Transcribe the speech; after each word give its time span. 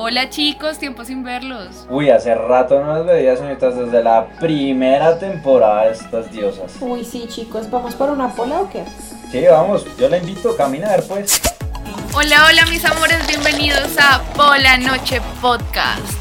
Hola 0.00 0.30
chicos, 0.30 0.78
tiempo 0.78 1.04
sin 1.04 1.24
verlos. 1.24 1.84
Uy, 1.90 2.08
hace 2.08 2.32
rato 2.32 2.78
no 2.78 2.94
las 2.94 3.04
veía, 3.04 3.36
señoritas, 3.36 3.74
desde 3.76 4.00
la 4.00 4.28
primera 4.38 5.18
temporada 5.18 5.86
de 5.86 5.90
estas 5.90 6.30
diosas. 6.30 6.72
Uy, 6.80 7.04
sí, 7.04 7.26
chicos, 7.26 7.68
¿vamos 7.68 7.96
por 7.96 8.08
una 8.10 8.32
pola 8.32 8.60
o 8.60 8.70
qué? 8.70 8.84
Sí, 9.32 9.44
vamos, 9.50 9.84
yo 9.98 10.08
la 10.08 10.18
invito, 10.18 10.54
a 10.56 10.68
ver 10.68 11.02
pues. 11.08 11.42
Hola, 12.14 12.46
hola 12.48 12.64
mis 12.66 12.84
amores, 12.84 13.26
bienvenidos 13.26 13.96
a 13.98 14.22
Pola 14.36 14.78
Noche 14.78 15.20
Podcast. 15.42 16.17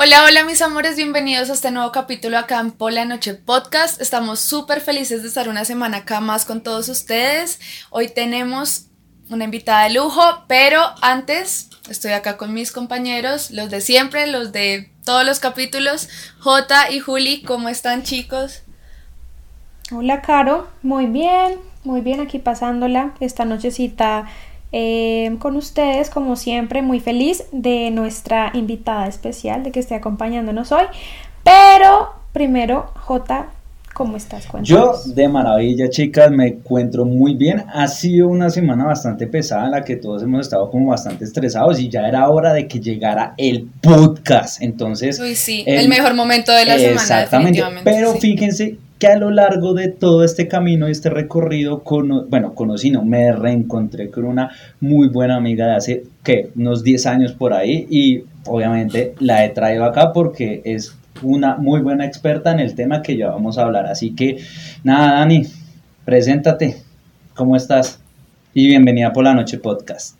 Hola, 0.00 0.22
hola 0.22 0.44
mis 0.44 0.62
amores, 0.62 0.94
bienvenidos 0.94 1.50
a 1.50 1.54
este 1.54 1.72
nuevo 1.72 1.90
capítulo 1.90 2.38
acá 2.38 2.60
en 2.60 2.70
Pola 2.70 3.04
Noche 3.04 3.34
Podcast. 3.34 4.00
Estamos 4.00 4.38
súper 4.38 4.80
felices 4.80 5.22
de 5.22 5.28
estar 5.28 5.48
una 5.48 5.64
semana 5.64 5.96
acá 5.96 6.20
más 6.20 6.44
con 6.44 6.62
todos 6.62 6.88
ustedes. 6.88 7.58
Hoy 7.90 8.06
tenemos 8.06 8.86
una 9.28 9.42
invitada 9.42 9.88
de 9.88 9.94
lujo, 9.94 10.22
pero 10.46 10.80
antes 11.02 11.68
estoy 11.90 12.12
acá 12.12 12.36
con 12.36 12.54
mis 12.54 12.70
compañeros, 12.70 13.50
los 13.50 13.70
de 13.70 13.80
siempre, 13.80 14.28
los 14.28 14.52
de 14.52 14.88
todos 15.04 15.26
los 15.26 15.40
capítulos. 15.40 16.08
Jota 16.38 16.92
y 16.92 17.00
Juli, 17.00 17.42
¿cómo 17.42 17.68
están 17.68 18.04
chicos? 18.04 18.62
Hola, 19.90 20.22
Caro, 20.22 20.68
muy 20.80 21.06
bien, 21.06 21.58
muy 21.82 22.02
bien 22.02 22.20
aquí 22.20 22.38
pasándola 22.38 23.14
esta 23.18 23.44
nochecita 23.44 24.26
eh, 24.72 25.36
con 25.38 25.56
ustedes, 25.56 26.10
como 26.10 26.36
siempre, 26.36 26.82
muy 26.82 27.00
feliz 27.00 27.44
de 27.52 27.90
nuestra 27.90 28.50
invitada 28.54 29.06
especial, 29.06 29.62
de 29.62 29.72
que 29.72 29.80
esté 29.80 29.94
acompañándonos 29.94 30.72
hoy. 30.72 30.84
Pero 31.42 32.12
primero, 32.32 32.90
Jota, 32.96 33.48
¿cómo 33.94 34.16
estás? 34.16 34.46
Yo 34.62 34.92
de 35.06 35.26
maravilla, 35.28 35.88
chicas, 35.88 36.30
me 36.30 36.48
encuentro 36.48 37.06
muy 37.06 37.34
bien. 37.34 37.64
Ha 37.72 37.88
sido 37.88 38.28
una 38.28 38.50
semana 38.50 38.84
bastante 38.84 39.26
pesada 39.26 39.64
en 39.64 39.70
la 39.70 39.84
que 39.84 39.96
todos 39.96 40.22
hemos 40.22 40.42
estado 40.42 40.70
como 40.70 40.90
bastante 40.90 41.24
estresados 41.24 41.80
y 41.80 41.88
ya 41.88 42.06
era 42.06 42.28
hora 42.28 42.52
de 42.52 42.68
que 42.68 42.78
llegara 42.78 43.34
el 43.38 43.68
podcast. 43.80 44.60
Entonces, 44.60 45.18
Uy, 45.18 45.34
sí, 45.34 45.64
el, 45.66 45.88
mejor 45.88 46.14
momento 46.14 46.52
de 46.52 46.66
la 46.66 46.76
semana. 46.78 47.00
Exactamente, 47.00 47.62
pero 47.84 48.12
fíjense 48.14 48.76
que 48.98 49.06
a 49.06 49.16
lo 49.16 49.30
largo 49.30 49.74
de 49.74 49.88
todo 49.88 50.24
este 50.24 50.48
camino, 50.48 50.86
este 50.86 51.08
recorrido, 51.10 51.82
bueno, 52.28 52.54
conocí, 52.54 52.90
no, 52.90 53.04
me 53.04 53.32
reencontré 53.32 54.10
con 54.10 54.24
una 54.24 54.50
muy 54.80 55.08
buena 55.08 55.36
amiga 55.36 55.66
de 55.66 55.74
hace, 55.76 56.04
¿qué? 56.24 56.50
Unos 56.56 56.82
10 56.82 57.06
años 57.06 57.32
por 57.32 57.52
ahí 57.52 57.86
y 57.88 58.24
obviamente 58.46 59.14
la 59.20 59.44
he 59.44 59.50
traído 59.50 59.84
acá 59.84 60.12
porque 60.12 60.62
es 60.64 60.96
una 61.22 61.56
muy 61.56 61.80
buena 61.80 62.06
experta 62.06 62.52
en 62.52 62.60
el 62.60 62.74
tema 62.74 63.02
que 63.02 63.16
ya 63.16 63.28
vamos 63.28 63.58
a 63.58 63.62
hablar. 63.62 63.86
Así 63.86 64.14
que, 64.14 64.38
nada, 64.82 65.20
Dani, 65.20 65.46
preséntate, 66.04 66.76
¿cómo 67.34 67.56
estás? 67.56 68.00
Y 68.52 68.66
bienvenida 68.66 69.12
por 69.12 69.24
la 69.24 69.34
noche 69.34 69.58
podcast. 69.58 70.17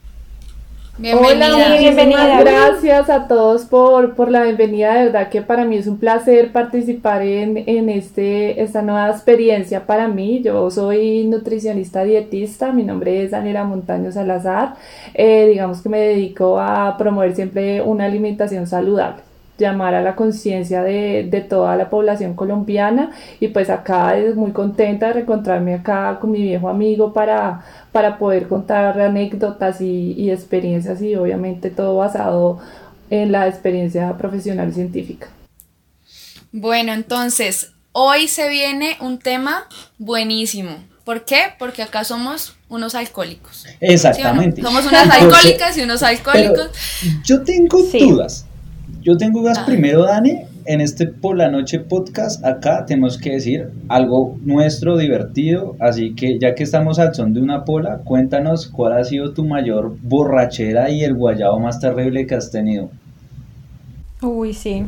Bienvenida. 1.00 1.54
Hola, 1.54 1.78
bienvenida. 1.78 2.40
Gracias 2.40 3.08
a 3.08 3.28
todos 3.28 3.66
por, 3.66 4.16
por, 4.16 4.32
la 4.32 4.42
bienvenida. 4.42 4.94
De 4.94 5.04
verdad 5.04 5.28
que 5.28 5.42
para 5.42 5.64
mí 5.64 5.76
es 5.76 5.86
un 5.86 5.96
placer 5.96 6.50
participar 6.50 7.22
en, 7.22 7.56
en 7.68 7.88
este, 7.88 8.60
esta 8.60 8.82
nueva 8.82 9.08
experiencia 9.08 9.86
para 9.86 10.08
mí. 10.08 10.42
Yo 10.42 10.68
soy 10.72 11.24
nutricionista 11.24 12.02
dietista. 12.02 12.72
Mi 12.72 12.82
nombre 12.82 13.22
es 13.22 13.30
Daniela 13.30 13.62
Montaño 13.62 14.10
Salazar. 14.10 14.74
Eh, 15.14 15.46
digamos 15.48 15.82
que 15.82 15.88
me 15.88 16.00
dedico 16.00 16.58
a 16.58 16.96
promover 16.98 17.32
siempre 17.36 17.80
una 17.80 18.06
alimentación 18.06 18.66
saludable 18.66 19.27
llamar 19.58 19.94
a 19.94 20.02
la 20.02 20.14
conciencia 20.14 20.82
de, 20.82 21.26
de, 21.28 21.40
toda 21.40 21.76
la 21.76 21.90
población 21.90 22.34
colombiana 22.34 23.10
y 23.40 23.48
pues 23.48 23.68
acá 23.70 24.16
es 24.16 24.36
muy 24.36 24.52
contenta 24.52 25.08
de 25.08 25.14
reencontrarme 25.14 25.74
acá 25.74 26.18
con 26.20 26.30
mi 26.30 26.40
viejo 26.42 26.68
amigo 26.68 27.12
para, 27.12 27.64
para 27.90 28.18
poder 28.18 28.46
contar 28.48 29.00
anécdotas 29.00 29.80
y, 29.80 30.12
y 30.12 30.30
experiencias 30.30 31.02
y 31.02 31.16
obviamente 31.16 31.70
todo 31.70 31.96
basado 31.96 32.60
en 33.10 33.32
la 33.32 33.48
experiencia 33.48 34.16
profesional 34.16 34.68
y 34.68 34.72
científica. 34.72 35.28
Bueno, 36.52 36.92
entonces, 36.92 37.72
hoy 37.92 38.28
se 38.28 38.48
viene 38.48 38.96
un 39.00 39.18
tema 39.18 39.66
buenísimo. 39.98 40.70
¿Por 41.04 41.24
qué? 41.24 41.54
Porque 41.58 41.82
acá 41.82 42.04
somos 42.04 42.56
unos 42.68 42.94
alcohólicos. 42.94 43.64
Exactamente. 43.80 44.62
Somos 44.62 44.84
unas 44.86 45.08
alcohólicas 45.10 45.76
y 45.78 45.80
unos 45.80 46.02
alcohólicos. 46.02 46.70
yo 47.24 47.42
tengo 47.42 47.82
dudas. 47.82 48.44
Yo 49.08 49.16
tengo 49.16 49.40
gas 49.40 49.60
primero, 49.60 50.02
Dani. 50.02 50.42
En 50.66 50.82
este 50.82 51.06
por 51.06 51.34
la 51.34 51.50
noche 51.50 51.80
podcast, 51.80 52.44
acá 52.44 52.84
tenemos 52.84 53.16
que 53.16 53.30
decir 53.30 53.70
algo 53.88 54.36
nuestro 54.44 54.98
divertido. 54.98 55.76
Así 55.80 56.14
que 56.14 56.38
ya 56.38 56.54
que 56.54 56.64
estamos 56.64 56.98
al 56.98 57.14
son 57.14 57.32
de 57.32 57.40
una 57.40 57.64
pola, 57.64 58.02
cuéntanos 58.04 58.68
cuál 58.68 58.92
ha 58.92 59.04
sido 59.04 59.32
tu 59.32 59.46
mayor 59.46 59.96
borrachera 60.02 60.90
y 60.90 61.04
el 61.04 61.14
guayabo 61.14 61.58
más 61.58 61.80
terrible 61.80 62.26
que 62.26 62.34
has 62.34 62.50
tenido. 62.50 62.90
Uy, 64.20 64.52
sí. 64.52 64.84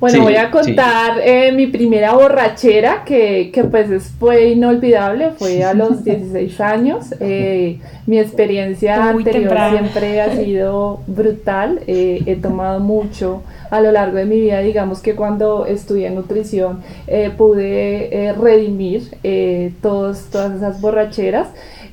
Bueno, 0.00 0.22
voy 0.22 0.36
a 0.36 0.52
contar 0.52 1.18
eh, 1.24 1.50
mi 1.50 1.66
primera 1.66 2.12
borrachera, 2.12 3.02
que, 3.04 3.50
que, 3.52 3.64
pues 3.64 4.12
fue 4.20 4.50
inolvidable, 4.50 5.32
fue 5.32 5.64
a 5.64 5.74
los 5.74 6.04
16 6.04 6.60
años. 6.60 7.14
Eh, 7.18 7.80
mi 8.06 8.20
experiencia 8.20 9.08
anterior 9.08 9.56
siempre 9.70 10.20
ha 10.20 10.36
sido 10.36 11.00
brutal, 11.08 11.80
eh, 11.88 12.22
he 12.26 12.36
tomado 12.36 12.78
mucho 12.78 13.42
a 13.70 13.80
lo 13.80 13.90
largo 13.90 14.18
de 14.18 14.24
mi 14.24 14.40
vida, 14.40 14.60
digamos 14.60 15.00
que 15.00 15.14
cuando 15.14 15.66
estudié 15.66 16.08
nutrición 16.08 16.80
pude 17.36 18.34
redimir 18.40 19.10
todos, 19.82 20.30
todas 20.30 20.56
esas 20.56 20.80
borracheras. 20.80 21.48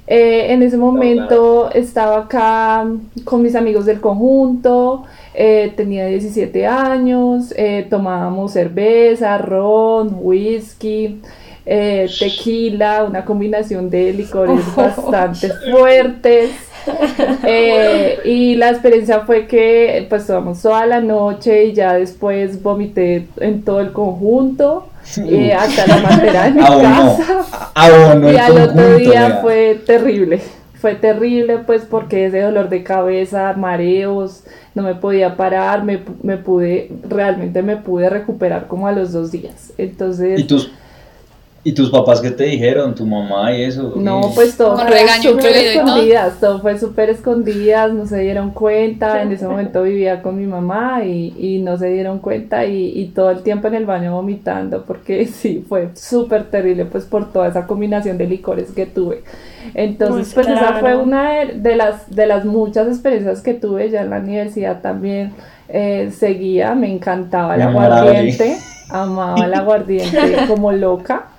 En 0.07 0.61
ese 0.61 0.77
momento 0.77 1.71
estaba 1.71 2.19
acá 2.19 2.85
con 3.23 3.41
mis 3.41 3.55
amigos 3.55 3.85
del 3.85 3.99
conjunto, 3.99 5.05
eh, 5.37 5.73
tenía 5.75 6.05
17 6.05 6.65
años, 6.65 7.53
eh, 7.57 7.85
tomábamos 7.89 8.53
cerveza, 8.53 9.37
ron, 9.37 10.15
whisky, 10.21 11.19
eh, 11.65 12.07
tequila, 12.19 13.03
una 13.03 13.25
combinación 13.25 13.89
de 13.89 14.13
licores 14.13 14.63
bastante 14.75 15.49
fuertes. 15.71 16.51
y 18.25 18.55
la 18.55 18.69
experiencia 18.69 19.21
fue 19.21 19.47
que 19.47 20.05
pues 20.07 20.27
tomamos 20.27 20.61
toda 20.61 20.85
la 20.85 21.01
noche 21.01 21.65
y 21.65 21.73
ya 21.73 21.95
después 21.95 22.61
vomité 22.61 23.27
en 23.37 23.63
todo 23.63 23.81
el 23.81 23.91
conjunto. 23.91 24.85
Hasta 25.57 25.87
la 25.87 25.97
materia 25.97 26.47
en 26.47 26.55
mi 26.55 26.61
casa. 26.61 27.45
Y 28.31 28.37
al 28.37 28.57
otro 28.57 28.95
día 28.97 29.39
fue 29.41 29.81
terrible. 29.85 30.41
Fue 30.73 30.95
terrible 30.95 31.59
pues 31.59 31.83
porque 31.83 32.25
ese 32.25 32.41
dolor 32.41 32.69
de 32.69 32.83
cabeza, 32.83 33.53
mareos, 33.53 34.43
no 34.75 34.83
me 34.83 34.93
podía 34.93 35.35
parar, 35.35 35.83
me, 35.83 36.01
me, 36.21 36.37
pude, 36.37 36.91
realmente 37.09 37.63
me 37.63 37.77
pude 37.77 38.09
recuperar 38.09 38.67
como 38.67 38.87
a 38.87 38.91
los 38.91 39.11
dos 39.11 39.31
días. 39.31 39.73
Entonces... 39.77 40.41
¿Y 40.41 40.43
tus, 40.43 40.71
¿Y 41.67 41.73
tus 41.73 41.89
papás 41.89 42.21
qué 42.21 42.29
te 42.29 42.43
dijeron? 42.43 42.93
¿Tu 42.93 43.07
mamá 43.07 43.51
y 43.51 43.63
eso? 43.63 43.93
No, 43.95 44.29
pues 44.35 44.55
todo 44.55 44.77
fue 44.77 45.07
súper 45.19 45.55
escondidas, 45.55 46.39
todo? 46.39 46.61
fue 46.61 46.77
súper 46.77 47.09
escondidas, 47.09 47.91
no 47.91 48.05
se 48.05 48.19
dieron 48.19 48.51
cuenta, 48.51 49.23
en 49.23 49.31
ese 49.31 49.47
momento 49.47 49.81
vivía 49.81 50.21
con 50.21 50.37
mi 50.37 50.45
mamá 50.45 51.03
y, 51.03 51.33
y 51.35 51.63
no 51.63 51.75
se 51.75 51.89
dieron 51.89 52.19
cuenta 52.19 52.67
y, 52.67 52.91
y, 52.95 53.07
todo 53.07 53.31
el 53.31 53.41
tiempo 53.41 53.67
en 53.67 53.73
el 53.73 53.87
baño 53.87 54.13
vomitando 54.13 54.85
porque 54.85 55.25
sí, 55.25 55.65
fue 55.67 55.89
súper 55.95 56.51
terrible 56.51 56.85
pues 56.85 57.05
por 57.05 57.33
toda 57.33 57.47
esa 57.47 57.65
combinación 57.65 58.19
de 58.19 58.27
licores 58.27 58.69
que 58.69 58.85
tuve. 58.85 59.23
Entonces, 59.73 60.35
pues, 60.35 60.47
esa 60.47 60.75
fue 60.75 60.95
una 60.95 61.45
de, 61.45 61.75
las, 61.75 62.15
de 62.15 62.27
las 62.27 62.45
muchas 62.45 62.87
experiencias 62.89 63.41
que 63.41 63.55
tuve 63.55 63.89
ya 63.89 64.03
en 64.03 64.11
la 64.11 64.19
universidad 64.19 64.81
también. 64.81 65.33
Eh, 65.67 66.11
seguía, 66.15 66.75
me 66.75 66.93
encantaba 66.93 67.55
el 67.55 67.63
aguardiente, 67.63 68.55
amaba 68.87 69.43
el 69.43 69.53
aguardiente 69.55 70.35
como 70.47 70.71
loca. 70.71 71.29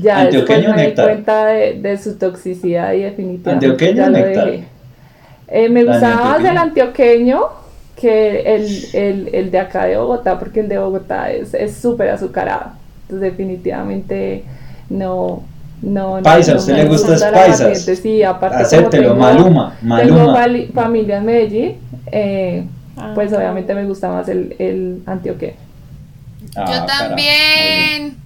Ya 0.00 0.26
después 0.26 0.68
me 0.68 0.86
di 0.88 0.94
cuenta 0.94 1.46
de, 1.46 1.98
su 1.98 2.16
toxicidad 2.16 2.92
y 2.92 3.02
definitivamente 3.02 3.94
ya 3.94 4.08
lo 4.08 4.18
dejé. 4.18 4.64
Eh, 5.48 5.68
me 5.68 5.84
gustaba 5.84 6.38
más 6.38 6.44
el 6.44 6.56
antioqueño 6.58 7.40
que 7.96 8.54
el, 8.54 9.28
el, 9.32 9.50
de 9.50 9.58
acá 9.58 9.86
de 9.86 9.96
Bogotá, 9.96 10.38
porque 10.38 10.60
el 10.60 10.68
de 10.68 10.78
Bogotá 10.78 11.30
es 11.30 11.74
súper 11.74 12.10
azucarado. 12.10 12.72
Entonces 13.02 13.30
definitivamente 13.30 14.44
no, 14.90 15.42
no, 15.80 16.20
paisa, 16.22 16.52
¿a 16.52 16.56
usted 16.56 16.74
le 16.74 16.84
gusta 16.86 17.14
es 17.14 17.22
paisas? 17.22 17.98
Sí, 17.98 18.22
aparte 18.22 18.62
Acéptelo, 18.62 19.14
Maluma, 19.14 19.76
Maluma. 19.80 20.44
Tengo 20.44 20.72
familia 20.74 21.18
en 21.18 21.24
Medellín, 21.24 21.76
eh, 22.10 22.66
ah. 22.96 23.12
pues 23.14 23.32
obviamente 23.32 23.74
me 23.74 23.84
gusta 23.84 24.10
más 24.10 24.28
el, 24.28 24.56
el 24.58 25.02
antioqueño. 25.06 25.54
Yo 26.54 26.62
ah, 26.62 26.86
también. 26.86 28.16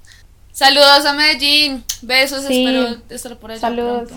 Saludos 0.63 1.05
a 1.07 1.13
Medellín. 1.15 1.83
Besos, 2.03 2.45
espero 2.45 2.97
estar 3.11 3.37
por 3.37 3.51
allá. 3.51 3.61
Saludos. 3.61 4.11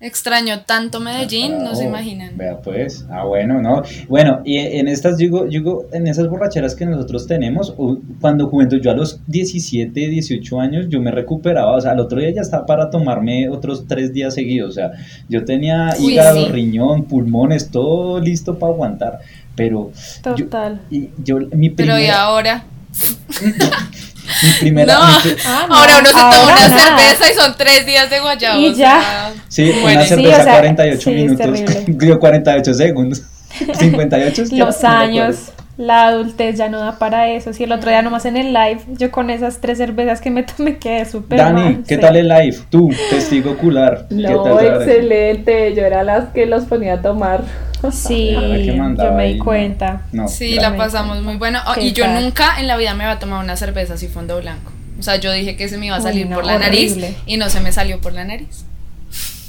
Extraño 0.00 0.62
tanto 0.62 0.98
Medellín, 0.98 1.62
no 1.62 1.76
se 1.76 1.84
imaginan. 1.84 2.36
Vea 2.36 2.60
pues, 2.60 3.06
ah 3.12 3.22
bueno, 3.22 3.62
no. 3.62 3.84
Bueno, 4.08 4.40
y 4.44 4.56
en 4.56 4.88
estas, 4.88 5.18
digo, 5.18 5.44
digo, 5.44 5.86
en 5.92 6.08
esas 6.08 6.28
borracheras 6.28 6.74
que 6.74 6.84
nosotros 6.84 7.28
tenemos, 7.28 7.76
cuando 8.20 8.48
juventud, 8.48 8.80
yo 8.80 8.90
a 8.90 8.94
los 8.94 9.20
17, 9.28 10.08
18 10.08 10.60
años, 10.60 10.86
yo 10.88 11.00
me 11.00 11.12
recuperaba, 11.12 11.76
o 11.76 11.80
sea, 11.80 11.92
al 11.92 12.00
otro 12.00 12.18
día 12.18 12.30
ya 12.30 12.40
estaba 12.40 12.66
para 12.66 12.90
tomarme 12.90 13.48
otros 13.48 13.84
tres 13.86 14.12
días 14.12 14.34
seguidos, 14.34 14.70
o 14.70 14.72
sea, 14.72 14.90
yo 15.28 15.44
tenía 15.44 15.94
hígado, 15.96 16.48
riñón, 16.48 17.04
pulmones, 17.04 17.70
todo 17.70 18.18
listo 18.18 18.58
para 18.58 18.72
aguantar, 18.72 19.20
pero... 19.54 19.92
Total. 20.22 20.80
y 20.90 21.10
yo, 21.22 21.38
mi 21.52 21.70
Pero 21.70 22.00
¿y 22.00 22.06
ahora? 22.06 22.64
Mi 24.42 24.50
primera. 24.60 24.94
No. 24.94 25.00
Ah, 25.46 25.66
ahora 25.70 25.98
uno 25.98 26.06
se 26.08 26.12
toma 26.14 26.42
una 26.44 26.68
cerveza 26.68 27.30
y 27.30 27.34
son 27.34 27.54
tres 27.56 27.86
días 27.86 28.08
de 28.10 28.20
guayabo. 28.20 28.60
Y 28.60 28.74
ya. 28.74 29.32
sí, 29.48 29.70
una 29.82 30.04
cerveza 30.04 30.44
48 30.44 31.10
minutos. 31.10 31.60
Digo 31.86 32.18
48 32.18 32.74
segundos. 32.74 33.22
58 33.78 34.44
Los 34.52 34.84
años. 34.84 35.36
La 35.78 36.08
adultez 36.08 36.58
ya 36.58 36.68
no 36.68 36.80
da 36.80 36.98
para 36.98 37.30
eso. 37.30 37.52
Si 37.52 37.62
el 37.62 37.70
otro 37.70 37.88
día 37.88 38.02
nomás 38.02 38.24
en 38.24 38.36
el 38.36 38.52
live, 38.52 38.80
yo 38.88 39.12
con 39.12 39.30
esas 39.30 39.60
tres 39.60 39.78
cervezas 39.78 40.20
que 40.20 40.28
me 40.28 40.42
tomé 40.56 40.76
quedé 40.76 41.04
súper 41.04 41.38
Dani, 41.38 41.84
¿qué 41.86 41.96
tal 41.98 42.16
el 42.16 42.26
live? 42.26 42.58
Tú, 42.68 42.90
testigo 43.10 43.52
ocular. 43.52 44.06
No, 44.10 44.60
excelente. 44.60 45.74
Yo 45.76 45.84
era 45.84 46.02
las 46.02 46.30
que 46.30 46.46
los 46.46 46.64
ponía 46.64 46.94
a 46.94 47.02
tomar. 47.02 47.44
Sí, 47.92 48.32
yo 48.98 49.12
me 49.12 49.32
di 49.32 49.38
cuenta. 49.38 50.02
sí, 50.26 50.56
la 50.56 50.76
pasamos 50.76 51.22
muy 51.22 51.36
bueno. 51.36 51.60
Oh, 51.68 51.80
y 51.80 51.92
yo 51.92 52.08
nunca 52.08 52.58
en 52.58 52.66
la 52.66 52.76
vida 52.76 52.94
me 52.94 53.04
iba 53.04 53.12
a 53.12 53.18
tomar 53.20 53.42
una 53.42 53.56
cerveza 53.56 53.94
así 53.94 54.08
fondo 54.08 54.36
blanco. 54.40 54.72
O 54.98 55.02
sea, 55.04 55.14
yo 55.16 55.30
dije 55.30 55.56
que 55.56 55.68
se 55.68 55.78
me 55.78 55.86
iba 55.86 55.96
a 55.96 56.00
salir 56.00 56.28
por 56.28 56.44
la 56.44 56.58
nariz 56.58 56.96
y 57.24 57.36
no 57.36 57.48
se 57.50 57.60
me 57.60 57.70
salió 57.70 58.00
por 58.00 58.12
la 58.14 58.24
nariz. 58.24 58.64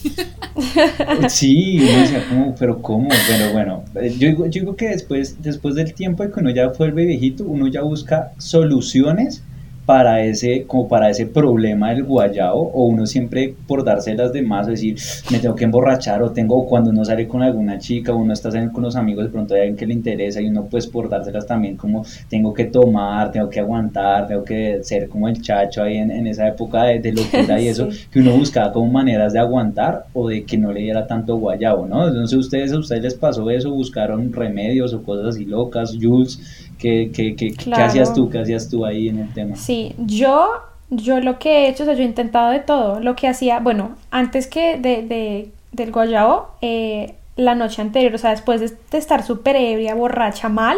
Sí, 1.29 1.79
uno 1.81 1.99
decía, 2.01 2.25
como, 2.27 2.55
pero 2.55 2.81
¿cómo? 2.81 3.09
Pero 3.27 3.53
bueno, 3.53 3.83
yo 3.93 4.27
digo, 4.27 4.45
yo 4.45 4.61
digo 4.61 4.75
que 4.75 4.89
después, 4.89 5.41
después 5.41 5.75
del 5.75 5.93
tiempo 5.93 6.23
de 6.23 6.31
que 6.31 6.39
uno 6.39 6.49
ya 6.49 6.67
vuelve 6.67 7.05
viejito, 7.05 7.45
uno 7.45 7.67
ya 7.67 7.81
busca 7.81 8.33
soluciones 8.37 9.41
para 9.89 10.23
ese, 10.23 10.65
como 10.67 10.87
para 10.87 11.09
ese 11.09 11.25
problema 11.25 11.89
del 11.89 12.03
guayabo, 12.03 12.61
o 12.75 12.83
uno 12.83 13.07
siempre 13.07 13.55
por 13.65 13.83
dárselas 13.83 14.31
de 14.31 14.43
más, 14.43 14.67
decir, 14.67 14.95
me 15.31 15.39
tengo 15.39 15.55
que 15.55 15.63
emborrachar, 15.63 16.21
o 16.21 16.29
tengo, 16.29 16.67
cuando 16.67 16.91
uno 16.91 17.03
sale 17.03 17.27
con 17.27 17.41
alguna 17.41 17.79
chica, 17.79 18.13
o 18.13 18.17
uno 18.17 18.33
está 18.33 18.51
saliendo 18.51 18.71
con 18.71 18.83
los 18.83 18.95
amigos, 18.95 19.25
de 19.25 19.31
pronto 19.31 19.55
hay 19.55 19.61
alguien 19.61 19.77
que 19.77 19.87
le 19.87 19.95
interesa, 19.95 20.41
y 20.41 20.45
uno 20.45 20.67
pues 20.69 20.85
por 20.85 21.09
dárselas 21.09 21.47
también 21.47 21.75
como, 21.75 22.05
tengo 22.29 22.53
que 22.53 22.65
tomar, 22.65 23.31
tengo 23.31 23.49
que 23.49 23.61
aguantar, 23.61 24.27
tengo 24.27 24.43
que 24.43 24.77
ser 24.83 25.09
como 25.09 25.27
el 25.27 25.41
chacho 25.41 25.81
ahí 25.81 25.97
en, 25.97 26.27
esa 26.27 26.47
época 26.47 26.83
de, 26.83 27.11
locura 27.11 27.59
y 27.59 27.67
eso, 27.69 27.89
que 28.11 28.19
uno 28.19 28.37
buscaba 28.37 28.71
como 28.71 28.91
maneras 28.91 29.33
de 29.33 29.39
aguantar, 29.39 30.05
o 30.13 30.29
de 30.29 30.43
que 30.43 30.55
no 30.55 30.71
le 30.71 30.81
diera 30.81 31.07
tanto 31.07 31.37
guayabo, 31.37 31.87
¿no? 31.87 32.07
Entonces, 32.07 32.37
¿ustedes, 32.37 32.73
a 32.73 32.77
ustedes 32.77 33.01
les 33.01 33.15
pasó 33.15 33.49
eso? 33.49 33.71
¿Buscaron 33.71 34.31
remedios 34.31 34.93
o 34.93 35.01
cosas 35.01 35.33
así 35.33 35.45
locas? 35.45 35.97
Jules, 35.99 36.69
¿Qué, 36.79 37.11
qué, 37.13 37.35
qué, 37.35 37.51
¿qué, 37.51 37.73
hacías 37.73 38.13
tú? 38.13 38.29
¿Qué 38.29 38.39
hacías 38.39 38.69
tú 38.69 38.85
ahí 38.85 39.09
en 39.09 39.19
el 39.19 39.33
tema? 39.33 39.57
Sí, 39.57 39.78
yo, 39.97 40.51
yo 40.89 41.19
lo 41.19 41.39
que 41.39 41.49
he 41.65 41.69
hecho, 41.69 41.83
o 41.83 41.85
sea, 41.85 41.95
yo 41.95 42.01
he 42.01 42.05
intentado 42.05 42.51
de 42.51 42.59
todo. 42.59 42.99
Lo 42.99 43.15
que 43.15 43.27
hacía, 43.27 43.59
bueno, 43.59 43.95
antes 44.11 44.47
que 44.47 44.77
de, 44.77 45.03
de 45.03 45.51
del 45.71 45.91
guayao, 45.91 46.49
eh, 46.61 47.15
la 47.35 47.55
noche 47.55 47.81
anterior, 47.81 48.13
o 48.13 48.17
sea, 48.17 48.31
después 48.31 48.59
de, 48.59 48.71
de 48.91 48.97
estar 48.97 49.23
súper 49.23 49.55
ebria, 49.55 49.95
borracha, 49.95 50.49
mal, 50.49 50.77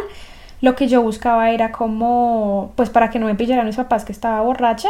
lo 0.62 0.76
que 0.76 0.88
yo 0.88 1.02
buscaba 1.02 1.52
era 1.52 1.72
como, 1.72 2.72
pues 2.76 2.90
para 2.90 3.10
que 3.10 3.20
no 3.20 3.26
me 3.26 3.36
pillaran 3.36 3.66
mis 3.66 3.78
papás 3.78 4.06
que 4.06 4.12
estaba 4.12 4.42
borracha, 4.42 4.90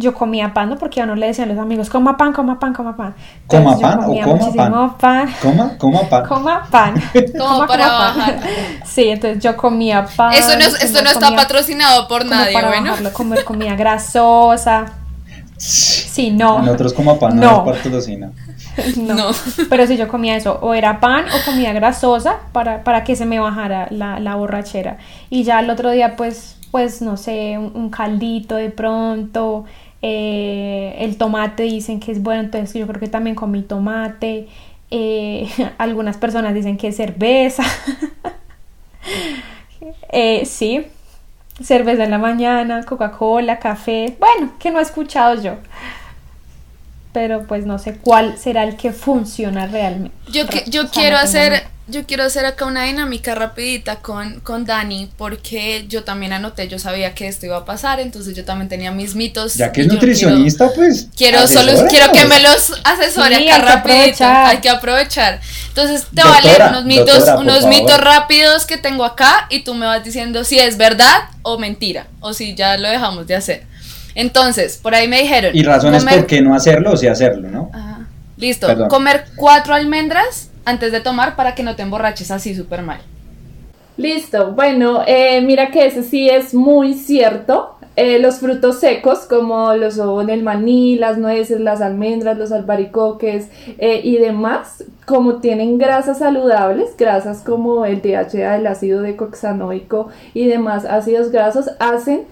yo 0.00 0.14
comía 0.14 0.52
pan, 0.52 0.70
¿no? 0.70 0.78
Porque 0.78 1.00
a 1.00 1.04
uno 1.04 1.14
le 1.14 1.26
decían 1.26 1.48
los 1.48 1.58
amigos, 1.58 1.90
coma 1.90 2.16
pan, 2.16 2.32
coma 2.32 2.58
pan, 2.58 2.72
coma 2.72 2.96
pan. 2.96 3.14
¿Coma 3.46 3.78
pan 3.78 4.00
o 4.04 4.20
coma 4.20 4.52
pan? 4.54 4.96
pan? 4.98 5.34
¿Coma? 5.40 5.78
¿Coma 5.78 6.08
pan? 6.08 6.26
Coma 6.26 6.66
pan. 6.70 6.94
Para 7.68 7.88
bajar. 7.88 8.40
Sí, 8.84 9.08
entonces 9.08 9.42
yo 9.42 9.56
comía 9.56 10.06
pan. 10.16 10.32
Eso 10.32 10.56
no, 10.56 10.64
esto 10.64 11.02
no 11.02 11.10
está 11.10 11.36
patrocinado 11.36 12.08
por 12.08 12.24
nadie, 12.24 12.52
para 12.52 12.68
bueno. 12.68 12.90
Bajarlo, 12.90 13.12
comer 13.12 13.44
comida 13.44 13.76
grasosa. 13.76 14.86
Sí, 15.60 16.30
no. 16.30 16.60
Nosotros 16.60 16.94
como 16.94 17.18
pan 17.18 17.36
no, 17.38 17.50
no. 17.50 17.64
patrocina. 17.66 18.32
No. 18.96 19.14
no. 19.14 19.30
Pero 19.68 19.86
si 19.86 19.98
yo 19.98 20.08
comía 20.08 20.34
eso, 20.36 20.58
o 20.62 20.72
era 20.72 21.00
pan 21.00 21.26
o 21.26 21.44
comida 21.44 21.72
grasosa 21.74 22.38
para, 22.52 22.82
para 22.82 23.04
que 23.04 23.14
se 23.14 23.26
me 23.26 23.38
bajara 23.38 23.86
la, 23.90 24.18
la 24.20 24.36
borrachera. 24.36 24.96
Y 25.28 25.44
ya 25.44 25.60
el 25.60 25.68
otro 25.68 25.90
día, 25.90 26.16
pues, 26.16 26.56
pues 26.70 27.02
no 27.02 27.18
sé, 27.18 27.58
un 27.58 27.90
caldito 27.90 28.56
de 28.56 28.70
pronto, 28.70 29.66
eh, 30.02 30.96
el 30.98 31.16
tomate 31.16 31.64
dicen 31.64 32.00
que 32.00 32.12
es 32.12 32.22
bueno, 32.22 32.40
entonces 32.40 32.74
yo 32.74 32.86
creo 32.86 33.00
que 33.00 33.08
también 33.08 33.36
comí 33.36 33.62
tomate. 33.62 34.48
Eh, 34.90 35.48
algunas 35.78 36.16
personas 36.16 36.54
dicen 36.54 36.76
que 36.76 36.88
es 36.88 36.96
cerveza. 36.96 37.64
eh, 40.12 40.44
sí, 40.46 40.86
cerveza 41.62 42.04
en 42.04 42.10
la 42.10 42.18
mañana, 42.18 42.82
Coca-Cola, 42.84 43.58
café. 43.58 44.16
Bueno, 44.18 44.52
que 44.58 44.70
no 44.70 44.78
he 44.78 44.82
escuchado 44.82 45.40
yo. 45.40 45.56
Pero 47.12 47.44
pues 47.46 47.66
no 47.66 47.78
sé 47.78 47.96
cuál 47.96 48.38
será 48.38 48.62
el 48.62 48.76
que 48.76 48.92
funciona 48.92 49.66
realmente. 49.66 50.16
Yo, 50.30 50.46
que, 50.46 50.64
yo 50.68 50.88
quiero 50.90 51.16
hacer 51.16 51.64
yo 51.90 52.06
quiero 52.06 52.24
hacer 52.24 52.44
acá 52.44 52.64
una 52.66 52.84
dinámica 52.84 53.34
rapidita 53.34 53.96
con, 53.96 54.40
con 54.40 54.64
Dani 54.64 55.10
porque 55.16 55.86
yo 55.88 56.04
también 56.04 56.32
anoté, 56.32 56.68
yo 56.68 56.78
sabía 56.78 57.14
que 57.14 57.28
esto 57.28 57.46
iba 57.46 57.58
a 57.58 57.64
pasar, 57.64 58.00
entonces 58.00 58.34
yo 58.36 58.44
también 58.44 58.68
tenía 58.68 58.90
mis 58.92 59.14
mitos. 59.14 59.54
Ya 59.54 59.72
que 59.72 59.82
es 59.82 59.86
nutricionista, 59.88 60.70
pues. 60.74 61.08
Quiero 61.16 61.46
solo 61.46 61.72
quiero 61.88 62.12
que 62.12 62.24
me 62.24 62.40
los 62.40 62.80
asesore 62.84 63.50
acá 63.50 63.58
rapidito, 63.62 64.24
hay 64.24 64.58
que 64.58 64.68
aprovechar. 64.68 65.40
Entonces 65.68 66.06
te 66.14 66.22
voy 66.22 66.36
a 66.36 66.40
leer 66.40 66.62
unos 66.70 66.84
mitos, 66.84 67.24
unos 67.38 67.66
mitos 67.66 67.98
rápidos 67.98 68.66
que 68.66 68.76
tengo 68.76 69.04
acá 69.04 69.46
y 69.50 69.60
tú 69.60 69.74
me 69.74 69.86
vas 69.86 70.04
diciendo 70.04 70.44
si 70.44 70.58
es 70.58 70.76
verdad 70.76 71.24
o 71.42 71.58
mentira 71.58 72.06
o 72.20 72.32
si 72.32 72.54
ya 72.54 72.76
lo 72.76 72.88
dejamos 72.88 73.26
de 73.26 73.36
hacer. 73.36 73.66
Entonces, 74.14 74.76
por 74.76 74.94
ahí 74.94 75.08
me 75.08 75.22
dijeron. 75.22 75.52
Y 75.54 75.62
razones 75.62 76.04
por 76.04 76.26
qué 76.26 76.42
no 76.42 76.54
hacerlo 76.54 76.92
o 76.92 76.96
si 76.96 77.06
hacerlo, 77.06 77.48
¿no? 77.48 77.70
Ajá. 77.72 78.06
Listo. 78.36 78.88
Comer 78.88 79.26
cuatro 79.36 79.74
almendras 79.74 80.49
antes 80.64 80.92
de 80.92 81.00
tomar 81.00 81.36
para 81.36 81.54
que 81.54 81.62
no 81.62 81.76
te 81.76 81.82
emborraches 81.82 82.30
así 82.30 82.54
súper 82.54 82.82
mal. 82.82 83.00
Listo, 83.96 84.52
bueno, 84.52 85.02
eh, 85.06 85.42
mira 85.42 85.70
que 85.70 85.86
ese 85.86 86.02
sí 86.02 86.30
es 86.30 86.54
muy 86.54 86.94
cierto. 86.94 87.76
Eh, 87.96 88.18
los 88.18 88.38
frutos 88.38 88.78
secos, 88.78 89.26
como 89.26 89.74
lo 89.74 89.90
son 89.90 90.30
el 90.30 90.42
maní, 90.42 90.96
las 90.96 91.18
nueces, 91.18 91.60
las 91.60 91.82
almendras, 91.82 92.38
los 92.38 92.50
albaricoques 92.50 93.50
eh, 93.78 94.00
y 94.02 94.16
demás, 94.16 94.84
como 95.06 95.40
tienen 95.40 95.76
grasas 95.76 96.20
saludables, 96.20 96.96
grasas 96.96 97.42
como 97.42 97.84
el 97.84 98.00
DHA, 98.00 98.56
el 98.56 98.66
ácido 98.68 99.02
decoxanoico 99.02 100.08
y 100.32 100.46
demás 100.46 100.86
ácidos 100.86 101.30
grasos, 101.30 101.68
hacen 101.78 102.22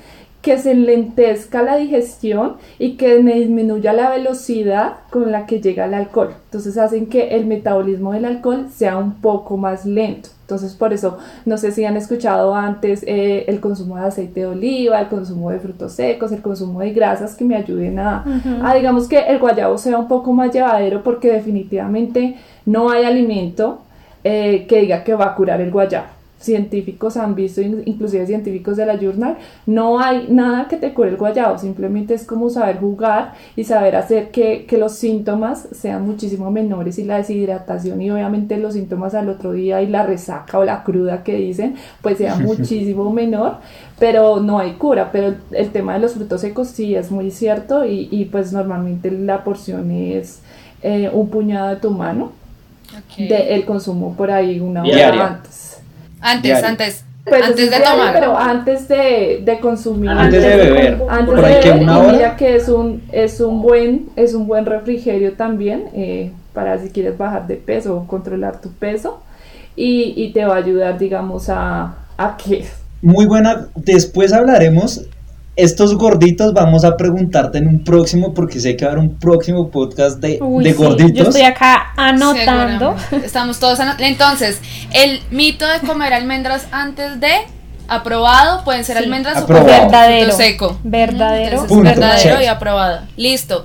que 0.42 0.56
se 0.58 0.74
lentezca 0.74 1.62
la 1.62 1.76
digestión 1.76 2.54
y 2.78 2.96
que 2.96 3.20
me 3.22 3.34
disminuya 3.34 3.92
la 3.92 4.10
velocidad 4.10 4.94
con 5.10 5.32
la 5.32 5.46
que 5.46 5.60
llega 5.60 5.86
el 5.86 5.94
alcohol. 5.94 6.34
Entonces 6.44 6.78
hacen 6.78 7.06
que 7.06 7.36
el 7.36 7.46
metabolismo 7.46 8.12
del 8.12 8.24
alcohol 8.24 8.68
sea 8.72 8.98
un 8.98 9.14
poco 9.14 9.56
más 9.56 9.84
lento. 9.84 10.28
Entonces 10.42 10.74
por 10.74 10.92
eso, 10.92 11.18
no 11.44 11.58
sé 11.58 11.72
si 11.72 11.84
han 11.84 11.96
escuchado 11.96 12.54
antes 12.54 13.02
eh, 13.06 13.44
el 13.48 13.60
consumo 13.60 13.96
de 13.96 14.06
aceite 14.06 14.40
de 14.40 14.46
oliva, 14.46 15.00
el 15.00 15.08
consumo 15.08 15.50
de 15.50 15.58
frutos 15.58 15.92
secos, 15.92 16.32
el 16.32 16.40
consumo 16.40 16.80
de 16.80 16.92
grasas 16.92 17.34
que 17.34 17.44
me 17.44 17.56
ayuden 17.56 17.98
a, 17.98 18.24
a 18.62 18.74
digamos 18.74 19.08
que 19.08 19.18
el 19.18 19.38
guayabo 19.40 19.76
sea 19.76 19.98
un 19.98 20.08
poco 20.08 20.32
más 20.32 20.52
llevadero 20.52 21.02
porque 21.02 21.30
definitivamente 21.30 22.36
no 22.64 22.88
hay 22.90 23.04
alimento 23.04 23.80
eh, 24.24 24.66
que 24.68 24.80
diga 24.80 25.04
que 25.04 25.14
va 25.14 25.26
a 25.26 25.34
curar 25.34 25.60
el 25.60 25.70
guayabo 25.70 26.17
científicos 26.38 27.16
han 27.16 27.34
visto, 27.34 27.60
inclusive 27.60 28.26
científicos 28.26 28.76
de 28.76 28.86
la 28.86 28.96
Journal, 28.96 29.36
no 29.66 29.98
hay 29.98 30.26
nada 30.28 30.68
que 30.68 30.76
te 30.76 30.94
cure 30.94 31.10
el 31.10 31.16
guayabo, 31.16 31.58
simplemente 31.58 32.14
es 32.14 32.24
como 32.24 32.48
saber 32.50 32.78
jugar 32.78 33.34
y 33.56 33.64
saber 33.64 33.96
hacer 33.96 34.30
que, 34.30 34.64
que, 34.66 34.78
los 34.78 34.92
síntomas 34.92 35.68
sean 35.72 36.06
muchísimo 36.06 36.50
menores 36.50 36.98
y 36.98 37.04
la 37.04 37.16
deshidratación 37.16 38.00
y 38.00 38.10
obviamente 38.10 38.56
los 38.56 38.74
síntomas 38.74 39.14
al 39.14 39.28
otro 39.28 39.52
día 39.52 39.82
y 39.82 39.88
la 39.88 40.04
resaca 40.04 40.58
o 40.58 40.64
la 40.64 40.84
cruda 40.84 41.24
que 41.24 41.34
dicen, 41.34 41.74
pues 42.00 42.18
sea 42.18 42.36
muchísimo 42.38 43.12
menor, 43.12 43.56
pero 43.98 44.40
no 44.40 44.58
hay 44.60 44.74
cura, 44.74 45.10
pero 45.10 45.34
el 45.50 45.70
tema 45.70 45.94
de 45.94 46.00
los 46.00 46.14
frutos 46.14 46.40
secos 46.40 46.68
sí 46.68 46.94
es 46.94 47.10
muy 47.10 47.30
cierto 47.30 47.84
y, 47.84 48.08
y 48.10 48.26
pues 48.26 48.52
normalmente 48.52 49.10
la 49.10 49.42
porción 49.42 49.90
es 49.90 50.40
eh, 50.82 51.10
un 51.12 51.28
puñado 51.28 51.70
de 51.70 51.76
tu 51.76 51.90
mano. 51.90 52.32
De 53.16 53.54
el 53.54 53.66
consumo 53.66 54.14
por 54.16 54.30
ahí 54.30 54.60
una 54.60 54.82
hora 54.82 55.26
antes. 55.26 55.77
Antes, 56.20 56.62
antes. 56.62 57.04
Pues 57.24 57.42
antes 57.42 57.70
de 57.70 57.80
tomar. 57.80 58.14
Pero 58.14 58.38
antes 58.38 58.88
de, 58.88 59.42
de 59.44 59.60
consumir. 59.60 60.10
Antes, 60.10 60.42
de 60.42 60.56
beber. 60.56 61.02
Antes 61.08 61.34
de 61.36 61.42
beber. 61.42 61.82
Y 61.82 62.12
mira 62.12 62.36
que 62.36 62.56
es 62.56 62.68
un, 62.68 63.02
es 63.12 63.40
un 63.40 63.60
buen, 63.60 64.08
es 64.16 64.34
un 64.34 64.46
buen 64.46 64.64
refrigerio 64.66 65.34
también, 65.34 65.90
eh, 65.94 66.32
para 66.54 66.78
si 66.78 66.90
quieres 66.90 67.18
bajar 67.18 67.46
de 67.46 67.56
peso 67.56 67.96
o 67.96 68.06
controlar 68.06 68.60
tu 68.60 68.70
peso. 68.72 69.22
Y, 69.76 70.14
y 70.16 70.32
te 70.32 70.44
va 70.44 70.54
a 70.54 70.58
ayudar, 70.58 70.98
digamos, 70.98 71.48
a, 71.48 71.94
a 72.16 72.36
que. 72.36 72.64
Muy 73.02 73.26
buena. 73.26 73.68
Después 73.76 74.32
hablaremos 74.32 75.06
estos 75.58 75.96
gorditos 75.96 76.54
vamos 76.54 76.84
a 76.84 76.96
preguntarte 76.96 77.58
en 77.58 77.66
un 77.66 77.82
próximo, 77.82 78.32
porque 78.32 78.60
sé 78.60 78.76
que 78.76 78.84
va 78.84 78.92
a 78.92 78.94
haber 78.94 79.04
un 79.04 79.18
próximo 79.18 79.70
podcast 79.70 80.20
de, 80.20 80.38
gorditos. 80.38 81.12
Yo 81.12 81.24
estoy 81.24 81.42
acá 81.42 81.92
anotando. 81.96 82.94
Estamos 83.24 83.58
todos 83.58 83.80
anotando. 83.80 84.04
Entonces, 84.04 84.60
el 84.92 85.20
mito 85.32 85.66
de 85.66 85.80
comer 85.80 86.14
almendras 86.14 86.68
antes 86.70 87.18
de 87.18 87.32
aprobado, 87.88 88.62
pueden 88.62 88.84
ser 88.84 88.98
almendras 88.98 89.42
o 89.42 89.46
verdadero. 89.48 90.32
seco. 90.32 90.78
Verdadero. 90.84 91.66
verdadero 91.66 92.40
y 92.40 92.46
aprobado. 92.46 93.00
Listo. 93.16 93.64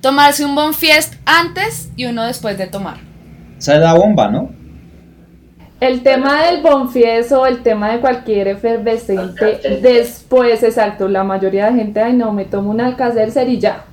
Tomarse 0.00 0.46
un 0.46 0.54
bon 0.54 0.72
fiest 0.72 1.14
antes 1.26 1.90
y 1.96 2.06
uno 2.06 2.24
después 2.24 2.56
de 2.56 2.68
tomar. 2.68 2.96
Esa 3.58 3.74
es 3.74 3.80
la 3.80 3.92
bomba, 3.92 4.28
¿no? 4.28 4.57
El 5.80 6.02
tema 6.02 6.42
del 6.42 6.60
bonfies 6.60 7.30
o 7.30 7.46
el 7.46 7.62
tema 7.62 7.92
de 7.92 8.00
cualquier 8.00 8.48
efervescente, 8.48 9.78
después, 9.80 10.62
exacto, 10.64 11.06
la 11.06 11.22
mayoría 11.22 11.70
de 11.70 11.78
gente, 11.78 12.00
ay 12.00 12.14
no, 12.14 12.32
me 12.32 12.46
tomo 12.46 12.70
un 12.70 12.80
alcacer 12.80 13.30
y 13.48 13.60
ya, 13.60 13.84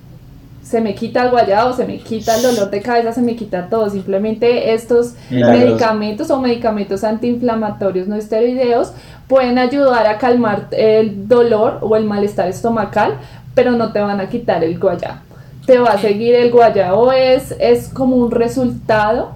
se 0.65 0.81
me 0.81 0.95
quita 0.95 1.23
el 1.23 1.29
guayado, 1.29 1.73
se 1.73 1.85
me 1.85 1.99
quita 1.99 2.37
el 2.37 2.41
dolor 2.41 2.71
de 2.71 2.81
cabeza, 2.81 3.13
se 3.13 3.21
me 3.21 3.35
quita 3.35 3.69
todo. 3.69 3.87
Simplemente 3.87 4.73
estos 4.73 5.13
medicamentos 5.29 6.31
o 6.31 6.41
medicamentos 6.41 7.03
antiinflamatorios 7.03 8.07
no 8.07 8.15
esteroideos 8.15 8.91
pueden 9.27 9.59
ayudar 9.59 10.07
a 10.07 10.17
calmar 10.17 10.67
el 10.71 11.27
dolor 11.27 11.77
o 11.81 11.95
el 11.95 12.05
malestar 12.05 12.47
estomacal, 12.47 13.19
pero 13.53 13.73
no 13.73 13.91
te 13.91 13.99
van 13.99 14.19
a 14.19 14.27
quitar 14.27 14.63
el 14.63 14.79
guayado. 14.79 15.19
Te 15.67 15.77
va 15.77 15.91
a 15.91 15.97
seguir 15.99 16.33
el 16.33 16.51
guayabo, 16.51 17.11
es, 17.11 17.55
es 17.59 17.89
como 17.89 18.15
un 18.15 18.31
resultado 18.31 19.33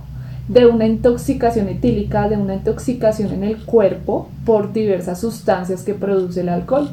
de 0.49 0.65
una 0.65 0.87
intoxicación 0.87 1.69
etílica, 1.69 2.27
de 2.27 2.35
una 2.35 2.55
intoxicación 2.55 3.31
en 3.31 3.43
el 3.43 3.57
cuerpo 3.57 4.27
por 4.45 4.73
diversas 4.73 5.21
sustancias 5.21 5.83
que 5.83 5.93
produce 5.93 6.41
el 6.41 6.49
alcohol, 6.49 6.89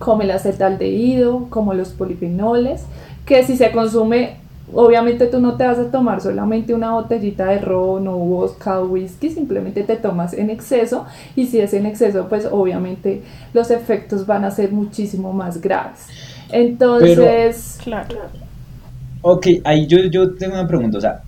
como 0.00 0.22
el 0.22 0.32
acetaldehído, 0.32 1.46
como 1.48 1.74
los 1.74 1.90
polifenoles, 1.90 2.82
que 3.24 3.44
si 3.44 3.56
se 3.56 3.70
consume, 3.70 4.38
obviamente 4.74 5.28
tú 5.28 5.38
no 5.38 5.54
te 5.54 5.64
vas 5.64 5.78
a 5.78 5.92
tomar 5.92 6.20
solamente 6.20 6.74
una 6.74 6.90
botellita 6.90 7.46
de 7.46 7.60
ron 7.60 8.08
o 8.08 8.16
vodka 8.16 8.80
o 8.80 8.86
whisky, 8.86 9.30
simplemente 9.30 9.84
te 9.84 9.94
tomas 9.94 10.34
en 10.34 10.50
exceso 10.50 11.06
y 11.36 11.46
si 11.46 11.60
es 11.60 11.74
en 11.74 11.86
exceso, 11.86 12.26
pues 12.28 12.48
obviamente 12.50 13.22
los 13.54 13.70
efectos 13.70 14.26
van 14.26 14.44
a 14.44 14.50
ser 14.50 14.72
muchísimo 14.72 15.32
más 15.32 15.60
graves. 15.60 16.08
Entonces, 16.50 17.78
claro. 17.84 18.16
Ok, 19.20 19.46
ahí 19.62 19.86
yo, 19.86 19.98
yo 20.10 20.34
tengo 20.34 20.54
una 20.54 20.66
pregunta, 20.66 20.98
o 20.98 21.00
sea, 21.00 21.22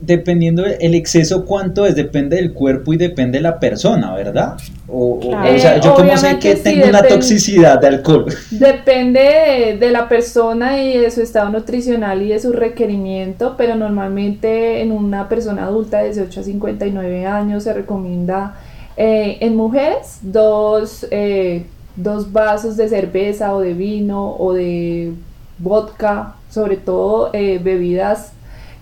dependiendo 0.00 0.64
el 0.64 0.94
exceso 0.94 1.44
cuánto 1.44 1.86
es, 1.86 1.94
depende 1.94 2.36
del 2.36 2.52
cuerpo 2.52 2.92
y 2.92 2.96
depende 2.96 3.38
de 3.38 3.42
la 3.42 3.58
persona, 3.60 4.14
¿verdad? 4.14 4.56
O, 4.88 5.20
sea, 5.58 5.80
yo 5.80 5.94
como 5.94 6.16
sé 6.16 6.38
que 6.38 6.54
tengo 6.56 6.88
una 6.88 7.02
toxicidad 7.02 7.80
de 7.80 7.88
alcohol. 7.88 8.26
Depende 8.50 9.76
de, 9.78 9.90
la 9.90 10.08
persona 10.08 10.82
y 10.82 10.96
de 10.96 11.10
su 11.10 11.20
estado 11.20 11.50
nutricional 11.50 12.22
y 12.22 12.28
de 12.28 12.40
su 12.40 12.52
requerimiento, 12.52 13.54
pero 13.56 13.74
normalmente 13.74 14.80
en 14.80 14.92
una 14.92 15.28
persona 15.28 15.64
adulta 15.64 15.98
de 15.98 16.06
18 16.06 16.40
a 16.40 16.42
59 16.42 17.26
años 17.26 17.64
se 17.64 17.72
recomienda 17.72 18.54
eh, 18.96 19.38
en 19.40 19.56
mujeres 19.56 20.18
dos, 20.22 21.06
eh, 21.10 21.66
dos 21.96 22.32
vasos 22.32 22.76
de 22.76 22.88
cerveza 22.88 23.54
o 23.54 23.60
de 23.60 23.74
vino 23.74 24.34
o 24.36 24.52
de 24.52 25.12
vodka, 25.58 26.34
sobre 26.50 26.76
todo 26.76 27.30
eh, 27.32 27.60
bebidas 27.62 28.32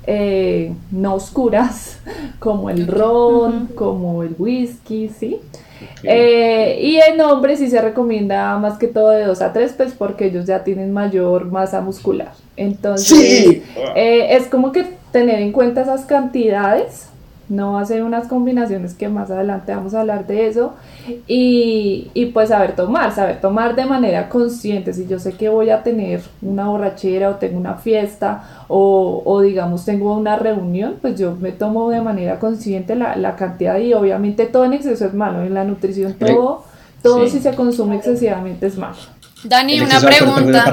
eh, 0.07 0.73
no 0.91 1.15
oscuras, 1.15 1.99
como 2.39 2.71
el 2.71 2.87
ron, 2.87 3.69
como 3.75 4.23
el 4.23 4.35
whisky, 4.39 5.09
¿sí? 5.09 5.41
Eh, 6.03 6.79
y 6.81 6.97
en 6.97 7.21
hombres 7.21 7.59
sí 7.59 7.69
se 7.69 7.81
recomienda 7.81 8.57
más 8.59 8.79
que 8.79 8.87
todo 8.87 9.11
de 9.11 9.25
2 9.25 9.43
a 9.43 9.53
3, 9.53 9.75
pues 9.77 9.93
porque 9.93 10.27
ellos 10.27 10.47
ya 10.47 10.65
tienen 10.65 10.93
mayor 10.93 11.47
masa 11.47 11.81
muscular. 11.81 12.33
Entonces, 12.57 13.63
eh, 13.95 14.29
es 14.31 14.47
como 14.47 14.73
que 14.73 14.87
tener 15.13 15.41
en 15.41 15.53
cuenta 15.53 15.83
esas 15.83 16.05
cantidades 16.05 17.09
no 17.49 17.79
hacer 17.79 18.03
unas 18.03 18.26
combinaciones 18.26 18.95
que 18.95 19.09
más 19.09 19.31
adelante 19.31 19.75
vamos 19.75 19.95
a 19.95 20.00
hablar 20.00 20.26
de 20.26 20.49
eso 20.49 20.75
y, 21.26 22.11
y, 22.12 22.26
pues 22.26 22.49
saber 22.49 22.75
tomar, 22.75 23.15
saber 23.15 23.41
tomar 23.41 23.76
de 23.76 23.87
manera 23.87 24.29
consciente, 24.29 24.93
si 24.93 25.07
yo 25.07 25.19
sé 25.19 25.33
que 25.33 25.49
voy 25.49 25.71
a 25.71 25.83
tener 25.83 26.23
una 26.43 26.67
borrachera 26.67 27.31
o 27.31 27.35
tengo 27.37 27.59
una 27.59 27.75
fiesta 27.75 28.65
o, 28.69 29.23
o 29.25 29.41
digamos 29.41 29.85
tengo 29.85 30.17
una 30.17 30.37
reunión, 30.37 30.97
pues 31.00 31.19
yo 31.19 31.37
me 31.37 31.53
tomo 31.53 31.91
de 31.91 32.00
manera 32.00 32.38
consciente 32.38 32.97
la, 32.97 33.17
la, 33.17 33.37
cantidad 33.37 33.79
y 33.79 33.95
obviamente 33.95 34.47
todo 34.47 34.65
en 34.65 34.73
exceso 34.73 35.07
es 35.07 35.15
malo, 35.15 35.43
en 35.43 35.55
la 35.55 35.65
nutrición 35.65 36.15
todo, 36.15 36.65
todo 37.03 37.29
si 37.29 37.38
se 37.38 37.55
consume 37.55 37.97
excesivamente 37.97 38.67
es 38.67 38.76
malo. 38.76 38.97
Dani, 39.45 39.81
una 39.81 40.00
pregunta. 40.00 40.65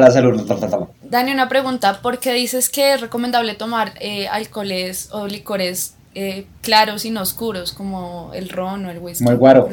Dani, 1.04 1.32
una 1.32 1.48
pregunta. 1.48 2.00
¿Por 2.02 2.18
qué 2.18 2.34
dices 2.34 2.70
que 2.70 2.94
es 2.94 3.02
recomendable 3.02 3.54
tomar 3.54 3.92
eh, 4.00 4.28
alcoholes 4.28 5.10
o 5.12 5.28
licores 5.28 5.96
eh, 6.16 6.46
claros 6.62 7.06
y 7.06 7.12
no 7.12 7.22
oscuros, 7.22 7.74
como 7.74 8.32
el 8.34 8.50
ron 8.50 8.86
o 8.86 8.92
el 8.92 9.00
whisky. 9.00 9.24
Como 9.24 9.32
el 9.32 9.38
guaro. 9.38 9.70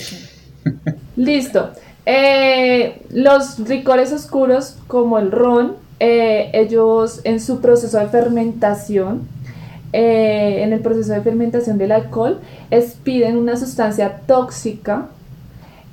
Listo. 1.16 1.70
Eh, 2.06 3.02
los 3.10 3.58
licores 3.58 4.12
oscuros, 4.12 4.76
como 4.86 5.18
el 5.18 5.30
ron, 5.30 5.76
eh, 5.98 6.50
ellos 6.54 7.20
en 7.24 7.40
su 7.40 7.60
proceso 7.60 7.98
de 7.98 8.06
fermentación, 8.08 9.28
en 9.92 10.72
el 10.72 10.80
proceso 10.80 11.12
de 11.12 11.20
fermentación 11.20 11.76
del 11.76 11.90
alcohol, 11.90 12.38
expiden 12.70 13.36
una 13.36 13.56
sustancia 13.56 14.20
tóxica. 14.26 15.08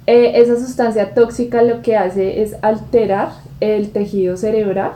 esa 0.05 0.55
sustancia 0.55 1.15
tóxica 1.15 1.63
lo 1.63 1.81
que 1.81 1.97
hace 1.97 2.43
es 2.43 2.55
alterar 2.61 3.31
el 3.59 3.89
tejido 3.89 4.37
cerebral 4.37 4.91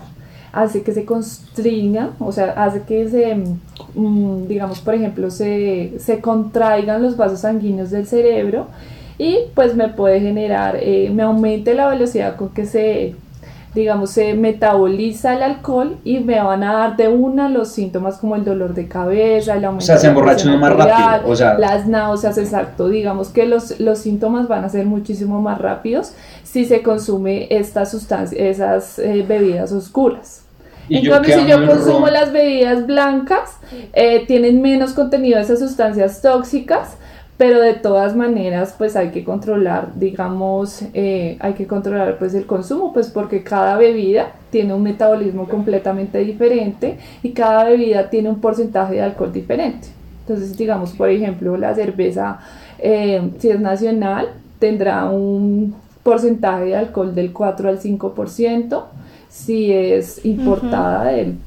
hace 0.54 0.84
que 0.84 0.94
se 0.94 1.06
constriña, 1.06 2.12
o 2.20 2.32
sea, 2.32 2.52
hace 2.52 2.82
que 2.84 3.10
se, 3.10 3.36
mm, 3.96 4.48
digamos, 4.48 4.82
por 4.82 4.94
ejemplo, 4.94 5.32
se, 5.32 5.94
se, 6.00 6.20
contraigan 6.20 7.02
los 7.02 7.18
vasos 7.18 7.42
sanguíneos 7.42 7.90
del 7.92 8.06
cerebro 8.06 8.68
y 9.18 9.38
pues 9.56 9.76
me 9.76 9.90
puede 9.90 10.20
generar, 10.20 10.78
eh, 10.80 11.10
me 11.14 11.24
aumente 11.24 11.74
la 11.74 11.88
velocidad 11.88 12.36
con 12.36 12.50
que 12.50 12.66
se 12.66 13.16
digamos, 13.74 14.10
se 14.10 14.34
metaboliza 14.34 15.34
el 15.34 15.44
alcohol 15.44 15.98
y 16.04 16.20
me 16.20 16.42
van 16.42 16.64
a 16.64 16.74
dar 16.74 16.98
de 16.98 17.08
una 17.08 17.48
los 17.48 17.70
síntomas 17.70 18.18
como 18.18 18.36
el 18.36 18.44
dolor 18.44 18.74
de 18.74 18.88
cabeza, 18.88 19.56
el 19.56 19.64
aumento 19.64 19.84
o 19.84 19.88
sea, 19.88 19.98
se 19.98 20.08
emborracha 20.08 20.56
más 20.58 20.74
rápido, 20.74 21.32
o 21.32 21.36
sea, 21.36 21.58
las 21.58 21.88
náuseas, 21.88 22.38
exacto, 22.38 22.90
digamos 22.90 23.30
que 23.30 23.46
los, 23.46 23.80
los 23.80 24.00
síntomas 24.00 24.48
van 24.48 24.66
a 24.66 24.70
ser 24.70 24.86
muchísimo 24.86 25.42
más 25.42 25.60
rápidos 25.60 26.14
si 26.44 26.66
se 26.66 26.82
consume 26.82 27.48
estas 27.50 27.92
sustancias, 27.92 28.42
esas 28.42 29.00
eh, 29.00 29.24
bebidas 29.26 29.72
oscuras. 29.72 30.44
En 30.90 31.10
cambio, 31.10 31.40
si 31.40 31.48
yo 31.48 31.66
consumo 31.66 32.08
las 32.10 32.34
bebidas 32.34 32.86
blancas, 32.86 33.52
eh, 33.94 34.26
tienen 34.28 34.62
menos 34.62 34.92
contenido 34.92 35.38
de 35.38 35.44
esas 35.44 35.60
sustancias 35.60 36.22
tóxicas, 36.22 36.98
pero 37.38 37.60
de 37.60 37.74
todas 37.74 38.16
maneras 38.16 38.76
pues 38.78 38.96
hay 38.96 39.10
que 39.10 39.24
controlar 39.24 39.94
digamos 39.96 40.84
eh, 40.94 41.38
hay 41.40 41.54
que 41.54 41.66
controlar 41.66 42.18
pues 42.20 42.34
el 42.34 42.46
consumo 42.46 42.94
pues 42.94 43.10
porque 43.10 43.44
cada 43.44 43.78
bebida 43.78 44.34
tiene 44.52 44.74
un 44.74 44.84
metabolismo 44.84 45.48
completamente 45.48 46.20
diferente 46.20 46.98
y 47.24 47.32
cada 47.32 47.64
bebida 47.64 48.10
tiene 48.10 48.30
un 48.30 48.40
porcentaje 48.40 48.96
de 48.96 49.02
alcohol 49.02 49.34
diferente. 49.34 49.88
Entonces 50.22 50.56
digamos 50.56 50.92
por 50.92 51.10
ejemplo 51.10 51.58
la 51.58 51.74
cerveza 51.74 52.40
eh, 52.80 53.32
si 53.40 53.50
es 53.50 53.60
nacional 53.60 54.30
tendrá 54.60 55.10
un 55.10 55.76
porcentaje 56.04 56.66
de 56.66 56.76
alcohol 56.76 57.14
del 57.16 57.32
4 57.32 57.70
al 57.70 57.80
5% 57.80 58.84
si 59.30 59.72
es 59.72 60.26
importada 60.26 61.06
del 61.06 61.38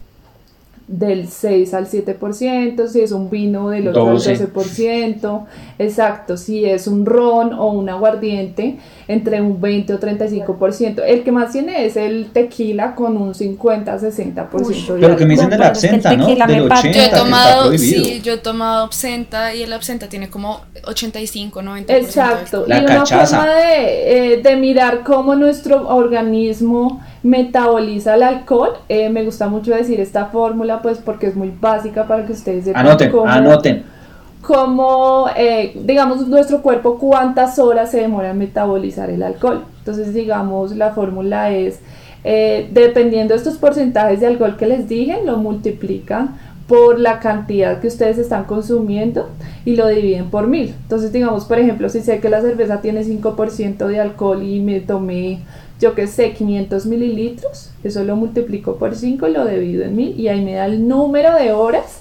del 0.86 1.28
6 1.28 1.72
al 1.72 1.88
7%, 1.88 2.88
si 2.88 3.00
es 3.00 3.12
un 3.12 3.30
vino 3.30 3.70
del 3.70 3.88
8 3.88 4.00
al 4.08 4.16
12%, 4.18 5.46
exacto, 5.78 6.36
si 6.36 6.66
es 6.66 6.86
un 6.86 7.06
ron 7.06 7.54
o 7.54 7.72
un 7.72 7.88
aguardiente, 7.88 8.78
entre 9.08 9.40
un 9.40 9.60
20 9.60 9.94
o 9.94 10.00
35%. 10.00 11.02
El 11.06 11.22
que 11.22 11.32
más 11.32 11.52
tiene 11.52 11.86
es 11.86 11.96
el 11.96 12.30
tequila 12.32 12.94
con 12.94 13.16
un 13.16 13.32
50-60%. 13.32 14.98
Pero 15.00 15.16
que 15.16 15.24
me 15.24 15.34
dicen 15.34 15.50
de 15.50 15.58
la 15.58 15.68
absenta, 15.68 16.14
¿no? 16.16 16.26
Del 16.26 16.42
80, 16.42 16.92
yo 16.92 17.02
he 17.02 17.08
tomado, 17.08 17.78
sí, 17.78 18.20
yo 18.22 18.34
he 18.34 18.38
tomado 18.38 18.84
absenta 18.84 19.54
y 19.54 19.62
el 19.62 19.72
absenta 19.72 20.08
tiene 20.08 20.28
como 20.28 20.60
85, 20.84 21.62
90%. 21.62 21.84
Exacto, 21.88 22.66
y 22.68 22.72
una 22.72 23.06
forma 23.06 23.46
de, 23.54 24.34
eh, 24.34 24.42
de 24.42 24.56
mirar 24.56 25.02
cómo 25.02 25.34
nuestro 25.34 25.88
organismo 25.88 27.00
metaboliza 27.24 28.14
el 28.14 28.22
alcohol. 28.22 28.70
Eh, 28.88 29.08
me 29.08 29.24
gusta 29.24 29.48
mucho 29.48 29.74
decir 29.74 29.98
esta 29.98 30.26
fórmula, 30.26 30.80
pues 30.82 30.98
porque 30.98 31.26
es 31.26 31.34
muy 31.34 31.52
básica 31.58 32.06
para 32.06 32.24
que 32.24 32.32
ustedes 32.32 32.66
sepan 32.66 32.86
anoten, 32.86 33.10
cómo, 33.10 33.26
anoten. 33.26 33.84
cómo 34.42 35.26
eh, 35.34 35.72
digamos, 35.84 36.28
nuestro 36.28 36.62
cuerpo 36.62 36.98
cuántas 36.98 37.58
horas 37.58 37.90
se 37.90 38.00
demora 38.00 38.30
en 38.30 38.38
metabolizar 38.38 39.10
el 39.10 39.22
alcohol. 39.22 39.64
Entonces, 39.78 40.12
digamos, 40.12 40.76
la 40.76 40.90
fórmula 40.92 41.50
es, 41.50 41.80
eh, 42.24 42.68
dependiendo 42.70 43.32
de 43.32 43.38
estos 43.38 43.56
porcentajes 43.56 44.20
de 44.20 44.26
alcohol 44.26 44.56
que 44.58 44.66
les 44.66 44.86
dije, 44.86 45.18
lo 45.24 45.38
multiplican 45.38 46.36
por 46.68 46.98
la 46.98 47.20
cantidad 47.20 47.80
que 47.80 47.88
ustedes 47.88 48.18
están 48.18 48.44
consumiendo 48.44 49.30
y 49.64 49.76
lo 49.76 49.88
dividen 49.88 50.30
por 50.30 50.46
mil. 50.46 50.74
Entonces, 50.82 51.12
digamos, 51.12 51.46
por 51.46 51.58
ejemplo, 51.58 51.88
si 51.88 52.00
sé 52.00 52.20
que 52.20 52.28
la 52.28 52.42
cerveza 52.42 52.80
tiene 52.82 53.02
5% 53.02 53.86
de 53.86 54.00
alcohol 54.00 54.42
y 54.42 54.60
me 54.60 54.80
tomé, 54.80 55.40
yo 55.84 55.94
que 55.94 56.06
sé, 56.06 56.32
500 56.32 56.86
mililitros, 56.86 57.70
eso 57.84 58.02
lo 58.04 58.16
multiplico 58.16 58.76
por 58.76 58.94
5 58.94 59.28
y 59.28 59.32
lo 59.32 59.44
divido 59.44 59.84
en 59.84 59.94
mil 59.94 60.18
y 60.18 60.28
ahí 60.28 60.40
me 60.40 60.54
da 60.54 60.64
el 60.64 60.88
número 60.88 61.34
de 61.34 61.52
horas 61.52 62.00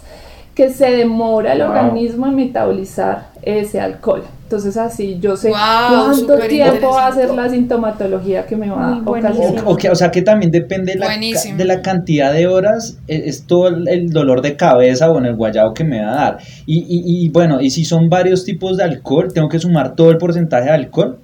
que 0.55 0.69
se 0.69 0.89
demora 0.91 1.51
el 1.51 1.63
organismo 1.63 2.27
en 2.27 2.35
metabolizar 2.35 3.31
ese 3.41 3.81
alcohol. 3.81 4.23
Entonces 4.43 4.77
así 4.77 5.17
yo 5.19 5.35
sé 5.35 5.49
cuánto 5.49 6.37
tiempo 6.47 6.91
va 6.91 7.07
a 7.07 7.11
ser 7.11 7.31
la 7.31 7.49
sintomatología 7.49 8.45
que 8.45 8.55
me 8.55 8.69
va 8.69 8.93
a 8.93 9.01
ocasionar. 9.03 9.63
O, 9.65 9.95
sea 9.95 10.11
que 10.11 10.21
también 10.21 10.49
depende 10.49 10.95
la, 10.95 11.09
de 11.09 11.65
la 11.65 11.81
cantidad 11.81 12.31
de 12.31 12.47
horas, 12.47 12.99
e, 13.09 13.23
es, 13.25 13.45
todo 13.45 13.67
el 13.67 14.11
dolor 14.11 14.41
de 14.41 14.55
cabeza 14.55 15.11
o 15.11 15.17
en 15.17 15.25
el 15.25 15.35
guayabo 15.35 15.73
que 15.73 15.83
me 15.83 16.01
va 16.01 16.11
a 16.11 16.15
dar. 16.15 16.37
Y, 16.65 16.85
y, 16.87 17.27
bueno, 17.29 17.59
y 17.59 17.69
si 17.71 17.83
son 17.83 18.09
varios 18.09 18.45
tipos 18.45 18.77
de 18.77 18.85
alcohol, 18.85 19.33
tengo 19.33 19.49
que 19.49 19.59
sumar 19.59 19.95
todo 19.95 20.09
el 20.09 20.17
porcentaje 20.17 20.65
de 20.65 20.71
alcohol. 20.71 21.19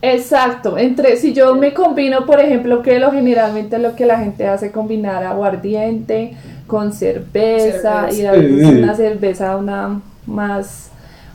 Exacto, 0.00 0.78
entre 0.78 1.16
si 1.16 1.32
yo 1.32 1.56
me 1.56 1.74
combino, 1.74 2.24
por 2.24 2.40
ejemplo, 2.40 2.82
que 2.82 3.00
lo 3.00 3.10
generalmente 3.10 3.78
lo 3.78 3.96
que 3.96 4.06
la 4.06 4.18
gente 4.18 4.46
hace 4.46 4.70
combinar 4.70 5.24
aguardiente 5.24 6.36
con 6.68 6.92
cerveza, 6.92 8.08
y 8.12 8.24
a 8.24 8.32
veces 8.32 8.66
una 8.66 8.94
cerveza 8.94 9.56
una 9.56 10.00
más 10.26 10.90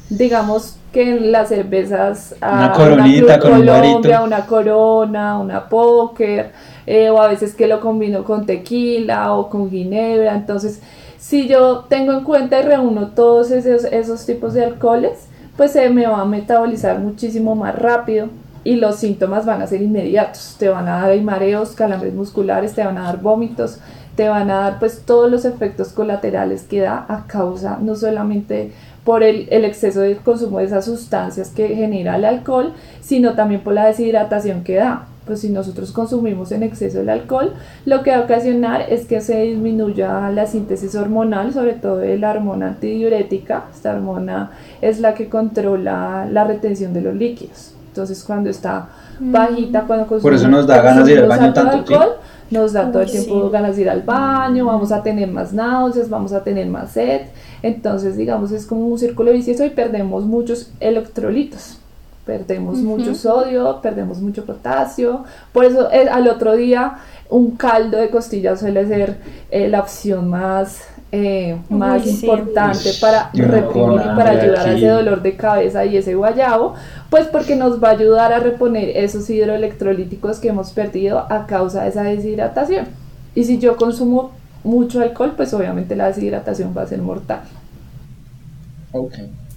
digamos 0.09 0.77
que 0.91 1.09
en 1.09 1.31
las 1.31 1.49
cervezas 1.49 2.35
una 2.39 2.71
coronita 2.71 3.39
con 3.39 3.51
Colombia, 3.51 4.21
una 4.21 4.45
corona, 4.45 5.39
una 5.39 5.67
póker, 5.67 6.51
eh, 6.85 7.09
o 7.09 7.21
a 7.21 7.27
veces 7.27 7.55
que 7.55 7.67
lo 7.67 7.81
combino 7.81 8.23
con 8.23 8.45
tequila 8.45 9.33
o 9.33 9.49
con 9.49 9.71
ginebra. 9.71 10.35
Entonces, 10.35 10.81
si 11.17 11.47
yo 11.47 11.85
tengo 11.89 12.13
en 12.13 12.23
cuenta 12.23 12.59
y 12.59 12.63
reúno 12.63 13.07
todos 13.07 13.49
esos, 13.49 13.85
esos 13.85 14.25
tipos 14.25 14.53
de 14.53 14.65
alcoholes, 14.65 15.27
pues 15.57 15.71
se 15.71 15.89
me 15.89 16.05
va 16.05 16.21
a 16.21 16.25
metabolizar 16.25 16.99
muchísimo 16.99 17.55
más 17.55 17.75
rápido 17.75 18.29
y 18.63 18.75
los 18.75 18.97
síntomas 18.97 19.45
van 19.45 19.61
a 19.61 19.67
ser 19.67 19.81
inmediatos. 19.81 20.55
Te 20.57 20.69
van 20.69 20.87
a 20.87 21.01
dar 21.01 21.21
mareos, 21.21 21.71
calambres 21.71 22.13
musculares, 22.13 22.73
te 22.73 22.83
van 22.83 22.97
a 22.97 23.03
dar 23.03 23.21
vómitos, 23.21 23.79
te 24.15 24.29
van 24.29 24.49
a 24.51 24.59
dar 24.61 24.79
pues 24.79 25.01
todos 25.05 25.29
los 25.29 25.45
efectos 25.45 25.89
colaterales 25.89 26.63
que 26.63 26.81
da 26.81 27.05
a 27.07 27.25
causa 27.27 27.79
no 27.81 27.95
solamente 27.95 28.71
por 29.03 29.23
el, 29.23 29.47
exceso 29.51 30.01
de 30.01 30.15
consumo 30.17 30.59
de 30.59 30.65
esas 30.65 30.85
sustancias 30.85 31.49
que 31.49 31.67
genera 31.75 32.15
el 32.15 32.25
alcohol, 32.25 32.73
sino 33.01 33.33
también 33.33 33.61
por 33.61 33.73
la 33.73 33.85
deshidratación 33.85 34.63
que 34.63 34.75
da. 34.75 35.07
Pues 35.25 35.39
si 35.39 35.49
nosotros 35.49 35.93
consumimos 35.93 36.51
en 36.51 36.63
exceso 36.63 36.99
el 36.99 37.09
alcohol, 37.09 37.53
lo 37.85 38.03
que 38.03 38.11
va 38.11 38.17
a 38.17 38.21
ocasionar 38.21 38.81
es 38.89 39.05
que 39.05 39.21
se 39.21 39.41
disminuya 39.41 40.29
la 40.31 40.45
síntesis 40.47 40.95
hormonal, 40.95 41.53
sobre 41.53 41.73
todo 41.73 41.97
de 41.97 42.17
la 42.17 42.31
hormona 42.31 42.67
antidiurética. 42.67 43.65
Esta 43.73 43.93
hormona 43.93 44.51
es 44.81 44.99
la 44.99 45.13
que 45.13 45.29
controla 45.29 46.27
la 46.29 46.43
retención 46.43 46.93
de 46.93 47.01
los 47.01 47.15
líquidos. 47.15 47.73
Entonces 47.93 48.23
cuando 48.23 48.49
está 48.49 48.87
bajita, 49.19 49.83
cuando 49.85 50.07
consumimos 50.07 50.23
Por 50.23 50.33
eso 50.33 50.47
nos 50.47 50.65
da 50.65 50.81
ganas 50.81 51.05
de 51.05 51.11
ir 51.13 51.19
al 51.19 51.27
baño 51.27 51.53
tanto 51.53 51.77
alcohol, 51.77 52.13
nos 52.49 52.73
da 52.73 52.91
todo 52.91 53.03
el 53.03 53.11
tiempo 53.11 53.51
ganas 53.51 53.75
de 53.75 53.83
ir 53.83 53.89
al 53.91 54.01
baño, 54.01 54.65
vamos 54.65 54.91
a 54.91 55.03
tener 55.03 55.29
más 55.29 55.53
náuseas, 55.53 56.09
vamos 56.09 56.33
a 56.33 56.43
tener 56.43 56.65
más 56.65 56.89
sed. 56.89 57.21
Entonces, 57.61 58.17
digamos, 58.17 58.51
es 58.51 58.65
como 58.65 58.87
un 58.87 58.97
círculo 58.97 59.31
vicioso 59.31 59.63
y 59.63 59.69
perdemos 59.69 60.25
muchos 60.25 60.71
electrolitos. 60.79 61.77
Perdemos 62.25 62.79
mucho 62.79 63.13
sodio, 63.13 63.79
perdemos 63.79 64.19
mucho 64.19 64.43
potasio. 64.43 65.23
Por 65.51 65.65
eso 65.65 65.91
eh, 65.91 66.09
al 66.09 66.27
otro 66.27 66.55
día 66.55 66.97
un 67.29 67.51
caldo 67.51 67.97
de 67.97 68.09
costilla 68.09 68.55
suele 68.57 68.87
ser 68.87 69.17
eh, 69.51 69.67
la 69.67 69.81
opción 69.81 70.29
más, 70.29 70.81
eh, 71.15 71.55
más 71.69 72.07
importante 72.07 72.91
para 72.99 73.29
reprimir 73.33 74.01
y 74.01 74.15
para 74.15 74.31
ayudar 74.31 74.67
a 74.67 74.73
ese 74.73 74.87
dolor 74.87 75.21
de 75.21 75.35
cabeza 75.35 75.85
y 75.85 75.95
ese 75.95 76.15
guayabo, 76.15 76.73
pues 77.11 77.27
porque 77.27 77.55
nos 77.55 77.81
va 77.81 77.89
a 77.89 77.91
ayudar 77.91 78.33
a 78.33 78.39
reponer 78.39 78.97
esos 78.97 79.29
hidroelectrolíticos 79.29 80.39
que 80.39 80.47
hemos 80.47 80.71
perdido 80.71 81.19
a 81.31 81.45
causa 81.45 81.83
de 81.83 81.89
esa 81.89 82.01
deshidratación. 82.01 82.87
Y 83.35 83.43
si 83.43 83.59
yo 83.59 83.77
consumo 83.77 84.31
mucho 84.63 85.03
alcohol, 85.03 85.33
pues 85.37 85.53
obviamente 85.53 85.95
la 85.95 86.07
deshidratación 86.07 86.73
va 86.75 86.81
a 86.81 86.87
ser 86.87 86.99
mortal. 86.99 87.41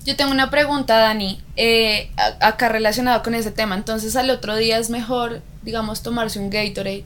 Yo 0.05 0.15
tengo 0.15 0.33
una 0.33 0.51
pregunta, 0.51 0.99
Dani, 0.99 1.41
eh, 1.57 2.11
acá 2.41 2.69
relacionado 2.69 3.23
con 3.23 3.35
ese 3.35 3.51
tema. 3.51 3.77
Entonces, 3.77 4.15
al 4.17 4.29
otro 4.29 4.57
día 4.57 4.77
es 4.77 4.91
mejor, 4.91 5.41
digamos, 5.63 6.03
tomarse 6.03 6.39
un 6.39 6.51
Gatorade 6.51 7.05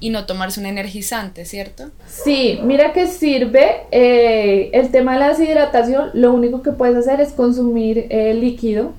y 0.00 0.10
no 0.10 0.24
tomarse 0.24 0.58
un 0.58 0.66
energizante, 0.66 1.44
¿cierto? 1.44 1.90
Sí, 2.08 2.58
mira 2.64 2.92
que 2.92 3.06
sirve. 3.06 3.82
Eh, 3.90 4.70
el 4.72 4.90
tema 4.90 5.12
de 5.12 5.18
la 5.20 5.28
deshidratación, 5.28 6.10
lo 6.14 6.32
único 6.32 6.62
que 6.62 6.72
puedes 6.72 6.96
hacer 6.96 7.20
es 7.20 7.32
consumir 7.32 8.06
eh, 8.08 8.34
líquido. 8.34 8.92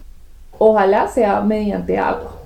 Ojalá 0.59 1.07
sea 1.07 1.41
mediante 1.41 1.97
agua. 1.97 2.37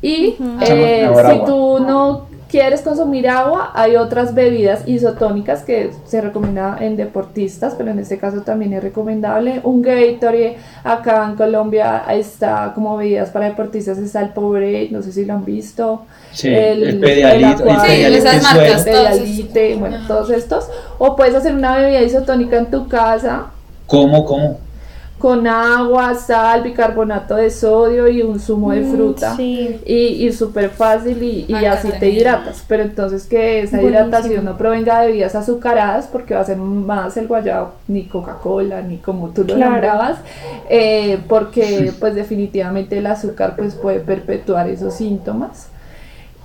Y 0.00 0.36
si 0.38 1.44
tú 1.44 1.80
no 1.80 2.29
quieres 2.50 2.82
consumir 2.82 3.28
agua, 3.28 3.70
hay 3.74 3.96
otras 3.96 4.34
bebidas 4.34 4.86
isotónicas 4.86 5.62
que 5.62 5.92
se 6.04 6.20
recomienda 6.20 6.76
en 6.80 6.96
deportistas, 6.96 7.74
pero 7.76 7.90
en 7.90 8.00
este 8.00 8.18
caso 8.18 8.42
también 8.42 8.72
es 8.72 8.82
recomendable. 8.82 9.60
Un 9.62 9.82
Gatorade, 9.82 10.56
acá 10.82 11.26
en 11.28 11.36
Colombia 11.36 12.04
está 12.10 12.72
como 12.74 12.96
bebidas 12.96 13.30
para 13.30 13.46
deportistas, 13.46 13.98
está 13.98 14.20
el 14.20 14.30
Powerade, 14.30 14.88
no 14.90 15.02
sé 15.02 15.12
si 15.12 15.24
lo 15.24 15.34
han 15.34 15.44
visto. 15.44 16.06
Sí, 16.32 16.48
el, 16.48 16.82
el 16.82 17.00
Pedialit, 17.00 17.60
el, 17.60 17.66
bueno, 19.78 19.98
todos 20.06 20.30
estos. 20.30 20.68
O 20.98 21.16
puedes 21.16 21.34
hacer 21.34 21.54
una 21.54 21.76
bebida 21.76 22.02
isotónica 22.02 22.58
en 22.58 22.70
tu 22.70 22.88
casa. 22.88 23.46
¿Cómo, 23.86 24.24
cómo? 24.24 24.69
Con 25.20 25.46
agua, 25.46 26.14
sal, 26.14 26.62
bicarbonato 26.62 27.36
de 27.36 27.50
sodio 27.50 28.08
y 28.08 28.22
un 28.22 28.40
zumo 28.40 28.72
de 28.72 28.80
mm, 28.80 28.90
fruta. 28.90 29.36
Y, 29.38 29.80
y 29.86 30.32
súper 30.32 30.70
fácil 30.70 31.22
y, 31.22 31.54
así 31.66 31.90
te 32.00 32.08
hidratas. 32.08 32.64
Pero 32.66 32.82
entonces 32.82 33.26
que 33.26 33.60
esa 33.60 33.82
hidratación 33.82 34.46
no 34.46 34.56
provenga 34.56 35.00
de 35.00 35.08
bebidas 35.08 35.34
azucaradas 35.34 36.06
porque 36.06 36.34
va 36.34 36.40
a 36.40 36.44
ser 36.44 36.56
más 36.56 37.18
el 37.18 37.28
guayabo, 37.28 37.72
ni 37.86 38.04
Coca-Cola, 38.04 38.80
ni 38.80 38.96
como 38.96 39.28
tú 39.28 39.44
lo 39.44 39.58
nombrabas, 39.58 40.18
eh, 40.70 41.18
porque 41.28 41.92
pues 42.00 42.14
definitivamente 42.14 42.96
el 42.96 43.06
azúcar 43.06 43.56
pues 43.56 43.74
puede 43.74 44.00
perpetuar 44.00 44.70
esos 44.70 44.94
síntomas 44.94 45.68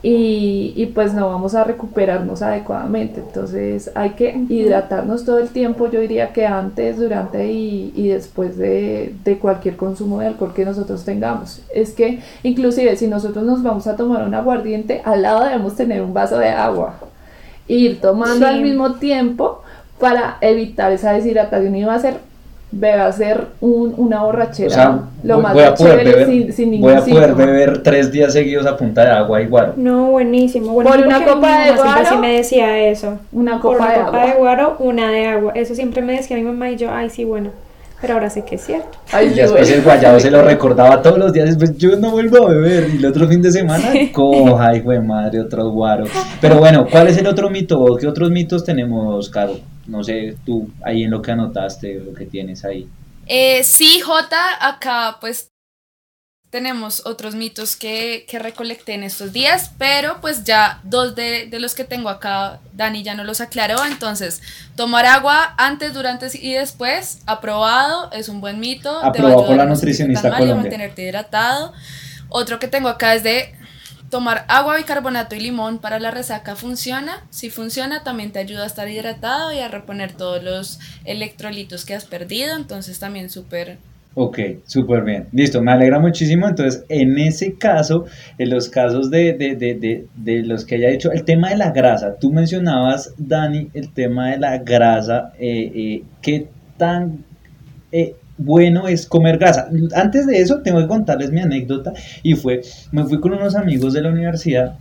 y, 0.07 0.71
y, 0.75 0.85
pues 0.85 1.15
no 1.15 1.27
vamos 1.29 1.55
a 1.55 1.63
recuperarnos 1.63 2.43
adecuadamente. 2.43 3.21
Entonces 3.21 3.89
hay 3.95 4.11
que 4.11 4.37
hidratarnos 4.49 5.25
todo 5.25 5.39
el 5.39 5.49
tiempo, 5.49 5.89
yo 5.89 5.99
diría 5.99 6.31
que 6.31 6.45
antes, 6.45 6.99
durante 6.99 7.51
y, 7.51 7.91
y 7.95 8.09
después 8.09 8.55
de, 8.55 9.15
de, 9.23 9.39
cualquier 9.39 9.77
consumo 9.77 10.19
de 10.19 10.27
alcohol 10.27 10.53
que 10.53 10.63
nosotros 10.63 11.03
tengamos. 11.05 11.63
Es 11.73 11.93
que 11.93 12.19
inclusive 12.43 12.95
si 12.97 13.07
nosotros 13.07 13.45
nos 13.45 13.63
vamos 13.63 13.87
a 13.87 13.95
tomar 13.95 14.27
un 14.27 14.35
aguardiente, 14.35 15.01
al 15.03 15.23
lado 15.23 15.43
debemos 15.43 15.75
tener 15.75 16.03
un 16.03 16.13
vaso 16.13 16.37
de 16.37 16.49
agua. 16.49 16.99
Ir 17.67 17.99
tomando 17.99 18.45
al 18.45 18.61
mismo 18.61 18.93
tiempo 18.93 19.63
para 19.99 20.37
evitar 20.41 20.91
esa 20.91 21.13
deshidratación 21.13 21.75
y 21.75 21.83
va 21.83 21.95
a 21.95 21.99
ser 21.99 22.19
va 22.83 23.07
a 23.07 23.11
ser 23.11 23.47
un, 23.61 23.93
una 23.97 24.23
borrachera 24.23 25.01
lo 25.23 25.39
más 25.39 25.73
chévere 25.75 26.25
sin, 26.25 26.53
sin, 26.53 26.71
ningún 26.71 26.91
Voy 26.91 26.99
a 26.99 27.05
poder 27.05 27.35
beber 27.35 27.83
tres 27.83 28.11
días 28.11 28.33
seguidos 28.33 28.65
a 28.65 28.77
punta 28.77 29.03
de 29.03 29.11
agua 29.11 29.41
igual. 29.41 29.73
No, 29.77 30.11
buenísimo. 30.11 30.73
Por 30.73 30.99
una 30.99 31.25
copa 31.25 31.65
de 31.65 31.71
guaro. 31.71 32.05
Siempre 32.05 32.17
me 32.17 32.37
decía 32.37 32.87
eso. 32.87 33.17
Una 33.31 33.59
copa, 33.59 33.77
una 33.77 33.89
de, 33.89 34.05
copa 34.05 34.07
agua. 34.07 34.25
de 34.25 34.37
guaro, 34.37 34.75
una 34.79 35.11
de 35.11 35.25
agua. 35.25 35.51
Eso 35.55 35.73
siempre 35.73 36.01
me 36.01 36.13
decía 36.13 36.37
mi 36.37 36.43
mamá 36.43 36.69
y 36.69 36.77
yo, 36.77 36.91
ay, 36.91 37.09
sí, 37.09 37.23
bueno. 37.23 37.49
Pero 38.05 38.17
ahora 38.17 38.29
sé 38.29 38.45
que 38.45 38.53
es 38.53 38.63
cierto. 38.63 38.99
Ay, 39.11 39.29
y 39.29 39.33
después 39.33 39.67
el 39.67 39.81
guayabo 39.81 40.19
se 40.19 40.29
lo 40.29 40.43
recordaba 40.43 41.01
todos 41.01 41.17
los 41.17 41.33
días. 41.33 41.47
Después 41.47 41.75
yo 41.75 41.95
no 41.95 42.11
vuelvo 42.11 42.45
a 42.45 42.51
beber. 42.51 42.87
Y 42.93 42.97
el 42.97 43.05
otro 43.07 43.27
fin 43.27 43.41
de 43.41 43.51
semana, 43.51 43.83
coja, 44.11 44.75
hijo 44.75 44.91
de 44.91 44.99
madre, 45.01 45.39
otro 45.39 45.71
guaro. 45.71 46.05
Pero 46.39 46.59
bueno, 46.59 46.85
¿cuál 46.85 47.07
es 47.07 47.17
el 47.17 47.25
otro 47.25 47.49
mito? 47.49 47.97
¿Qué 47.99 48.05
otros 48.05 48.29
mitos 48.29 48.63
tenemos, 48.63 49.27
Caro? 49.31 49.57
No 49.87 50.03
sé, 50.03 50.35
tú 50.45 50.69
ahí 50.83 51.01
en 51.01 51.09
lo 51.09 51.19
que 51.19 51.31
anotaste, 51.31 51.99
lo 52.05 52.13
que 52.13 52.27
tienes 52.27 52.63
ahí. 52.63 52.87
Eh, 53.25 53.63
sí, 53.63 53.99
J, 54.01 54.35
acá 54.61 55.17
pues 55.19 55.49
tenemos 56.49 57.05
otros 57.05 57.35
mitos 57.35 57.75
que, 57.75 58.25
que, 58.29 58.39
recolecté 58.39 58.93
en 58.93 59.03
estos 59.03 59.33
días, 59.33 59.71
pero 59.77 60.21
pues 60.21 60.45
ya 60.45 60.79
dos 60.83 61.13
de, 61.13 61.47
de, 61.47 61.59
los 61.59 61.75
que 61.75 61.83
tengo 61.83 62.07
acá, 62.07 62.59
Dani 62.73 63.03
ya 63.03 63.13
no 63.13 63.23
los 63.23 63.41
aclaró, 63.41 63.83
entonces 63.83 64.41
tomar 64.75 65.05
agua 65.05 65.53
antes, 65.57 65.93
durante 65.93 66.27
y 66.33 66.53
después, 66.53 67.19
aprobado, 67.25 68.09
es 68.11 68.29
un 68.29 68.39
buen 68.39 68.59
mito. 68.59 69.03
Aprobado 69.03 69.47
por 69.47 69.57
la 69.57 69.65
nutricionista 69.65 70.29
Colombia. 70.29 70.55
mantenerte 70.55 71.03
hidratado. 71.03 71.73
Otro 72.29 72.57
que 72.57 72.67
tengo 72.67 72.89
acá 72.89 73.15
es 73.15 73.23
de 73.23 73.53
Tomar 74.09 74.45
agua, 74.49 74.77
bicarbonato 74.77 75.35
y 75.35 75.39
limón 75.39 75.79
para 75.79 75.99
la 75.99 76.11
resaca 76.11 76.55
funciona. 76.55 77.25
Si 77.31 77.49
funciona, 77.49 78.03
también 78.03 78.31
te 78.31 78.39
ayuda 78.39 78.63
a 78.63 78.67
estar 78.67 78.87
hidratado 78.87 79.51
y 79.51 79.59
a 79.59 79.67
reponer 79.67 80.13
todos 80.13 80.43
los 80.43 80.79
electrolitos 81.05 81.85
que 81.85 81.95
has 81.95 82.05
perdido. 82.05 82.55
Entonces 82.55 82.99
también 82.99 83.29
súper 83.31 83.79
Ok, 84.17 84.39
súper 84.65 85.03
bien. 85.03 85.27
Listo, 85.33 85.61
me 85.61 85.73
alegra 85.73 85.99
muchísimo. 85.99 86.47
Entonces, 86.47 86.85
en 86.87 87.17
ese 87.19 87.55
caso, 87.55 88.05
en 88.37 88.49
los 88.49 88.69
casos 88.69 89.11
de, 89.11 89.33
de, 89.33 89.55
de, 89.55 90.07
de, 90.15 90.43
los 90.43 90.63
que 90.63 90.75
haya 90.75 90.89
dicho, 90.89 91.11
el 91.11 91.25
tema 91.25 91.49
de 91.49 91.57
la 91.57 91.71
grasa, 91.71 92.15
tú 92.15 92.31
mencionabas, 92.31 93.13
Dani, 93.17 93.69
el 93.73 93.91
tema 93.91 94.31
de 94.31 94.37
la 94.37 94.57
grasa, 94.59 95.33
eh, 95.37 95.69
eh, 95.75 96.03
¿qué 96.21 96.47
tan 96.77 97.25
eh, 97.91 98.15
bueno 98.37 98.87
es 98.87 99.05
comer 99.05 99.37
grasa? 99.37 99.69
Antes 99.93 100.27
de 100.27 100.39
eso, 100.39 100.61
tengo 100.61 100.79
que 100.79 100.87
contarles 100.87 101.33
mi 101.33 101.41
anécdota 101.41 101.91
y 102.23 102.35
fue, 102.35 102.61
me 102.93 103.03
fui 103.03 103.19
con 103.19 103.33
unos 103.33 103.53
amigos 103.53 103.91
de 103.91 104.01
la 104.01 104.11
universidad 104.11 104.77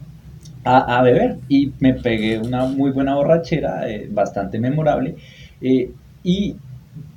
a, 0.62 0.98
a 0.98 1.02
beber 1.02 1.38
y 1.48 1.72
me 1.80 1.94
pegué 1.94 2.38
una 2.38 2.66
muy 2.66 2.92
buena 2.92 3.16
borrachera, 3.16 3.84
bastante 4.12 4.60
memorable. 4.60 5.16
y 6.22 6.54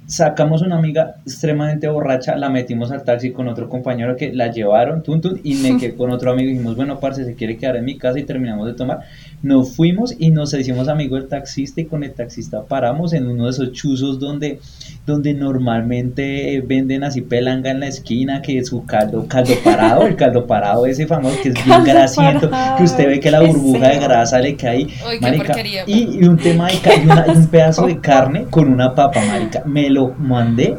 sacamos 0.07 0.61
una 0.61 0.77
amiga 0.77 1.17
extremadamente 1.25 1.89
borracha, 1.89 2.37
la 2.37 2.49
metimos 2.49 2.91
al 2.91 3.03
taxi 3.03 3.31
con 3.31 3.49
otro 3.49 3.67
compañero 3.67 4.15
que 4.15 4.33
la 4.33 4.49
llevaron, 4.49 5.03
tun, 5.03 5.21
y 5.43 5.55
me 5.55 5.77
quedé 5.79 5.95
con 5.95 6.11
otro 6.11 6.31
amigo 6.31 6.49
y 6.49 6.53
dijimos, 6.53 6.75
bueno, 6.77 6.99
parce, 6.99 7.25
se 7.25 7.35
quiere 7.35 7.57
quedar 7.57 7.75
en 7.75 7.85
mi 7.85 7.97
casa 7.97 8.17
y 8.17 8.23
terminamos 8.23 8.65
de 8.67 8.73
tomar. 8.73 9.01
Nos 9.43 9.75
fuimos 9.75 10.15
y 10.17 10.31
nos 10.31 10.53
hicimos 10.53 10.87
amigos 10.87 11.19
del 11.19 11.29
taxista 11.29 11.81
y 11.81 11.85
con 11.85 12.03
el 12.03 12.13
taxista 12.13 12.63
paramos 12.63 13.13
en 13.13 13.27
uno 13.27 13.45
de 13.45 13.51
esos 13.51 13.71
chuzos 13.73 14.19
donde, 14.19 14.59
donde 15.05 15.33
normalmente 15.33 16.63
venden 16.65 17.03
así 17.03 17.21
pelanga 17.21 17.69
en 17.69 17.81
la 17.81 17.87
esquina, 17.87 18.41
que 18.41 18.59
es 18.59 18.69
su 18.69 18.85
caldo, 18.85 19.27
caldo 19.27 19.53
parado, 19.63 20.07
el 20.07 20.15
caldo 20.15 20.47
parado 20.47 20.85
ese 20.85 21.05
famoso 21.05 21.37
que 21.43 21.49
es 21.49 21.65
bien 21.65 21.83
grasiento, 21.83 22.49
que 22.77 22.83
usted 22.83 23.07
ve 23.07 23.19
que 23.19 23.29
la 23.29 23.41
burbuja 23.41 23.89
de 23.89 23.99
grasa 23.99 24.39
le 24.39 24.55
cae, 24.55 24.87
marica, 25.21 25.55
y, 25.85 26.25
un 26.25 26.37
tema 26.37 26.67
de 26.67 26.73
y, 26.75 27.37
un 27.37 27.47
pedazo 27.51 27.87
de 27.87 27.99
carne 27.99 28.45
con 28.49 28.71
una 28.71 28.95
papa, 28.95 29.21
marica, 29.25 29.63
me 29.65 29.89
lo 29.97 30.13
mandé 30.19 30.77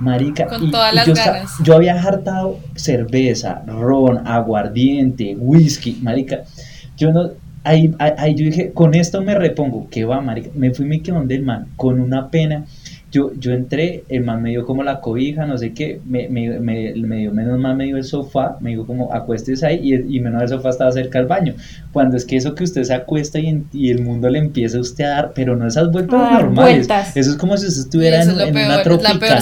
Marica, 0.00 0.46
Con 0.46 0.70
todas 0.70 0.94
las 0.94 1.06
yo, 1.06 1.14
ganas. 1.14 1.52
yo 1.62 1.74
había 1.74 2.00
hartado 2.00 2.58
cerveza, 2.76 3.62
ron, 3.66 4.26
aguardiente, 4.28 5.34
whisky, 5.36 5.98
marica. 6.02 6.42
Yo 6.96 7.12
no, 7.12 7.30
ahí, 7.64 7.92
ahí, 7.98 8.34
yo 8.36 8.44
dije, 8.44 8.72
con 8.72 8.94
esto 8.94 9.22
me 9.22 9.34
repongo, 9.34 9.88
que 9.90 10.04
va, 10.04 10.20
marica. 10.20 10.50
Me 10.54 10.72
fui 10.72 10.86
me 10.86 11.02
quedé 11.02 11.16
donde 11.16 11.34
el 11.34 11.42
man, 11.42 11.66
con 11.76 11.98
una 12.00 12.30
pena 12.30 12.64
yo, 13.10 13.32
yo 13.38 13.52
entré, 13.52 14.04
el 14.10 14.22
man 14.22 14.42
me 14.42 14.50
dio 14.50 14.66
como 14.66 14.82
la 14.82 15.00
cobija, 15.00 15.46
no 15.46 15.56
sé 15.56 15.72
qué, 15.72 16.00
me, 16.04 16.28
me, 16.28 16.60
me, 16.60 17.16
dio, 17.16 17.32
menos 17.32 17.58
mal 17.58 17.74
me 17.74 17.84
dio 17.84 17.96
el 17.96 18.04
sofá, 18.04 18.56
me 18.60 18.70
dijo 18.70 18.86
como 18.86 19.14
acuestes 19.14 19.62
ahí 19.62 19.80
y, 19.82 20.16
y 20.16 20.20
menos 20.20 20.42
el 20.42 20.48
sofá 20.48 20.68
estaba 20.68 20.92
cerca 20.92 21.18
del 21.18 21.26
baño. 21.26 21.54
Cuando 21.92 22.18
es 22.18 22.26
que 22.26 22.36
eso 22.36 22.54
que 22.54 22.64
usted 22.64 22.82
se 22.84 22.92
acuesta 22.92 23.38
y, 23.38 23.64
y 23.72 23.90
el 23.90 24.02
mundo 24.02 24.28
le 24.28 24.38
empieza 24.38 24.76
a 24.76 24.80
usted 24.82 25.04
a 25.04 25.08
dar, 25.08 25.32
pero 25.34 25.56
no 25.56 25.66
esas 25.66 25.90
vueltas 25.90 26.32
normales. 26.32 26.86
Eso 27.14 27.30
es 27.30 27.36
como 27.36 27.56
si 27.56 27.66
usted 27.66 27.80
estuviera 27.80 28.22
en, 28.22 28.30
una 28.30 28.82
tropicana. 28.82 29.38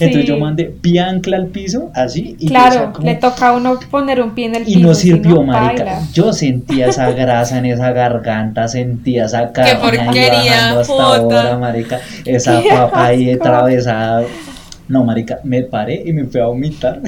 Entonces 0.00 0.24
yo 0.24 0.38
mandé 0.38 0.66
piancla 0.66 1.38
al 1.38 1.46
piso, 1.46 1.90
así. 1.94 2.36
Y 2.38 2.46
claro, 2.46 2.92
le 3.02 3.16
toca 3.16 3.48
a 3.48 3.52
uno 3.54 3.80
poner 3.90 4.20
un 4.22 4.34
pie 4.34 4.46
en 4.46 4.54
el 4.54 4.64
piso. 4.64 4.78
Y 4.78 4.82
no 4.82 4.94
sirvió, 4.94 5.42
marica. 5.42 6.00
Yo 6.12 6.32
sentía 6.32 6.86
esa 6.86 7.10
grasa 7.10 7.58
en 7.58 7.66
esa 7.66 7.90
garganta, 7.90 8.68
sentía 8.68 9.24
esa 9.24 9.50
carne. 9.50 9.72
Qué 9.72 9.78
porquería, 9.78 10.78
hasta 10.78 10.92
ahora, 10.92 11.58
marica 11.58 11.98
esa 12.36 12.62
papa 12.68 13.06
ahí 13.06 13.32
atravesada. 13.32 14.26
No, 14.88 15.04
marica, 15.04 15.40
me 15.42 15.62
paré 15.62 16.02
y 16.04 16.12
me 16.12 16.26
fui 16.26 16.40
a 16.40 16.46
vomitar. 16.46 17.00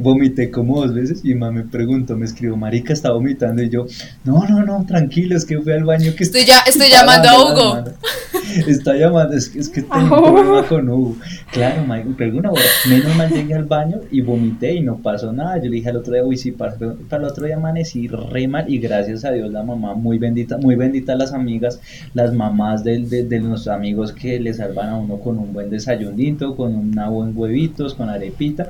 Vomité 0.00 0.50
como 0.50 0.80
dos 0.80 0.94
veces 0.94 1.20
y 1.24 1.34
mamá 1.34 1.52
me 1.52 1.64
preguntó, 1.64 2.16
me 2.16 2.24
escribió, 2.24 2.56
marica, 2.56 2.92
está 2.92 3.12
vomitando 3.12 3.62
y 3.62 3.68
yo, 3.68 3.86
no, 4.24 4.46
no, 4.48 4.64
no, 4.64 4.84
tranquilo, 4.86 5.36
es 5.36 5.44
que 5.44 5.60
fui 5.60 5.72
al 5.72 5.84
baño 5.84 6.12
que 6.16 6.24
estoy 6.24 6.44
ya, 6.44 6.60
estoy 6.66 6.88
llamando 6.90 7.28
a 7.28 7.42
Hugo. 7.42 7.84
Está 8.66 8.94
llamando, 8.94 9.36
es, 9.36 9.54
es 9.56 9.68
que 9.68 9.82
tengo 9.82 10.16
un 10.16 10.34
problema 10.34 10.62
con 10.68 10.88
Hugo. 10.88 11.16
Claro, 11.52 11.84
marica, 11.84 12.24
una 12.26 12.50
menos 12.88 13.16
mal 13.16 13.30
llegué 13.30 13.54
al 13.54 13.64
baño 13.64 14.00
y 14.10 14.20
vomité 14.20 14.74
y 14.74 14.80
no 14.80 14.98
pasó 14.98 15.32
nada. 15.32 15.56
Yo 15.56 15.64
le 15.64 15.76
dije 15.76 15.88
al 15.88 15.96
otro 15.96 16.12
día, 16.12 16.24
uy, 16.24 16.36
sí, 16.36 16.52
para, 16.52 16.76
para 16.76 17.24
el 17.24 17.30
otro 17.30 17.46
día 17.46 17.56
amanecí 17.56 18.06
re 18.06 18.46
mal 18.46 18.68
y 18.68 18.78
gracias 18.78 19.24
a 19.24 19.32
Dios 19.32 19.50
la 19.50 19.62
mamá, 19.62 19.94
muy 19.94 20.18
bendita, 20.18 20.58
muy 20.58 20.76
bendita 20.76 21.14
las 21.14 21.32
amigas, 21.32 21.80
las 22.12 22.32
mamás 22.32 22.84
de, 22.84 23.00
de, 23.00 23.24
de 23.24 23.40
nuestros 23.40 23.74
amigos 23.74 24.12
que 24.12 24.38
le 24.38 24.52
salvan 24.54 24.88
a 24.90 24.96
uno 24.96 25.18
con 25.18 25.38
un 25.38 25.52
buen 25.52 25.70
desayunito, 25.70 26.54
con 26.54 26.74
una 26.74 27.08
buen 27.08 27.36
huevitos, 27.36 27.94
con 27.94 28.08
arepita 28.08 28.68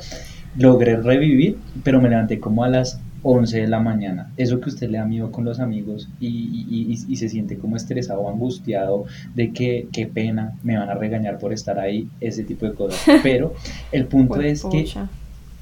logré 0.56 0.96
revivir, 0.96 1.58
pero 1.82 2.00
me 2.00 2.08
levanté 2.08 2.38
como 2.40 2.64
a 2.64 2.68
las 2.68 3.00
11 3.22 3.62
de 3.62 3.66
la 3.66 3.80
mañana. 3.80 4.30
Eso 4.36 4.60
que 4.60 4.68
usted 4.68 4.90
le 4.90 4.98
da 4.98 5.06
miedo 5.06 5.32
con 5.32 5.44
los 5.44 5.58
amigos 5.58 6.08
y, 6.20 7.00
y, 7.08 7.16
se 7.16 7.28
siente 7.28 7.56
como 7.56 7.76
estresado 7.76 8.28
angustiado 8.28 9.06
de 9.34 9.52
que 9.52 9.88
qué 9.92 10.06
pena, 10.06 10.52
me 10.62 10.76
van 10.76 10.90
a 10.90 10.94
regañar 10.94 11.38
por 11.38 11.52
estar 11.52 11.78
ahí, 11.78 12.08
ese 12.20 12.44
tipo 12.44 12.66
de 12.66 12.74
cosas. 12.74 13.00
Pero 13.22 13.54
el 13.92 14.06
punto 14.06 14.40
es 14.40 14.62
que, 14.64 14.86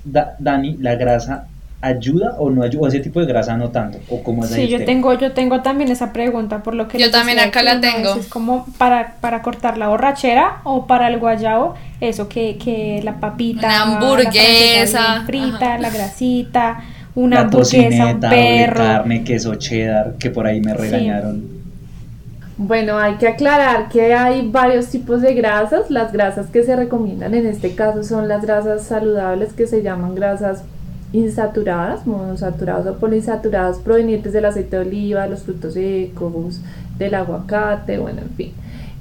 Dani, 0.05 0.77
la 0.79 0.97
grasa 0.97 1.47
ayuda 1.83 2.37
o 2.39 2.49
no 2.49 2.63
ayuda, 2.63 2.85
o 2.85 2.89
ese 2.89 3.01
tipo 3.01 3.21
de 3.21 3.27
grasa 3.27 3.57
no 3.57 3.71
tanto, 3.71 3.99
o 4.09 4.23
como 4.23 4.45
es 4.45 4.51
Sí, 4.51 4.69
yo 4.69 4.85
tengo, 4.85 5.13
yo 5.15 5.33
tengo 5.33 5.61
también 5.63 5.91
esa 5.91 6.13
pregunta, 6.13 6.63
por 6.63 6.75
lo 6.75 6.87
que 6.89 6.97
yo 6.97 7.11
también 7.11 7.41
acá 7.41 7.63
la 7.63 7.81
tengo. 7.81 8.15
Es 8.15 8.29
como 8.29 8.67
para, 8.79 9.17
para 9.21 9.43
cortar 9.43 9.77
la 9.77 9.89
borrachera 9.89 10.61
o 10.63 10.87
para 10.87 11.09
el 11.09 11.19
guayao, 11.19 11.75
eso 12.01 12.29
que, 12.29 12.57
que 12.57 13.01
la 13.03 13.17
papita, 13.17 13.67
una 13.67 13.83
hamburguesa 13.83 15.25
frita, 15.27 15.77
la 15.79 15.91
grasita, 15.91 16.85
una 17.17 17.41
hamburguesa, 17.41 18.07
un 18.07 18.21
perro, 18.21 18.85
carne, 18.85 19.25
queso 19.25 19.57
cheddar, 19.57 20.15
que 20.19 20.31
por 20.31 20.47
ahí 20.47 20.61
me 20.61 20.75
regañaron. 20.75 21.63
Bueno, 22.59 22.97
hay 22.99 23.15
que 23.15 23.27
aclarar 23.27 23.89
que 23.89 24.15
hay 24.15 24.47
varios 24.49 24.87
tipos 24.87 25.21
de 25.21 25.35
grasas. 25.35 25.91
Las 25.91 26.13
grasas 26.13 26.47
que 26.47 26.63
se 26.63 26.77
recomiendan 26.77 27.35
en 27.35 27.47
este 27.47 27.75
caso 27.75 28.05
son 28.05 28.29
las 28.29 28.43
grasas 28.43 28.85
saludables 28.85 29.53
que 29.53 29.67
se 29.67 29.83
llaman 29.83 30.15
grasas 30.15 30.63
insaturadas, 31.13 32.07
monosaturadas 32.07 32.87
o 32.87 32.99
poliinsaturadas 32.99 33.79
provenientes 33.79 34.33
del 34.33 34.47
aceite 34.47 34.77
de 34.77 34.83
oliva, 34.83 35.27
los 35.27 35.43
frutos 35.43 35.75
secos, 35.75 36.61
del 36.99 37.15
aguacate, 37.15 37.99
bueno, 37.99 38.23
en 38.23 38.31
fin. 38.31 38.53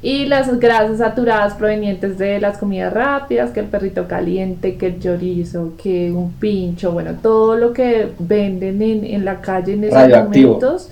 Y 0.03 0.25
las 0.25 0.59
grasas 0.59 0.97
saturadas 0.97 1.53
provenientes 1.53 2.17
de 2.17 2.41
las 2.41 2.57
comidas 2.57 2.91
rápidas, 2.91 3.51
que 3.51 3.59
el 3.59 3.67
perrito 3.67 4.07
caliente, 4.07 4.75
que 4.75 4.87
el 4.87 4.99
chorizo, 4.99 5.73
que 5.81 6.11
un 6.11 6.31
pincho, 6.33 6.91
bueno, 6.91 7.13
todo 7.21 7.55
lo 7.55 7.71
que 7.71 8.09
venden 8.17 8.81
en, 8.81 9.23
la 9.23 9.41
calle 9.41 9.73
en 9.73 9.83
esos 9.83 10.09
momentos. 10.09 10.89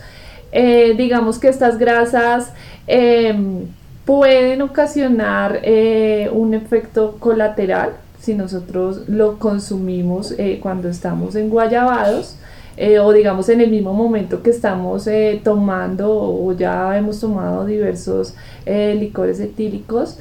Eh, 0.52 0.94
digamos 0.96 1.40
que 1.40 1.48
estas 1.48 1.78
grasas 1.80 2.54
em, 2.88 3.66
pueden 4.06 4.62
ocasionar 4.62 5.60
eh, 5.64 6.30
un 6.32 6.54
efecto 6.54 7.18
colateral 7.20 7.92
si 8.20 8.34
nosotros 8.34 9.08
lo 9.08 9.40
consumimos 9.40 10.34
eh, 10.38 10.60
cuando 10.62 10.90
estamos 10.90 11.36
en 11.36 11.50
guayabados 11.50 12.36
eh, 12.78 13.00
o 13.00 13.12
digamos 13.12 13.50
en 13.50 13.62
el 13.62 13.72
mismo 13.72 13.94
momento 13.94 14.42
que 14.44 14.52
estamos 14.52 15.08
eh, 15.08 15.42
tomando 15.44 16.12
o 16.12 16.54
ya 16.54 16.98
hemos 16.98 17.20
tomado 17.20 17.66
diversos 17.66 18.36
licores 18.66 19.40
etílicos. 19.40 20.20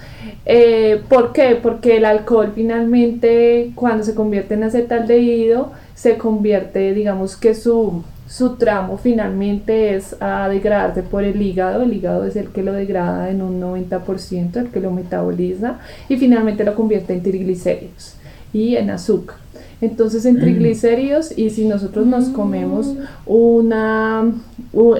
¿Por 1.10 1.32
qué? 1.32 1.58
Porque 1.62 1.98
el 1.98 2.06
alcohol 2.06 2.52
finalmente 2.54 3.72
cuando 3.74 4.04
se 4.04 4.14
convierte 4.14 4.54
en 4.54 4.64
acetaldehído 4.64 5.72
se 5.94 6.16
convierte 6.16 6.94
digamos 6.94 7.36
que 7.36 7.54
su 7.54 8.02
su 8.28 8.56
tramo 8.56 8.98
finalmente 8.98 9.96
es 9.96 10.14
a 10.20 10.48
degradarse 10.48 11.02
por 11.02 11.24
el 11.24 11.40
hígado, 11.40 11.82
el 11.82 11.94
hígado 11.94 12.24
es 12.26 12.36
el 12.36 12.48
que 12.48 12.62
lo 12.62 12.74
degrada 12.74 13.30
en 13.30 13.40
un 13.40 13.58
90%, 13.60 14.56
el 14.56 14.68
que 14.68 14.80
lo 14.80 14.90
metaboliza 14.90 15.78
y 16.10 16.18
finalmente 16.18 16.62
lo 16.62 16.74
convierte 16.74 17.14
en 17.14 17.22
triglicéridos 17.22 18.16
y 18.52 18.76
en 18.76 18.90
azúcar. 18.90 19.36
Entonces 19.80 20.24
en 20.26 20.36
mm. 20.36 20.40
triglicéridos 20.40 21.36
y 21.38 21.50
si 21.50 21.64
nosotros 21.64 22.06
nos 22.06 22.28
comemos 22.28 22.88
mm. 22.88 22.98
una, 23.26 24.30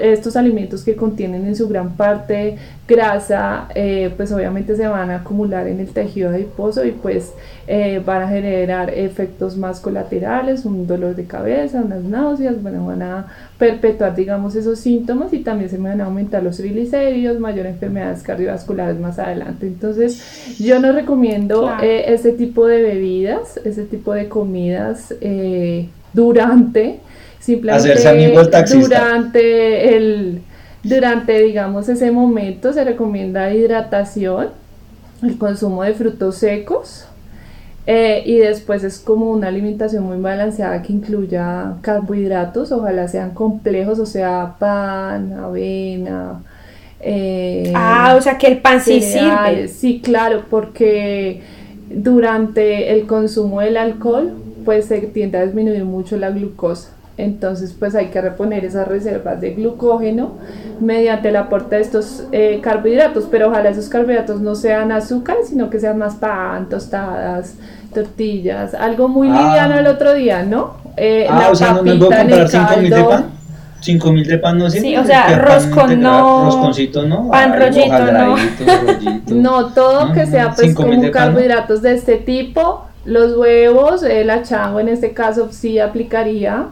estos 0.00 0.36
alimentos 0.36 0.82
que 0.82 0.96
contienen 0.96 1.46
en 1.46 1.56
su 1.56 1.68
gran 1.68 1.96
parte 1.96 2.56
grasa, 2.88 3.68
eh, 3.74 4.10
pues 4.16 4.32
obviamente 4.32 4.74
se 4.74 4.88
van 4.88 5.10
a 5.10 5.16
acumular 5.16 5.68
en 5.68 5.78
el 5.78 5.88
tejido 5.88 6.30
adiposo 6.30 6.86
y 6.86 6.92
pues 6.92 7.34
eh, 7.66 8.00
van 8.04 8.22
a 8.22 8.28
generar 8.28 8.88
efectos 8.88 9.58
más 9.58 9.78
colaterales, 9.78 10.64
un 10.64 10.86
dolor 10.86 11.14
de 11.14 11.26
cabeza, 11.26 11.82
unas 11.82 12.02
náuseas, 12.02 12.62
bueno, 12.62 12.86
van 12.86 13.02
a 13.02 13.26
perpetuar, 13.58 14.16
digamos, 14.16 14.56
esos 14.56 14.78
síntomas 14.78 15.34
y 15.34 15.40
también 15.40 15.68
se 15.68 15.76
van 15.76 16.00
a 16.00 16.06
aumentar 16.06 16.42
los 16.42 16.56
triglicéridos, 16.56 17.38
mayor 17.38 17.66
enfermedades 17.66 18.22
cardiovasculares 18.22 18.98
más 18.98 19.18
adelante. 19.18 19.66
Entonces, 19.66 20.56
yo 20.58 20.78
no 20.78 20.92
recomiendo 20.92 21.70
eh, 21.82 22.04
ese 22.14 22.32
tipo 22.32 22.66
de 22.66 22.80
bebidas, 22.80 23.58
ese 23.64 23.84
tipo 23.84 24.14
de 24.14 24.30
comidas 24.30 25.14
eh, 25.20 25.88
durante, 26.14 27.00
simplemente 27.38 28.00
durante 28.74 29.94
el, 29.94 30.40
durante, 30.82 31.40
digamos, 31.40 31.88
ese 31.88 32.10
momento 32.10 32.72
se 32.72 32.84
recomienda 32.84 33.52
hidratación, 33.52 34.48
el 35.22 35.38
consumo 35.38 35.82
de 35.82 35.94
frutos 35.94 36.36
secos, 36.36 37.06
eh, 37.86 38.22
y 38.26 38.36
después 38.36 38.84
es 38.84 38.98
como 38.98 39.30
una 39.30 39.48
alimentación 39.48 40.04
muy 40.04 40.18
balanceada 40.18 40.82
que 40.82 40.92
incluya 40.92 41.76
carbohidratos, 41.80 42.70
ojalá 42.70 43.08
sean 43.08 43.30
complejos, 43.30 43.98
o 43.98 44.06
sea, 44.06 44.56
pan, 44.58 45.32
avena. 45.32 46.42
Eh, 47.00 47.72
ah, 47.74 48.14
o 48.18 48.20
sea 48.20 48.36
que 48.36 48.48
el 48.48 48.58
pan 48.58 48.82
sí 48.82 49.00
sirve. 49.00 49.68
Sí, 49.68 50.00
claro, 50.02 50.44
porque 50.50 51.40
durante 51.88 52.92
el 52.92 53.06
consumo 53.06 53.60
del 53.62 53.78
alcohol, 53.78 54.34
pues 54.66 54.84
se 54.84 54.98
tiende 54.98 55.38
a 55.38 55.46
disminuir 55.46 55.84
mucho 55.84 56.18
la 56.18 56.30
glucosa. 56.30 56.90
Entonces, 57.18 57.74
pues 57.76 57.96
hay 57.96 58.06
que 58.06 58.20
reponer 58.20 58.64
esas 58.64 58.86
reservas 58.86 59.40
de 59.40 59.50
glucógeno 59.50 60.34
mediante 60.78 61.30
el 61.30 61.36
aporte 61.36 61.74
de 61.74 61.82
estos 61.82 62.22
eh, 62.30 62.60
carbohidratos, 62.62 63.26
pero 63.28 63.48
ojalá 63.48 63.70
esos 63.70 63.88
carbohidratos 63.88 64.40
no 64.40 64.54
sean 64.54 64.92
azúcar, 64.92 65.38
sino 65.44 65.68
que 65.68 65.80
sean 65.80 65.98
más 65.98 66.14
pan, 66.14 66.68
tostadas, 66.68 67.56
tortillas, 67.92 68.72
algo 68.72 69.08
muy 69.08 69.28
ah. 69.32 69.42
liviano 69.42 69.78
el 69.80 69.88
otro 69.88 70.14
día, 70.14 70.44
¿no? 70.44 70.76
Eh, 70.96 71.26
ah, 71.28 71.40
la 71.42 71.50
o 71.50 71.54
sea, 71.56 71.72
no 71.72 71.82
me 71.82 71.96
puedo 71.96 72.08
comprar 72.08 72.48
5000 72.48 72.90
de 72.90 73.02
pan. 73.02 73.24
5000 73.80 74.26
de 74.28 74.38
pan 74.38 74.58
no 74.58 74.70
Sí, 74.70 74.96
o 74.96 75.04
sea, 75.04 75.38
roscón 75.38 76.00
no. 76.00 76.44
Rosconcito 76.44 77.04
no. 77.04 77.30
Pan 77.30 77.52
rollito 77.58 78.12
no. 78.12 78.36
no, 79.34 79.66
todo 79.72 80.12
que 80.12 80.24
sea 80.26 80.52
pues 80.54 80.72
como 80.72 81.10
carbohidratos 81.10 81.82
de 81.82 81.94
este 81.94 82.16
tipo. 82.16 82.84
Los 83.04 83.36
huevos, 83.36 84.02
el 84.02 84.28
achango 84.28 84.80
en 84.80 84.88
este 84.88 85.12
caso 85.12 85.48
sí 85.50 85.80
aplicaría. 85.80 86.66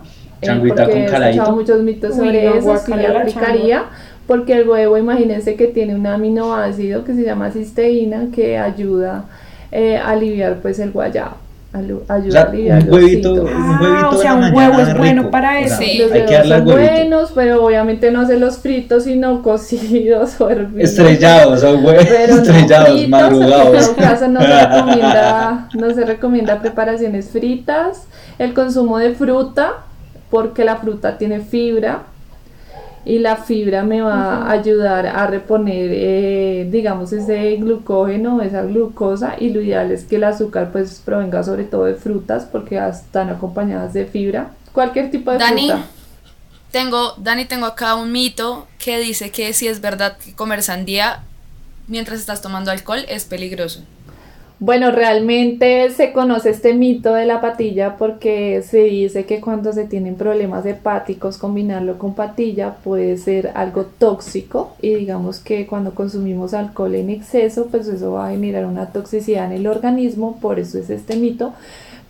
Changuita 0.46 0.85
porque 0.85 1.00
con 1.00 1.11
caladito. 1.11 1.46
he 1.46 1.52
muchos 1.52 1.82
mitos 1.82 2.16
sobre 2.16 2.56
eso, 2.56 2.76
sí 2.78 2.92
aplicaría. 2.92 3.85
Porque 4.26 4.54
el 4.54 4.68
huevo, 4.68 4.98
imagínense 4.98 5.54
que 5.54 5.68
tiene 5.68 5.94
un 5.94 6.06
aminoácido 6.06 7.04
que 7.04 7.14
se 7.14 7.22
llama 7.22 7.52
cisteína 7.52 8.28
que 8.35 8.59
ayuda 8.59 9.26
eh, 9.70 9.98
a 9.98 10.11
aliviar 10.11 10.56
pues 10.62 10.80
el 10.80 10.90
guayabo 10.90 11.37
ayuda 12.09 12.50
un 12.52 12.92
huevito, 12.92 13.35
un 13.35 13.48
ah, 13.48 13.78
huevito 13.80 14.11
o 14.11 14.16
sea, 14.16 14.35
un 14.35 14.54
huevo 14.54 14.80
es 14.80 14.96
bueno 14.96 15.30
para 15.30 15.61
eso. 15.61 15.76
Sí. 15.76 15.98
Los 15.98 16.11
huevos 16.11 16.48
son 16.48 16.64
buenos, 16.64 17.32
pero 17.35 17.64
obviamente 17.64 18.11
no 18.11 18.26
se 18.26 18.38
los 18.38 18.59
fritos, 18.59 19.04
sino 19.04 19.42
cocidos 19.42 20.40
o 20.40 20.48
hervidos. 20.48 20.90
Estrellados, 20.90 21.62
o 21.62 21.76
huevos 21.76 22.04
estrellados, 22.04 23.09
madrugados. 23.09 23.74
En 23.74 23.80
todo 23.80 23.96
caso 23.96 24.28
no 24.28 24.40
se, 24.40 24.46
recomienda, 24.66 25.68
no 25.74 25.94
se 25.94 26.04
recomienda 26.04 26.61
preparaciones 26.61 27.28
fritas. 27.28 28.04
El 28.38 28.54
consumo 28.54 28.98
de 28.98 29.14
fruta, 29.14 29.74
porque 30.30 30.64
la 30.64 30.76
fruta 30.76 31.18
tiene 31.18 31.40
fibra 31.40 32.04
y 33.04 33.20
la 33.20 33.36
fibra 33.36 33.84
me 33.84 34.02
va 34.02 34.42
a 34.42 34.50
ayudar 34.50 35.06
a 35.06 35.28
reponer, 35.28 35.90
eh, 35.92 36.68
digamos, 36.70 37.12
ese 37.12 37.54
glucógeno, 37.56 38.42
esa 38.42 38.62
glucosa 38.62 39.36
y 39.38 39.50
lo 39.50 39.60
ideal 39.60 39.92
es 39.92 40.04
que 40.04 40.16
el 40.16 40.24
azúcar 40.24 40.72
pues 40.72 41.00
provenga 41.04 41.44
sobre 41.44 41.62
todo 41.64 41.84
de 41.84 41.94
frutas 41.94 42.46
porque 42.50 42.76
están 42.76 43.30
acompañadas 43.30 43.92
de 43.92 44.06
fibra, 44.06 44.50
cualquier 44.72 45.12
tipo 45.12 45.30
de 45.30 45.38
Dani, 45.38 45.68
fruta. 45.68 45.86
Tengo, 46.72 47.14
Dani, 47.18 47.44
tengo 47.44 47.66
acá 47.66 47.94
un 47.94 48.10
mito 48.10 48.66
que 48.78 48.98
dice 48.98 49.30
que 49.30 49.52
si 49.52 49.68
es 49.68 49.80
verdad 49.80 50.16
que 50.18 50.34
comer 50.34 50.64
sandía 50.64 51.22
mientras 51.86 52.18
estás 52.18 52.42
tomando 52.42 52.72
alcohol 52.72 53.04
es 53.08 53.24
peligroso. 53.24 53.82
Bueno, 54.58 54.90
realmente 54.90 55.90
se 55.90 56.14
conoce 56.14 56.48
este 56.48 56.72
mito 56.72 57.12
de 57.12 57.26
la 57.26 57.42
patilla 57.42 57.98
porque 57.98 58.62
se 58.62 58.84
dice 58.84 59.26
que 59.26 59.38
cuando 59.38 59.74
se 59.74 59.84
tienen 59.84 60.14
problemas 60.14 60.64
hepáticos 60.64 61.36
combinarlo 61.36 61.98
con 61.98 62.14
patilla 62.14 62.76
puede 62.82 63.18
ser 63.18 63.50
algo 63.54 63.84
tóxico 63.84 64.74
y 64.80 64.94
digamos 64.94 65.40
que 65.40 65.66
cuando 65.66 65.94
consumimos 65.94 66.54
alcohol 66.54 66.94
en 66.94 67.10
exceso 67.10 67.66
pues 67.70 67.86
eso 67.86 68.12
va 68.12 68.28
a 68.28 68.30
generar 68.30 68.64
una 68.64 68.86
toxicidad 68.86 69.44
en 69.44 69.58
el 69.58 69.66
organismo, 69.66 70.38
por 70.40 70.58
eso 70.58 70.78
es 70.78 70.88
este 70.88 71.16
mito. 71.16 71.52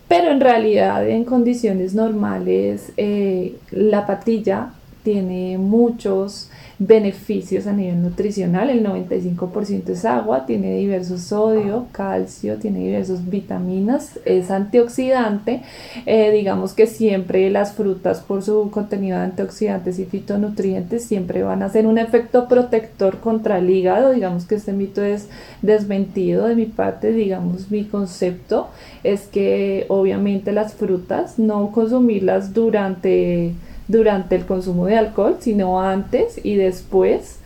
Pero 0.07 0.31
en 0.31 0.39
realidad 0.39 1.05
en 1.05 1.25
condiciones 1.25 1.95
normales 1.95 2.93
eh, 2.95 3.57
la 3.71 4.07
patilla 4.07 4.69
tiene 5.03 5.57
muchos 5.57 6.49
beneficios 6.79 7.67
a 7.67 7.73
nivel 7.73 8.01
nutricional. 8.01 8.69
El 8.69 8.85
95% 8.85 9.89
es 9.89 10.05
agua, 10.05 10.45
tiene 10.45 10.77
diversos 10.77 11.21
sodio, 11.21 11.87
calcio, 11.91 12.57
tiene 12.57 12.79
diversas 12.79 13.29
vitaminas, 13.29 14.19
es 14.25 14.51
antioxidante. 14.51 15.63
Eh, 16.05 16.31
digamos 16.31 16.73
que 16.73 16.87
siempre 16.87 17.49
las 17.49 17.73
frutas 17.73 18.21
por 18.21 18.43
su 18.43 18.69
contenido 18.71 19.17
de 19.17 19.25
antioxidantes 19.25 19.99
y 19.99 20.05
fitonutrientes 20.05 21.03
siempre 21.03 21.43
van 21.43 21.63
a 21.63 21.69
ser 21.69 21.87
un 21.87 21.97
efecto 21.97 22.47
protector 22.47 23.19
contra 23.19 23.57
el 23.57 23.69
hígado. 23.69 24.11
Digamos 24.11 24.45
que 24.45 24.55
este 24.55 24.73
mito 24.73 25.03
es 25.03 25.27
desmentido 25.61 26.47
de 26.47 26.55
mi 26.55 26.65
parte, 26.65 27.11
digamos 27.11 27.71
mi 27.71 27.85
concepto 27.85 28.67
es 29.03 29.21
que 29.27 29.85
obviamente 29.89 30.51
las 30.51 30.73
frutas 30.73 31.39
no 31.39 31.71
consumirlas 31.71 32.53
durante 32.53 33.53
durante 33.87 34.35
el 34.35 34.45
consumo 34.45 34.85
de 34.85 34.97
alcohol, 34.97 35.37
sino 35.39 35.81
antes 35.81 36.39
y 36.43 36.55
después. 36.55 37.39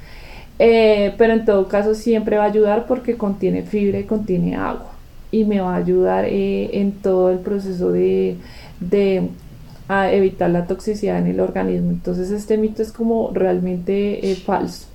Eh, 0.60 1.14
pero 1.18 1.34
en 1.34 1.46
todo 1.46 1.68
caso 1.68 1.96
siempre 1.96 2.38
va 2.38 2.44
a 2.44 2.48
ayudar 2.48 2.86
porque 2.86 3.18
contiene 3.18 3.64
fibra 3.64 3.98
y 4.00 4.04
contiene 4.04 4.56
agua 4.56 4.92
y 5.32 5.44
me 5.46 5.60
va 5.60 5.74
a 5.74 5.78
ayudar 5.78 6.26
eh, 6.26 6.70
en 6.74 6.92
todo 6.92 7.32
el 7.32 7.40
proceso 7.40 7.92
de, 7.92 8.38
evitar 9.90 10.50
la 10.52 10.68
toxicidad 10.68 11.18
en 11.18 11.28
el 11.28 11.40
organismo. 11.40 11.90
Entonces 11.92 12.30
este 12.32 12.58
mito 12.58 12.82
es 12.82 12.92
como 12.92 13.32
realmente 13.34 14.32
eh, 14.32 14.36
falso. 14.36 14.88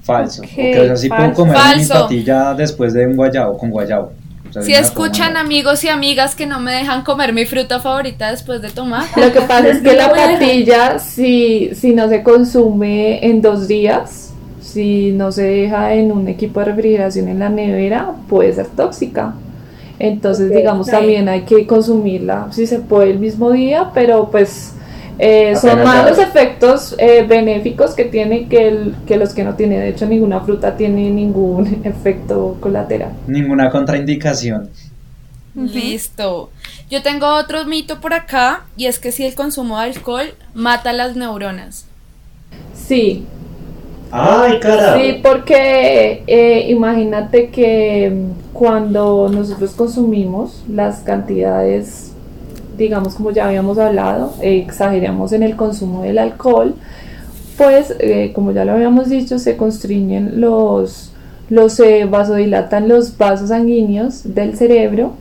Falso. 0.00 0.42
Okay, 0.42 0.88
o 0.88 0.96
sea, 0.96 1.16
puedo 1.16 1.34
comer 1.34 1.56
mi 1.76 1.84
patilla 1.84 2.54
después 2.54 2.94
de 2.94 3.06
un 3.06 3.16
guayabo 3.16 3.58
con 3.58 3.70
guayabo 3.70 4.12
si 4.60 4.74
escuchan 4.74 5.36
amigos 5.36 5.84
y 5.84 5.88
amigas 5.88 6.34
que 6.34 6.46
no 6.46 6.60
me 6.60 6.72
dejan 6.72 7.02
comer 7.02 7.32
mi 7.32 7.44
fruta 7.44 7.80
favorita 7.80 8.30
después 8.30 8.62
de 8.62 8.70
tomar. 8.70 9.04
Lo 9.16 9.32
que 9.32 9.40
pasa 9.42 9.68
es 9.68 9.78
que 9.82 9.94
la 9.94 10.12
patilla, 10.12 10.98
si, 10.98 11.70
si 11.74 11.94
no 11.94 12.08
se 12.08 12.22
consume 12.22 13.24
en 13.26 13.42
dos 13.42 13.68
días, 13.68 14.32
si 14.60 15.12
no 15.12 15.32
se 15.32 15.42
deja 15.42 15.94
en 15.94 16.12
un 16.12 16.28
equipo 16.28 16.60
de 16.60 16.66
refrigeración 16.66 17.28
en 17.28 17.38
la 17.38 17.48
nevera, 17.48 18.12
puede 18.28 18.52
ser 18.52 18.66
tóxica. 18.66 19.34
Entonces, 19.98 20.50
digamos, 20.50 20.86
también 20.86 21.28
hay 21.28 21.42
que 21.42 21.66
consumirla 21.66 22.48
si 22.52 22.66
se 22.66 22.78
puede 22.78 23.10
el 23.10 23.18
mismo 23.18 23.50
día, 23.50 23.90
pero 23.92 24.30
pues 24.30 24.74
eh, 25.18 25.56
son 25.56 25.82
más 25.82 26.08
los 26.08 26.18
efectos 26.18 26.94
eh, 26.98 27.24
benéficos 27.28 27.94
que 27.94 28.04
tiene 28.04 28.48
que, 28.48 28.92
que 29.06 29.16
los 29.16 29.34
que 29.34 29.44
no 29.44 29.54
tiene. 29.54 29.78
De 29.78 29.88
hecho, 29.88 30.06
ninguna 30.06 30.40
fruta 30.40 30.76
tiene 30.76 31.10
ningún 31.10 31.80
efecto 31.84 32.56
colateral. 32.60 33.12
Ninguna 33.26 33.70
contraindicación. 33.70 34.70
Listo. 35.54 36.50
Yo 36.88 37.02
tengo 37.02 37.26
otro 37.34 37.64
mito 37.64 38.00
por 38.00 38.14
acá 38.14 38.64
y 38.76 38.86
es 38.86 38.98
que 38.98 39.10
si 39.10 39.24
el 39.24 39.34
consumo 39.34 39.78
de 39.78 39.86
alcohol 39.86 40.34
mata 40.54 40.92
las 40.92 41.16
neuronas. 41.16 41.86
Sí. 42.74 43.26
Ay, 44.10 44.58
carajo. 44.60 45.00
Sí, 45.00 45.20
porque 45.22 46.22
eh, 46.26 46.66
imagínate 46.70 47.50
que 47.50 48.12
cuando 48.52 49.28
nosotros 49.30 49.72
consumimos 49.72 50.62
las 50.68 51.00
cantidades 51.00 52.07
digamos 52.78 53.14
como 53.16 53.32
ya 53.32 53.46
habíamos 53.46 53.76
hablado, 53.78 54.32
exageramos 54.40 55.32
en 55.32 55.42
el 55.42 55.56
consumo 55.56 56.02
del 56.02 56.18
alcohol, 56.18 56.74
pues 57.58 57.94
eh, 57.98 58.32
como 58.34 58.52
ya 58.52 58.64
lo 58.64 58.72
habíamos 58.72 59.08
dicho, 59.08 59.38
se 59.38 59.56
constriñen 59.56 60.40
los, 60.40 61.12
los 61.50 61.78
eh, 61.80 62.06
vasodilatan 62.08 62.88
los 62.88 63.18
vasos 63.18 63.48
sanguíneos 63.48 64.22
del 64.34 64.56
cerebro 64.56 65.14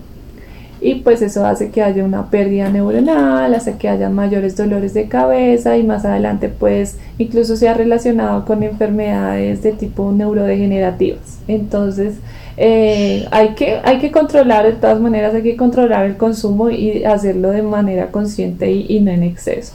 y 0.79 0.95
pues 0.95 1.23
eso 1.23 1.45
hace 1.45 1.71
que 1.71 1.81
haya 1.81 2.03
una 2.03 2.29
pérdida 2.29 2.69
neuronal, 2.69 3.53
hace 3.55 3.77
que 3.77 3.89
haya 3.89 4.09
mayores 4.09 4.55
dolores 4.55 4.93
de 4.93 5.07
cabeza 5.07 5.75
y 5.75 5.83
más 5.83 6.05
adelante 6.05 6.49
pues 6.49 6.97
incluso 7.17 7.57
sea 7.57 7.73
relacionado 7.73 8.45
con 8.45 8.61
enfermedades 8.61 9.63
de 9.63 9.71
tipo 9.71 10.11
neurodegenerativas. 10.11 11.39
Entonces, 11.47 12.15
eh, 12.57 13.27
hay, 13.29 13.49
que, 13.49 13.79
hay 13.83 13.99
que 13.99 14.11
controlar, 14.11 14.65
de 14.65 14.73
todas 14.73 14.99
maneras, 14.99 15.33
hay 15.35 15.43
que 15.43 15.55
controlar 15.55 16.05
el 16.07 16.17
consumo 16.17 16.71
y 16.71 17.03
hacerlo 17.05 17.51
de 17.51 17.61
manera 17.61 18.11
consciente 18.11 18.71
y, 18.71 18.99
no 18.99 19.11
en 19.11 19.23
exceso. 19.23 19.73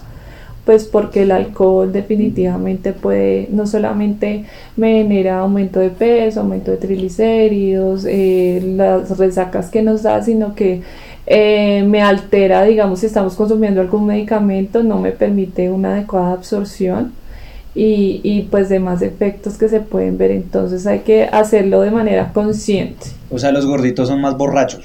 Pues 0.64 0.84
porque 0.84 1.22
el 1.22 1.32
alcohol 1.32 1.92
definitivamente 1.92 2.92
puede, 2.92 3.48
no 3.50 3.66
solamente 3.66 4.44
me 4.76 5.02
genera 5.02 5.40
aumento 5.40 5.80
de 5.80 5.90
peso, 5.90 6.40
aumento 6.40 6.70
de 6.70 6.76
triglicéridos, 6.76 8.04
eh, 8.08 8.60
las 8.76 9.16
resacas 9.18 9.70
que 9.70 9.82
nos 9.82 10.02
da, 10.02 10.22
sino 10.22 10.54
que 10.54 10.82
eh, 11.26 11.84
me 11.84 12.02
altera, 12.02 12.64
digamos, 12.64 13.00
si 13.00 13.06
estamos 13.06 13.34
consumiendo 13.34 13.80
algún 13.80 14.06
medicamento, 14.06 14.82
no 14.82 14.98
me 14.98 15.12
permite 15.12 15.70
una 15.70 15.94
adecuada 15.94 16.32
absorción 16.32 17.12
y, 17.74 18.20
y, 18.22 18.42
pues 18.42 18.68
demás 18.68 19.00
efectos 19.02 19.56
que 19.56 19.68
se 19.68 19.80
pueden 19.80 20.18
ver. 20.18 20.30
Entonces 20.30 20.86
hay 20.86 21.00
que 21.00 21.24
hacerlo 21.24 21.80
de 21.80 21.90
manera 21.90 22.32
consciente. 22.32 23.06
O 23.30 23.38
sea, 23.38 23.50
los 23.52 23.66
gorditos 23.66 24.08
son 24.08 24.20
más 24.20 24.36
borrachos. 24.36 24.84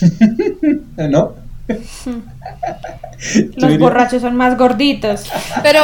¿No? 0.96 1.34
los 3.56 3.78
borrachos 3.78 4.22
son 4.22 4.36
más 4.36 4.58
gorditos. 4.58 5.30
Pero 5.62 5.80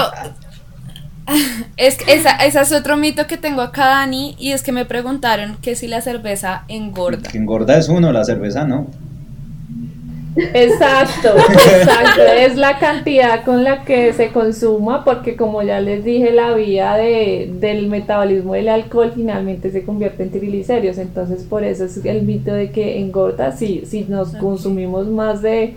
es 1.77 1.99
esa, 2.07 2.37
esa, 2.37 2.63
es 2.63 2.73
otro 2.73 2.97
mito 2.97 3.27
que 3.27 3.37
tengo 3.37 3.63
acá, 3.63 3.87
Dani, 3.87 4.37
y 4.39 4.53
es 4.53 4.63
que 4.63 4.73
me 4.73 4.85
preguntaron 4.85 5.57
que 5.61 5.75
si 5.75 5.87
la 5.87 6.01
cerveza 6.01 6.65
engorda. 6.69 7.31
Que 7.31 7.39
engorda 7.39 7.77
es 7.77 7.89
uno, 7.89 8.13
la 8.13 8.25
cerveza 8.25 8.65
no. 8.65 8.87
Exacto, 10.37 11.35
exacto. 11.51 12.23
Es 12.23 12.57
la 12.57 12.79
cantidad 12.79 13.45
con 13.45 13.65
la 13.65 13.85
que 13.85 14.13
se 14.13 14.29
consuma, 14.29 15.05
porque 15.05 15.37
como 15.37 15.63
ya 15.63 15.81
les 15.81 16.05
dije, 16.05 16.33
la 16.33 16.53
vía 16.55 16.95
de, 16.95 17.51
del 17.59 17.89
metabolismo 17.89 18.55
del 18.55 18.69
alcohol 18.69 19.13
finalmente 19.15 19.71
se 19.71 19.85
convierte 19.85 20.25
en 20.25 20.31
triglicéridos. 20.31 20.99
Entonces, 20.99 21.45
por 21.45 21.65
eso 21.65 21.85
es 21.85 22.05
el 22.05 22.23
mito 22.23 22.53
de 22.53 22.71
que 22.71 22.99
engorda. 22.99 23.53
Si, 23.53 23.85
si 23.87 24.05
nos 24.05 24.35
consumimos 24.37 25.07
más 25.07 25.43
de, 25.43 25.75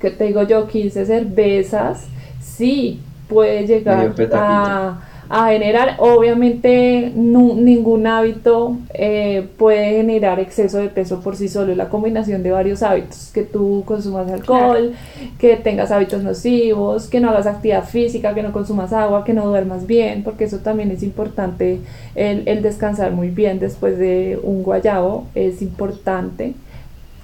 que 0.00 0.10
tengo 0.10 0.42
yo, 0.42 0.66
15 0.66 1.04
cervezas, 1.06 2.06
sí 2.40 3.00
puede 3.28 3.66
llegar 3.66 4.14
a 4.32 5.00
a 5.28 5.50
generar. 5.50 5.96
Obviamente 5.98 7.12
ningún 7.14 8.06
hábito 8.06 8.76
eh, 8.94 9.46
puede 9.56 9.96
generar 9.96 10.40
exceso 10.40 10.78
de 10.78 10.88
peso 10.88 11.20
por 11.20 11.36
sí 11.36 11.48
solo, 11.48 11.74
la 11.74 11.88
combinación 11.88 12.42
de 12.42 12.50
varios 12.50 12.82
hábitos, 12.82 13.30
que 13.32 13.42
tú 13.42 13.82
consumas 13.86 14.30
alcohol, 14.30 14.94
que 15.38 15.56
tengas 15.56 15.90
hábitos 15.90 16.22
nocivos, 16.22 17.08
que 17.08 17.20
no 17.20 17.30
hagas 17.30 17.46
actividad 17.46 17.84
física, 17.84 18.34
que 18.34 18.42
no 18.42 18.52
consumas 18.52 18.92
agua, 18.92 19.24
que 19.24 19.34
no 19.34 19.46
duermas 19.46 19.86
bien, 19.86 20.22
porque 20.22 20.44
eso 20.44 20.58
también 20.58 20.90
es 20.90 21.02
importante, 21.02 21.80
el, 22.14 22.48
el 22.48 22.62
descansar 22.62 23.12
muy 23.12 23.28
bien 23.30 23.58
después 23.58 23.98
de 23.98 24.38
un 24.42 24.62
guayabo 24.62 25.26
es 25.34 25.62
importante. 25.62 26.54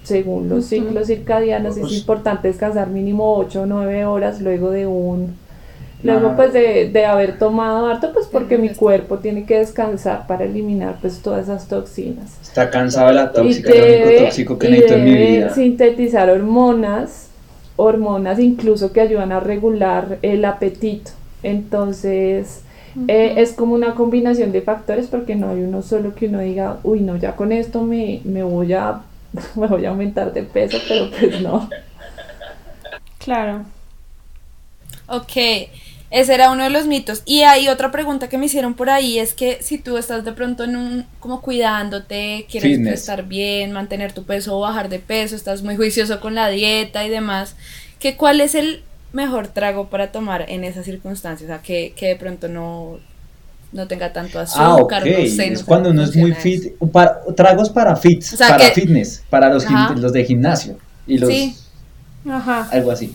Según 0.02 0.50
los 0.50 0.66
ciclos 0.66 1.06
circadianos 1.06 1.78
es 1.78 1.90
importante 1.90 2.48
descansar 2.48 2.90
mínimo 2.90 3.36
8 3.36 3.62
o 3.62 3.66
9 3.66 4.04
horas 4.04 4.42
luego 4.42 4.70
de 4.70 4.86
un 4.86 5.34
Luego 6.04 6.36
pues 6.36 6.52
de, 6.52 6.90
de, 6.90 7.06
haber 7.06 7.38
tomado 7.38 7.86
harto, 7.86 8.12
pues 8.12 8.26
porque 8.26 8.58
mi 8.58 8.68
cuerpo 8.68 9.18
tiene 9.18 9.46
que 9.46 9.58
descansar 9.58 10.26
para 10.26 10.44
eliminar 10.44 10.98
pues 11.00 11.20
todas 11.20 11.44
esas 11.44 11.66
toxinas. 11.66 12.36
Está 12.42 12.68
cansado 12.70 13.08
de 13.08 13.14
la 13.14 13.32
tóxica, 13.32 13.70
y 13.70 13.72
debe, 13.72 14.06
único 14.06 14.24
tóxico 14.24 14.58
que 14.58 14.68
necesito 14.68 14.94
en 14.94 15.04
mi 15.04 15.14
vida. 15.14 15.54
sintetizar 15.54 16.28
hormonas, 16.28 17.28
hormonas 17.76 18.38
incluso 18.38 18.92
que 18.92 19.00
ayudan 19.00 19.32
a 19.32 19.40
regular 19.40 20.18
el 20.20 20.44
apetito. 20.44 21.10
Entonces 21.42 22.60
eh, 23.08 23.34
es 23.38 23.54
como 23.54 23.74
una 23.74 23.94
combinación 23.94 24.52
de 24.52 24.60
factores 24.60 25.06
porque 25.06 25.34
no 25.34 25.50
hay 25.50 25.62
uno 25.62 25.80
solo 25.80 26.14
que 26.14 26.28
uno 26.28 26.40
diga, 26.40 26.78
uy 26.82 27.00
no, 27.00 27.16
ya 27.16 27.34
con 27.34 27.50
esto 27.50 27.82
me, 27.82 28.20
me 28.24 28.42
voy 28.42 28.74
a 28.74 29.00
me 29.56 29.66
voy 29.66 29.84
a 29.84 29.90
aumentar 29.90 30.32
de 30.32 30.42
peso, 30.42 30.78
pero 30.86 31.10
pues 31.10 31.40
no. 31.40 31.68
Claro. 33.18 33.64
Ok. 35.08 35.32
Ese 36.14 36.32
era 36.32 36.52
uno 36.52 36.62
de 36.62 36.70
los 36.70 36.86
mitos. 36.86 37.24
Y 37.26 37.40
hay 37.40 37.66
otra 37.66 37.90
pregunta 37.90 38.28
que 38.28 38.38
me 38.38 38.46
hicieron 38.46 38.74
por 38.74 38.88
ahí, 38.88 39.18
es 39.18 39.34
que 39.34 39.58
si 39.60 39.78
tú 39.78 39.98
estás 39.98 40.24
de 40.24 40.30
pronto 40.30 40.62
en 40.62 40.76
un, 40.76 41.06
como 41.18 41.40
cuidándote, 41.40 42.46
quieres 42.48 42.78
estar 42.86 43.24
bien, 43.24 43.72
mantener 43.72 44.12
tu 44.12 44.22
peso 44.22 44.56
o 44.56 44.60
bajar 44.60 44.88
de 44.88 45.00
peso, 45.00 45.34
estás 45.34 45.64
muy 45.64 45.74
juicioso 45.74 46.20
con 46.20 46.36
la 46.36 46.50
dieta 46.50 47.04
y 47.04 47.10
demás, 47.10 47.56
que 47.98 48.16
cuál 48.16 48.40
es 48.40 48.54
el 48.54 48.84
mejor 49.12 49.48
trago 49.48 49.88
para 49.90 50.12
tomar 50.12 50.48
en 50.48 50.62
esas 50.62 50.84
circunstancias, 50.84 51.50
o 51.50 51.52
sea, 51.52 51.62
que, 51.62 51.92
de 52.00 52.14
pronto 52.14 52.46
no, 52.46 53.00
no 53.72 53.88
tenga 53.88 54.12
tanto 54.12 54.38
ah, 54.38 54.42
azúcar, 54.42 55.02
ah, 55.04 55.08
es 55.08 55.64
cuando 55.64 55.90
uno 55.90 56.04
es 56.04 56.14
muy 56.14 56.32
fit, 56.32 56.74
tragos 57.34 57.70
para 57.70 57.96
fits, 57.96 58.36
para 58.36 58.70
fitness, 58.70 59.24
para 59.28 59.52
los, 59.52 59.66
los 59.96 60.12
de 60.12 60.24
gimnasio 60.24 60.78
y 61.08 61.18
los 61.18 61.28
sí. 61.28 61.56
Ajá. 62.24 62.68
algo 62.70 62.92
así. 62.92 63.12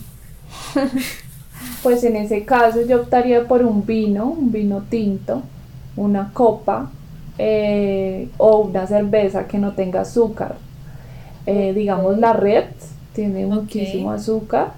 pues 1.83 2.03
en 2.03 2.15
ese 2.15 2.45
caso 2.45 2.81
yo 2.85 3.01
optaría 3.01 3.47
por 3.47 3.63
un 3.63 3.85
vino, 3.85 4.25
un 4.25 4.51
vino 4.51 4.83
tinto, 4.89 5.41
una 5.95 6.31
copa 6.33 6.91
eh, 7.37 8.29
o 8.37 8.59
una 8.59 8.87
cerveza 8.87 9.47
que 9.47 9.57
no 9.57 9.73
tenga 9.73 10.01
azúcar. 10.01 10.55
Eh, 11.45 11.73
digamos 11.73 12.17
la 12.17 12.33
red 12.33 12.65
tiene 13.13 13.45
muchísimo 13.45 14.11
azúcar. 14.11 14.73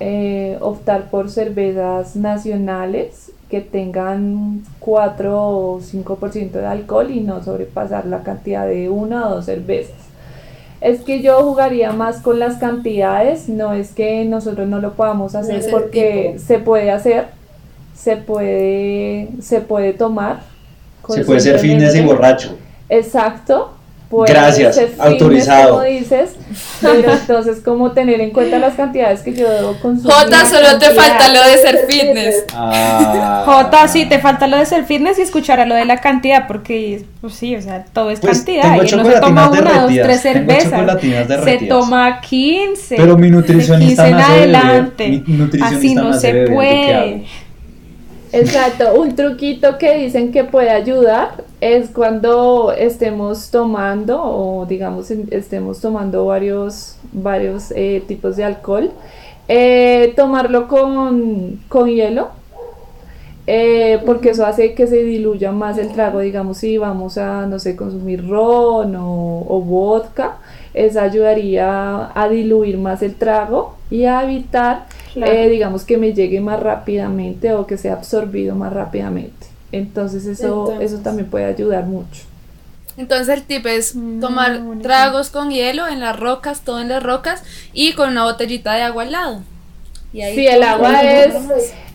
Eh, 0.00 0.58
optar 0.60 1.08
por 1.08 1.30
cervezas 1.30 2.16
nacionales 2.16 3.30
que 3.48 3.60
tengan 3.60 4.62
4 4.80 5.48
o 5.48 5.80
5% 5.80 6.50
de 6.50 6.66
alcohol 6.66 7.10
y 7.10 7.20
no 7.20 7.42
sobrepasar 7.44 8.04
la 8.06 8.24
cantidad 8.24 8.66
de 8.66 8.88
una 8.88 9.28
o 9.28 9.36
dos 9.36 9.44
cervezas. 9.44 10.03
Es 10.84 11.00
que 11.00 11.22
yo 11.22 11.42
jugaría 11.42 11.92
más 11.92 12.18
con 12.18 12.38
las 12.38 12.58
cantidades, 12.58 13.48
no 13.48 13.72
es 13.72 13.92
que 13.92 14.26
nosotros 14.26 14.68
no 14.68 14.80
lo 14.80 14.92
podamos 14.92 15.34
hacer 15.34 15.64
porque 15.70 16.36
se 16.38 16.58
puede 16.58 16.90
hacer, 16.90 17.28
se 17.96 18.18
puede, 18.18 19.30
se 19.40 19.62
puede 19.62 19.94
tomar. 19.94 20.42
Se 21.08 21.24
puede 21.24 21.40
ser 21.40 21.58
fitness 21.58 21.94
y 21.94 22.02
borracho. 22.02 22.58
Exacto, 22.90 23.72
Gracias, 24.22 24.80
autorizado. 24.98 25.70
Como 25.70 25.82
dices, 25.82 26.30
pero 26.80 27.12
entonces, 27.12 27.60
como 27.64 27.92
tener 27.92 28.20
en 28.20 28.30
cuenta 28.30 28.58
las 28.58 28.74
cantidades 28.74 29.20
que 29.20 29.34
yo 29.34 29.50
debo 29.50 29.74
consumir. 29.80 30.12
Jota, 30.12 30.46
solo 30.46 30.78
te 30.78 30.90
falta 30.90 31.28
lo 31.28 31.42
de 31.42 31.58
ser 31.58 31.86
fitness. 31.88 32.44
Ah. 32.54 33.42
Jota, 33.46 33.88
sí, 33.88 34.06
te 34.06 34.18
falta 34.18 34.46
lo 34.46 34.56
de 34.56 34.66
ser 34.66 34.84
fitness 34.84 35.18
y 35.18 35.22
escuchar 35.22 35.60
a 35.60 35.66
lo 35.66 35.74
de 35.74 35.84
la 35.84 36.00
cantidad, 36.00 36.46
porque, 36.46 37.04
pues 37.20 37.34
sí, 37.34 37.56
o 37.56 37.62
sea, 37.62 37.84
todo 37.92 38.10
es 38.10 38.20
pues, 38.20 38.38
cantidad. 38.38 38.76
Y 38.76 38.96
no 38.96 39.04
se 39.04 39.20
toma 39.20 39.50
una, 39.50 39.82
dos, 39.82 39.92
tres 39.92 40.20
cervezas. 40.20 41.00
Se 41.44 41.58
toma 41.66 42.20
15. 42.20 42.96
Pero 42.96 43.16
mi 43.16 43.30
nutricionista 43.30 44.08
en 44.08 44.14
adelante. 44.14 45.22
Así 45.62 45.94
no 45.94 46.12
se 46.12 46.46
puede. 46.48 47.24
Exacto, 48.36 49.00
un 49.00 49.14
truquito 49.14 49.78
que 49.78 49.96
dicen 49.96 50.32
que 50.32 50.42
puede 50.42 50.70
ayudar 50.70 51.44
es 51.60 51.90
cuando 51.90 52.72
estemos 52.72 53.48
tomando 53.52 54.20
o 54.20 54.66
digamos 54.66 55.08
estemos 55.08 55.80
tomando 55.80 56.24
varios, 56.26 56.96
varios 57.12 57.70
eh, 57.76 58.02
tipos 58.08 58.34
de 58.34 58.42
alcohol, 58.42 58.90
eh, 59.46 60.14
tomarlo 60.16 60.66
con, 60.66 61.60
hielo, 61.86 62.30
eh, 63.46 64.00
porque 64.04 64.30
eso 64.30 64.44
hace 64.44 64.74
que 64.74 64.88
se 64.88 65.04
diluya 65.04 65.52
más 65.52 65.78
el 65.78 65.92
trago, 65.92 66.18
digamos 66.18 66.58
si 66.58 66.76
vamos 66.76 67.18
a, 67.18 67.46
no 67.46 67.60
sé, 67.60 67.76
consumir 67.76 68.28
ron 68.28 68.96
o, 68.96 69.46
o 69.48 69.60
vodka, 69.60 70.38
eso 70.74 71.00
ayudaría 71.00 72.10
a 72.12 72.28
diluir 72.28 72.78
más 72.78 73.00
el 73.02 73.14
trago 73.14 73.76
y 73.94 74.06
a 74.06 74.24
evitar 74.24 74.86
eh, 75.14 75.48
digamos 75.48 75.84
que 75.84 75.96
me 75.96 76.12
llegue 76.12 76.40
más 76.40 76.58
rápidamente 76.58 77.52
o 77.52 77.64
que 77.64 77.78
sea 77.78 77.92
absorbido 77.92 78.56
más 78.56 78.72
rápidamente. 78.72 79.46
Entonces 79.70 80.26
eso, 80.26 80.80
eso 80.80 80.98
también 80.98 81.30
puede 81.30 81.44
ayudar 81.44 81.84
mucho. 81.84 82.22
Entonces 82.96 83.28
el 83.28 83.44
tip 83.44 83.64
es 83.66 83.94
mm, 83.94 84.18
tomar 84.20 84.60
tragos 84.82 85.30
con 85.30 85.50
hielo 85.50 85.86
en 85.86 86.00
las 86.00 86.18
rocas, 86.18 86.62
todo 86.62 86.80
en 86.80 86.88
las 86.88 87.04
rocas 87.04 87.44
y 87.72 87.92
con 87.92 88.10
una 88.10 88.24
botellita 88.24 88.74
de 88.74 88.82
agua 88.82 89.04
al 89.04 89.12
lado. 89.12 89.42
Y 90.12 90.22
sí, 90.22 90.46
el 90.48 90.64
agua 90.64 91.00
es, 91.02 91.34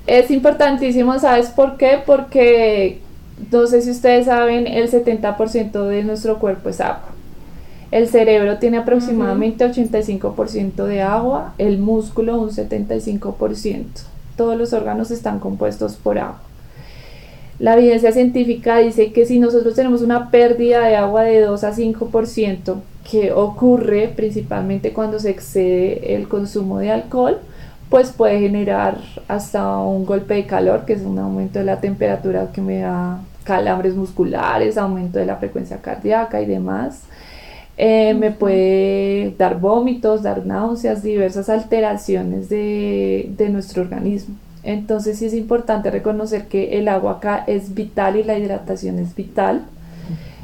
es 0.07 0.31
importantísimo, 0.31 1.19
¿sabes 1.19 1.47
por 1.47 1.75
qué? 1.75 2.01
Porque 2.05 3.01
no 3.51 3.67
sé 3.67 3.81
si 3.81 3.91
ustedes 3.91 4.27
saben, 4.27 4.67
el 4.67 4.89
70% 4.89 5.87
de 5.87 6.03
nuestro 6.03 6.39
cuerpo 6.39 6.69
es 6.69 6.79
agua. 6.79 7.18
El 7.91 8.07
cerebro 8.07 8.57
tiene 8.59 8.77
aproximadamente 8.77 9.65
85% 9.65 10.85
de 10.85 11.01
agua, 11.01 11.53
el 11.57 11.79
músculo 11.79 12.39
un 12.39 12.49
75%. 12.49 13.85
Todos 14.35 14.57
los 14.57 14.73
órganos 14.73 15.09
están 15.09 15.39
compuestos 15.39 15.95
por 15.95 16.19
agua. 16.19 16.39
La 17.57 17.75
evidencia 17.75 18.11
científica 18.11 18.77
dice 18.77 19.11
que 19.11 19.25
si 19.25 19.39
nosotros 19.39 19.75
tenemos 19.75 20.01
una 20.01 20.29
pérdida 20.29 20.85
de 20.85 20.95
agua 20.95 21.23
de 21.23 21.41
2 21.41 21.63
a 21.63 21.73
5%, 21.73 22.75
que 23.09 23.31
ocurre 23.31 24.13
principalmente 24.15 24.93
cuando 24.93 25.19
se 25.19 25.31
excede 25.31 26.15
el 26.15 26.27
consumo 26.27 26.79
de 26.79 26.91
alcohol, 26.91 27.39
pues 27.89 28.11
puede 28.11 28.39
generar 28.39 28.99
hasta 29.27 29.77
un 29.79 30.05
golpe 30.05 30.35
de 30.35 30.45
calor, 30.45 30.85
que 30.85 30.93
es 30.93 31.01
un 31.01 31.17
aumento 31.17 31.59
de 31.59 31.65
la 31.65 31.81
temperatura 31.81 32.51
que 32.53 32.61
me 32.61 32.79
da 32.79 33.19
calambres 33.43 33.95
musculares, 33.95 34.77
aumento 34.77 35.17
de 35.17 35.25
la 35.25 35.37
frecuencia 35.37 35.77
cardíaca 35.81 36.39
y 36.39 36.45
demás. 36.45 37.01
Eh, 37.81 38.13
me 38.13 38.31
puede 38.31 39.33
dar 39.37 39.57
vómitos, 39.57 40.21
dar 40.21 40.45
náuseas, 40.45 41.01
diversas 41.01 41.47
alteraciones 41.47 42.49
de, 42.49 43.47
nuestro 43.49 43.83
organismo. 43.83 44.35
Entonces 44.63 45.17
sí 45.17 45.27
es 45.27 45.33
importante 45.33 45.89
reconocer 45.89 46.47
que 46.47 46.77
el 46.77 46.89
agua 46.89 47.13
acá 47.13 47.45
es 47.47 47.73
vital 47.73 48.17
y 48.17 48.23
la 48.23 48.37
hidratación 48.37 48.99
es 48.99 49.15
vital. 49.15 49.63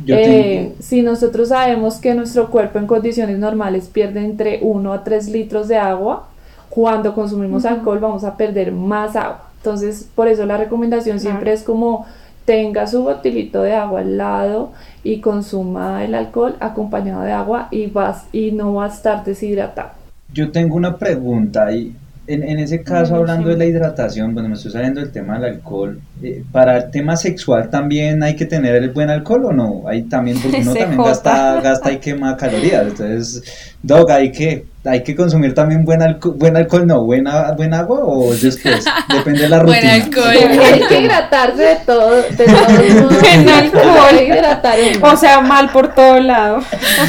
Eh, 0.08 0.76
si 0.80 1.02
nosotros 1.02 1.50
sabemos 1.50 1.96
que 1.96 2.16
nuestro 2.16 2.50
cuerpo 2.50 2.80
en 2.80 2.88
condiciones 2.88 3.38
normales 3.38 3.90
pierde 3.92 4.24
entre 4.24 4.60
1 4.62 4.94
a 4.94 5.04
3 5.04 5.28
litros 5.28 5.68
de 5.68 5.76
agua, 5.76 6.30
cuando 6.70 7.14
consumimos 7.14 7.66
alcohol 7.66 8.00
vamos 8.00 8.24
a 8.24 8.38
perder 8.38 8.72
más 8.72 9.18
agua. 9.18 9.50
Entonces 9.58 10.08
por 10.16 10.30
eso 10.30 10.46
la 10.46 10.56
recomendación 10.56 11.20
siempre 11.20 11.52
es 11.52 11.64
como 11.64 12.06
tenga 12.46 12.88
su 12.88 13.04
botilito 13.04 13.64
de 13.64 13.74
agua 13.74 14.02
al 14.02 14.18
lado 14.18 14.72
y 15.04 15.20
consuma 15.20 16.04
el 16.06 16.16
alcohol 16.16 16.56
acompañado 16.60 17.24
de 17.24 17.32
agua 17.32 17.68
y, 17.72 17.88
vas, 17.88 18.28
y 18.32 18.52
no 18.52 18.76
va 18.76 18.86
a 18.86 18.90
estar 18.90 19.24
deshidratado. 19.26 19.90
Yo 20.34 20.52
tengo 20.52 20.76
una 20.76 20.98
pregunta 20.98 21.72
y 21.72 21.96
en, 22.28 22.44
en 22.44 22.60
ese 22.60 22.82
caso 22.84 23.16
hablando 23.16 23.50
de 23.50 23.58
la 23.58 23.66
hidratación, 23.66 24.34
bueno, 24.34 24.50
me 24.50 24.56
estoy 24.56 24.72
saliendo 24.72 25.00
del 25.00 25.12
tema 25.12 25.36
del 25.36 25.56
alcohol, 25.56 26.00
eh, 26.24 26.44
para 26.52 26.78
el 26.78 26.92
tema 26.92 27.16
sexual 27.16 27.70
también 27.70 28.24
hay 28.24 28.36
que 28.36 28.46
tener 28.46 28.76
el 28.76 28.90
buen 28.90 29.10
alcohol 29.10 29.46
o 29.46 29.52
no, 29.52 29.88
hay 29.88 30.04
también, 30.04 30.40
porque 30.42 30.62
uno 30.62 30.74
también 30.80 31.02
gasta, 31.02 31.62
gasta 31.62 31.92
y 31.92 31.98
quema 31.98 32.36
calorías, 32.36 32.88
entonces, 32.88 33.76
Dog, 33.84 34.10
hay 34.12 34.32
que 34.32 34.66
hay 34.86 35.04
que 35.04 35.16
consumir 35.16 35.54
también 35.54 35.84
buen 35.84 36.02
alcohol, 36.02 36.36
buen 36.38 36.56
alcohol 36.56 36.86
no, 36.86 37.04
buena, 37.04 37.52
buen 37.54 37.74
agua 37.74 38.00
o 38.04 38.34
después, 38.34 38.86
depende 39.10 39.42
de 39.42 39.50
la 39.50 39.60
rutina. 39.64 39.80
Buen 39.80 40.02
alcohol. 40.02 40.60
hay 40.64 40.82
que 40.88 41.02
hidratarse 41.02 41.62
de 41.62 41.76
todo, 41.86 42.16
de 42.16 42.46
todo 42.46 43.10
Buen 43.20 43.50
alcohol. 43.50 45.14
o 45.14 45.18
sea, 45.18 45.42
mal 45.42 45.72
por 45.72 45.94
todo 45.94 46.20
lado. 46.20 46.60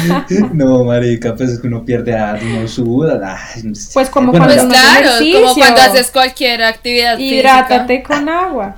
no, 0.53 0.83
marica, 0.83 1.35
pues 1.35 1.51
es 1.51 1.59
que 1.59 1.67
uno 1.67 1.85
pierde 1.85 2.15
uno 2.41 2.67
suda. 2.67 3.37
pues 3.93 4.09
como 4.09 4.31
cuando 4.31 4.53
pues 4.53 4.65
claro, 4.65 5.09
como 5.33 5.55
cuando 5.55 5.81
haces 5.81 6.11
cualquier 6.11 6.63
actividad 6.63 7.17
Hidrátate 7.17 8.03
con 8.03 8.27
agua. 8.29 8.75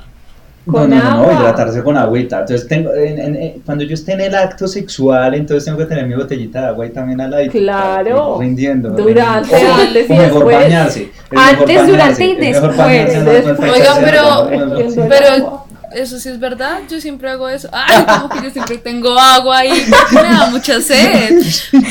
No, 0.65 0.87
no, 0.87 0.95
no, 0.95 1.25
no, 1.25 1.31
hidratarse 1.31 1.81
con 1.83 1.97
agüita. 1.97 2.41
Entonces, 2.41 2.67
tengo, 2.67 2.93
en, 2.93 3.61
cuando 3.65 3.83
yo 3.83 3.93
esté 3.93 4.13
en 4.13 4.21
el 4.21 4.35
acto 4.35 4.67
sexual, 4.67 5.33
entonces 5.33 5.65
tengo 5.65 5.77
que 5.77 5.85
tener 5.85 6.05
mi 6.05 6.15
botellita 6.15 6.61
de 6.61 6.67
agua 6.67 6.85
y 6.85 6.89
también 6.89 7.21
a 7.21 7.27
la 7.27 7.47
Claro. 7.47 8.37
Rindiendo. 8.39 8.89
Durante, 8.89 9.55
antes 9.55 10.09
y 10.09 10.13
mejor 10.13 10.33
después. 10.33 10.57
Bañarse, 10.57 11.11
antes, 11.35 11.87
durante 11.87 12.25
y 12.25 12.35
después. 12.35 12.79
Oigan, 12.79 13.97
pero, 14.03 14.49
pero 15.09 15.68
eso 15.91 16.19
sí 16.19 16.29
es 16.29 16.39
verdad, 16.39 16.79
yo 16.89 16.99
siempre 17.01 17.29
hago 17.29 17.49
eso. 17.49 17.69
Ay, 17.71 18.05
como 18.05 18.29
que 18.29 18.43
yo 18.43 18.51
siempre 18.51 18.77
tengo 18.77 19.17
agua 19.17 19.65
y 19.65 19.71
me 20.11 20.21
da 20.21 20.47
mucha 20.49 20.81
sed. 20.81 21.41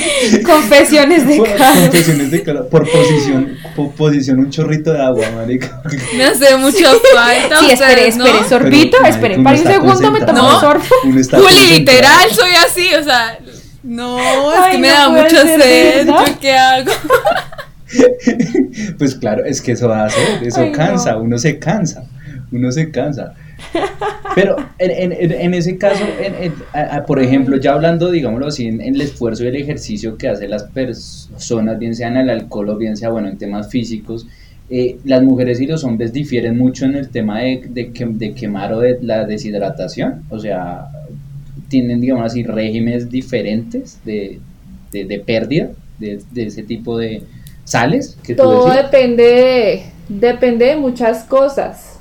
Confesiones 0.45 1.27
de 1.27 1.43
cara. 1.43 1.75
Confesiones 1.75 2.31
de 2.31 2.43
cara. 2.43 2.65
Por 2.65 2.91
posición, 2.91 3.57
por 3.75 3.91
posición 3.93 4.39
un 4.39 4.51
chorrito 4.51 4.93
de 4.93 5.03
agua, 5.03 5.27
marica. 5.35 5.83
Me 6.17 6.25
hace 6.25 6.57
mucha 6.57 6.91
falta. 7.15 7.59
Sí, 7.61 7.71
espere, 7.73 8.09
espere, 8.09 8.49
sorbito, 8.49 9.05
espere, 9.05 9.39
para 9.41 9.59
un 9.59 9.67
segundo 9.67 10.11
me 10.13 10.21
tomo 10.21 10.55
un 10.55 10.61
sorbo. 10.61 10.85
Juli, 11.03 11.79
literal, 11.79 12.31
soy 12.31 12.51
así, 12.51 12.95
o 12.95 13.03
sea, 13.03 13.39
no, 13.83 14.19
es 14.53 14.73
que 14.73 14.79
me 14.79 14.89
da 14.89 15.09
mucha 15.09 15.43
sed, 15.43 16.07
¿yo 16.07 16.39
qué 16.41 16.53
hago? 16.53 16.91
pues 18.99 19.15
claro, 19.15 19.45
es 19.45 19.63
que 19.63 19.73
eso 19.73 19.89
va 19.89 20.03
a 20.03 20.07
hacer, 20.07 20.43
eso 20.43 20.71
cansa, 20.73 21.17
uno 21.17 21.39
se 21.39 21.59
cansa, 21.59 22.05
uno 22.53 22.71
se 22.71 22.91
cansa. 22.91 23.35
Pero 24.35 24.57
en, 24.79 25.13
en, 25.13 25.33
en 25.33 25.55
ese 25.55 25.79
caso, 25.79 26.05
por 27.07 27.21
ejemplo, 27.21 27.57
ya 27.57 27.73
hablando, 27.73 28.11
digámoslo 28.11 28.47
así, 28.47 28.67
en, 28.67 28.81
el 28.81 29.01
esfuerzo 29.01 29.45
y 29.45 29.49
el 29.49 29.57
ejercicio 29.57 30.17
que 30.17 30.29
hacen 30.29 30.51
las 30.51 30.65
personas, 30.65 31.79
bien 31.79 31.95
sea 31.95 32.09
en 32.09 32.19
el 32.19 32.31
alcohol 32.31 32.71
o 32.71 32.77
bien 32.77 32.97
sea, 32.97 33.11
bueno, 33.11 33.29
en 33.29 33.39
temas 33.39 33.69
físicos, 33.69 34.27
eh, 34.71 34.99
las 35.05 35.23
mujeres 35.23 35.61
y 35.61 35.67
los 35.67 35.83
hombres 35.83 36.13
difieren 36.13 36.59
mucho 36.59 36.85
en 36.85 36.95
el 36.95 37.09
tema 37.09 37.41
de, 37.41 37.63
de, 37.71 37.91
de 37.93 38.35
quemar 38.35 38.73
o 38.75 38.81
de 38.81 38.99
la 39.01 39.25
deshidratación. 39.25 40.25
O 40.29 40.39
sea, 40.39 40.89
tienen, 41.69 42.01
digamos 42.01 42.27
así, 42.27 42.43
regímenes 42.43 43.11
diferentes 43.11 43.99
de, 44.05 44.41
de, 44.93 45.19
pérdida 45.21 45.71
de, 45.99 46.21
ese 46.37 46.63
tipo 46.63 46.99
de 46.99 47.23
sales. 47.65 48.19
Que 48.23 48.35
Todo 48.35 48.71
depende, 48.71 49.85
depende 50.09 50.67
de 50.67 50.77
muchas 50.77 51.25
cosas 51.25 51.98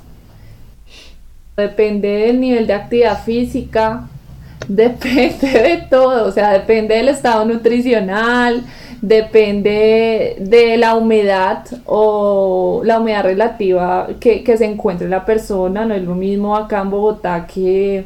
depende 1.58 2.08
del 2.08 2.40
nivel 2.40 2.66
de 2.66 2.74
actividad 2.74 3.22
física, 3.24 4.08
depende 4.68 5.48
de 5.48 5.84
todo, 5.90 6.26
o 6.26 6.32
sea, 6.32 6.52
depende 6.52 6.94
del 6.94 7.08
estado 7.08 7.44
nutricional, 7.44 8.62
depende 9.00 10.36
de 10.40 10.76
la 10.76 10.94
humedad 10.94 11.64
o 11.86 12.82
la 12.84 12.98
humedad 12.98 13.24
relativa 13.24 14.08
que, 14.20 14.44
se 14.56 14.64
encuentre 14.64 15.08
la 15.08 15.24
persona, 15.24 15.84
no 15.84 15.94
es 15.94 16.02
lo 16.02 16.14
mismo 16.14 16.56
acá 16.56 16.80
en 16.80 16.90
Bogotá 16.90 17.46
que, 17.46 18.04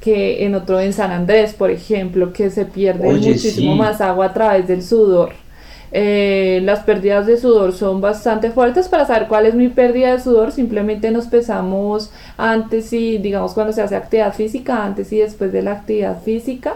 que 0.00 0.44
en 0.44 0.54
otro 0.54 0.80
en 0.80 0.92
San 0.92 1.10
Andrés, 1.10 1.54
por 1.54 1.70
ejemplo, 1.70 2.32
que 2.32 2.50
se 2.50 2.64
pierde 2.64 3.10
muchísimo 3.10 3.76
más 3.76 4.00
agua 4.00 4.26
a 4.26 4.32
través 4.32 4.66
del 4.68 4.82
sudor. 4.82 5.32
Eh, 5.92 6.60
las 6.64 6.80
pérdidas 6.80 7.26
de 7.26 7.36
sudor 7.36 7.72
son 7.72 8.00
bastante 8.00 8.50
fuertes. 8.50 8.88
Para 8.88 9.06
saber 9.06 9.28
cuál 9.28 9.46
es 9.46 9.54
mi 9.54 9.68
pérdida 9.68 10.12
de 10.12 10.20
sudor, 10.20 10.52
simplemente 10.52 11.10
nos 11.10 11.26
pesamos 11.26 12.10
antes 12.36 12.92
y, 12.92 13.18
digamos, 13.18 13.54
cuando 13.54 13.72
se 13.72 13.82
hace 13.82 13.96
actividad 13.96 14.34
física, 14.34 14.84
antes 14.84 15.12
y 15.12 15.18
después 15.18 15.52
de 15.52 15.62
la 15.62 15.72
actividad 15.72 16.22
física. 16.22 16.74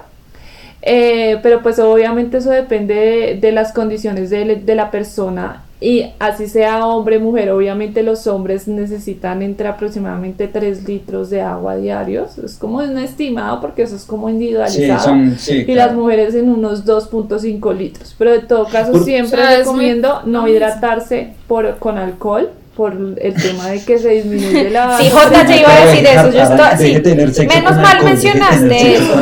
Eh, 0.83 1.39
pero 1.43 1.63
pues 1.63 1.79
obviamente 1.79 2.39
eso 2.39 2.51
depende 2.51 3.39
de, 3.41 3.53
las 3.53 3.73
condiciones 3.73 4.31
de, 4.31 4.57
de 4.57 4.75
la 4.75 4.91
persona 4.91 5.62
y 5.83 6.13
así 6.19 6.49
sea 6.49 6.87
hombre, 6.87 7.19
mujer, 7.19 7.51
obviamente 7.51 8.03
los 8.03 8.27
hombres 8.27 8.69
necesitan 8.69 9.43
entre 9.43 9.69
aproximadamente 9.69 10.47
3 10.47 10.87
litros 10.89 11.31
de 11.31 11.43
agua 11.43 11.77
diarios. 11.77 12.39
Es 12.39 12.57
como 12.57 12.79
un 12.79 12.99
estimado 12.99 13.61
porque 13.61 13.83
eso 13.83 13.97
es 13.97 14.05
como 14.05 14.29
individualizado. 14.29 15.15
y 15.49 15.75
las 15.75 15.95
mujeres 15.95 16.35
en 16.35 16.49
unos 16.49 16.87
2.5 16.87 17.77
litros. 17.77 18.15
Pero 18.17 18.31
de 18.33 18.41
todo 18.41 18.67
caso 18.67 19.03
siempre 19.03 19.59
recomiendo 19.59 20.23
no 20.25 20.47
hidratarse 20.47 21.35
por, 21.47 21.79
con 21.79 21.99
alcohol 21.99 22.51
por 22.77 22.95
el 22.95 23.35
tema 23.35 23.69
de 23.69 23.85
que 23.85 23.99
se 23.99 24.09
disminuye 24.09 24.71
la... 24.71 24.97
Sí, 24.97 25.11
Jota, 25.11 25.45
te 25.45 25.61
iba 25.61 25.75
a 25.75 25.87
decir 25.87 26.07
eso, 26.07 26.31
yo 26.31 26.43
estoy... 26.43 27.33
Sí, 27.35 27.47
menos 27.47 27.77
mal 27.77 28.03
mencionaste 28.03 28.95
eso, 28.97 29.15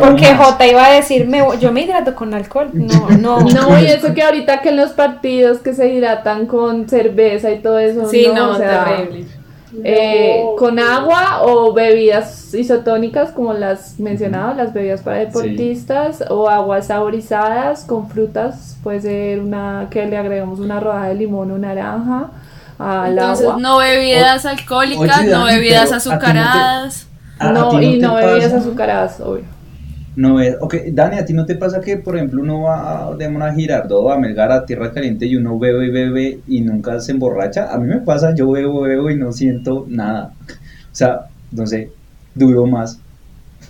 porque 0.00 0.34
Jota 0.34 0.66
iba 0.66 0.86
a 0.86 0.92
decir, 0.94 1.26
me, 1.28 1.44
yo 1.60 1.70
me 1.70 1.82
hidrato 1.82 2.14
con 2.14 2.34
alcohol, 2.34 2.70
no, 2.72 3.10
no. 3.10 3.40
No, 3.40 3.80
y 3.80 3.86
eso 3.86 4.12
que 4.14 4.22
ahorita 4.22 4.60
que 4.62 4.70
en 4.70 4.76
los 4.76 4.90
partidos 4.92 5.58
que 5.58 5.74
se 5.74 5.88
hidratan 5.88 6.46
con 6.46 6.88
cerveza 6.88 7.52
y 7.52 7.60
todo 7.60 7.78
eso, 7.78 8.08
sí, 8.08 8.28
no, 8.34 8.50
o 8.50 8.56
sea, 8.56 9.06
eh, 9.84 10.44
con 10.58 10.78
agua 10.78 11.42
o 11.44 11.72
bebidas 11.72 12.52
isotónicas 12.52 13.30
como 13.30 13.54
las 13.54 13.98
mencionaba, 14.00 14.54
las 14.54 14.74
bebidas 14.74 15.02
para 15.02 15.18
deportistas 15.18 16.22
o 16.28 16.48
aguas 16.48 16.88
saborizadas 16.88 17.84
con 17.84 18.08
frutas, 18.10 18.76
puede 18.82 19.00
ser 19.00 19.40
una 19.40 19.86
que 19.88 20.04
le 20.04 20.16
agregamos 20.16 20.58
una 20.58 20.80
rodaja 20.80 21.08
de 21.08 21.14
limón 21.14 21.52
o 21.52 21.58
naranja 21.58 22.30
entonces, 23.08 23.48
no 23.58 23.78
bebidas 23.78 24.44
alcohólicas, 24.46 25.24
no 25.26 25.44
bebidas 25.44 25.92
azucaradas. 25.92 27.06
No, 27.40 27.80
y 27.80 27.98
no 27.98 28.14
bebidas 28.14 28.52
azucaradas, 28.52 29.20
obvio. 29.20 29.44
No 30.14 30.40
es, 30.40 30.56
ok, 30.60 30.74
Dani, 30.92 31.16
¿a 31.16 31.24
ti 31.24 31.32
no 31.32 31.46
te 31.46 31.54
pasa 31.54 31.80
que, 31.80 31.96
por 31.96 32.16
ejemplo, 32.16 32.42
uno 32.42 32.62
va 32.62 33.14
de 33.16 33.28
una 33.28 33.54
Girardot 33.54 34.10
a 34.12 34.18
Melgar 34.18 34.52
a 34.52 34.66
Tierra 34.66 34.92
Caliente 34.92 35.24
y 35.24 35.36
uno 35.36 35.58
bebe 35.58 35.86
y 35.86 35.90
bebe 35.90 36.40
y 36.46 36.60
nunca 36.60 37.00
se 37.00 37.12
emborracha? 37.12 37.72
A 37.72 37.78
mí 37.78 37.86
me 37.86 38.00
pasa, 38.00 38.34
yo 38.34 38.50
bebo, 38.50 38.82
bebo 38.82 39.10
y 39.10 39.16
no 39.16 39.32
siento 39.32 39.86
nada. 39.88 40.32
O 40.48 40.94
sea, 40.94 41.22
no 41.50 41.66
sé, 41.66 41.90
duro 42.34 42.66
más. 42.66 43.00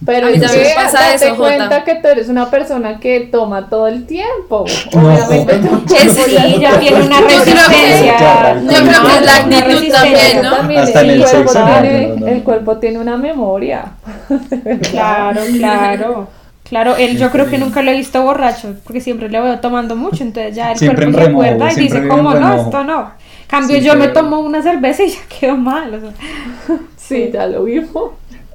Pero 0.04 0.28
es 0.28 0.40
que 0.40 0.72
pasa 0.74 1.00
date 1.00 1.26
eso, 1.26 1.36
cuenta 1.36 1.84
que 1.84 1.96
tú 1.96 2.08
eres 2.08 2.28
una 2.28 2.50
persona 2.50 2.98
que 2.98 3.20
toma 3.20 3.68
todo 3.68 3.86
el 3.86 4.06
tiempo. 4.06 4.64
Obviamente 4.92 5.60
sí, 6.08 6.58
ya 6.60 6.78
tiene 6.80 7.02
una 7.02 7.20
resistencia. 7.20 8.60
Yo 8.60 8.68
creo 8.68 9.02
que 9.02 9.16
es 9.16 9.26
la 9.26 9.36
actitud 9.36 9.92
también, 9.92 10.42
¿no? 10.42 10.80
Hasta 10.80 11.00
el, 11.02 11.24
cuerpo 11.24 11.52
tiene, 11.52 12.32
el 12.32 12.42
cuerpo 12.42 12.76
tiene 12.78 12.98
una 12.98 13.16
memoria. 13.16 13.92
Claro, 14.90 15.40
claro. 15.56 16.28
Claro, 16.64 16.96
él 16.96 17.18
yo 17.18 17.30
creo 17.30 17.50
que 17.50 17.58
nunca 17.58 17.82
lo 17.82 17.90
he 17.90 17.96
visto 17.96 18.22
borracho, 18.22 18.76
porque 18.84 19.00
siempre 19.00 19.28
le 19.28 19.40
veo 19.40 19.60
tomando 19.60 19.94
mucho, 19.94 20.22
entonces 20.22 20.54
ya 20.54 20.72
el 20.72 20.78
cuerpo 20.78 21.18
se 21.18 21.24
acuerda 21.24 21.72
y 21.72 21.76
dice, 21.76 22.08
¿cómo 22.08 22.34
no? 22.34 22.54
Esto 22.54 22.84
no. 22.84 23.10
Cambio, 23.46 23.76
yo 23.76 23.94
me 23.96 24.08
tomo 24.08 24.40
una 24.40 24.62
cerveza 24.62 25.02
y 25.02 25.10
ya 25.10 25.20
quedo 25.28 25.56
mal. 25.56 25.94
O 25.94 26.00
sea. 26.00 26.78
Sí, 26.96 27.30
ya 27.30 27.46
lo 27.46 27.64
vimos. 27.64 28.12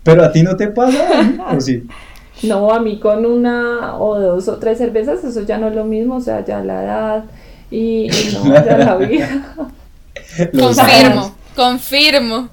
Pero 0.07 0.23
a 0.23 0.31
ti 0.31 0.41
no 0.41 0.55
te 0.55 0.69
pasa, 0.69 1.05
¿o 1.53 1.59
sí? 1.59 1.83
No, 2.43 2.73
a 2.73 2.79
mí 2.79 2.97
con 2.97 3.25
una 3.25 3.97
o 3.97 4.17
dos 4.17 4.47
o 4.47 4.55
tres 4.55 4.77
cervezas, 4.77 5.21
eso 5.25 5.41
ya 5.41 5.57
no 5.57 5.67
es 5.67 5.75
lo 5.75 5.83
mismo, 5.83 6.15
o 6.15 6.21
sea, 6.21 6.45
ya 6.45 6.61
la 6.63 6.83
edad 6.83 7.23
y, 7.69 8.07
no, 8.33 8.53
ya 8.53 8.77
la 8.77 8.95
vida. 8.97 9.27
confirmo, 10.57 11.35
confirmo. 11.57 12.49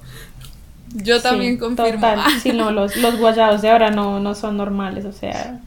Yo 0.95 1.21
también 1.21 1.57
confirmo. 1.57 1.93
Total, 1.93 2.19
sí, 2.43 2.51
no, 2.51 2.71
los, 2.71 2.97
los 2.97 3.17
guayados 3.17 3.61
de 3.61 3.69
ahora 3.69 3.89
no, 3.89 4.19
no 4.19 4.35
son 4.35 4.57
normales, 4.57 5.05
o 5.05 5.13
sea. 5.13 5.61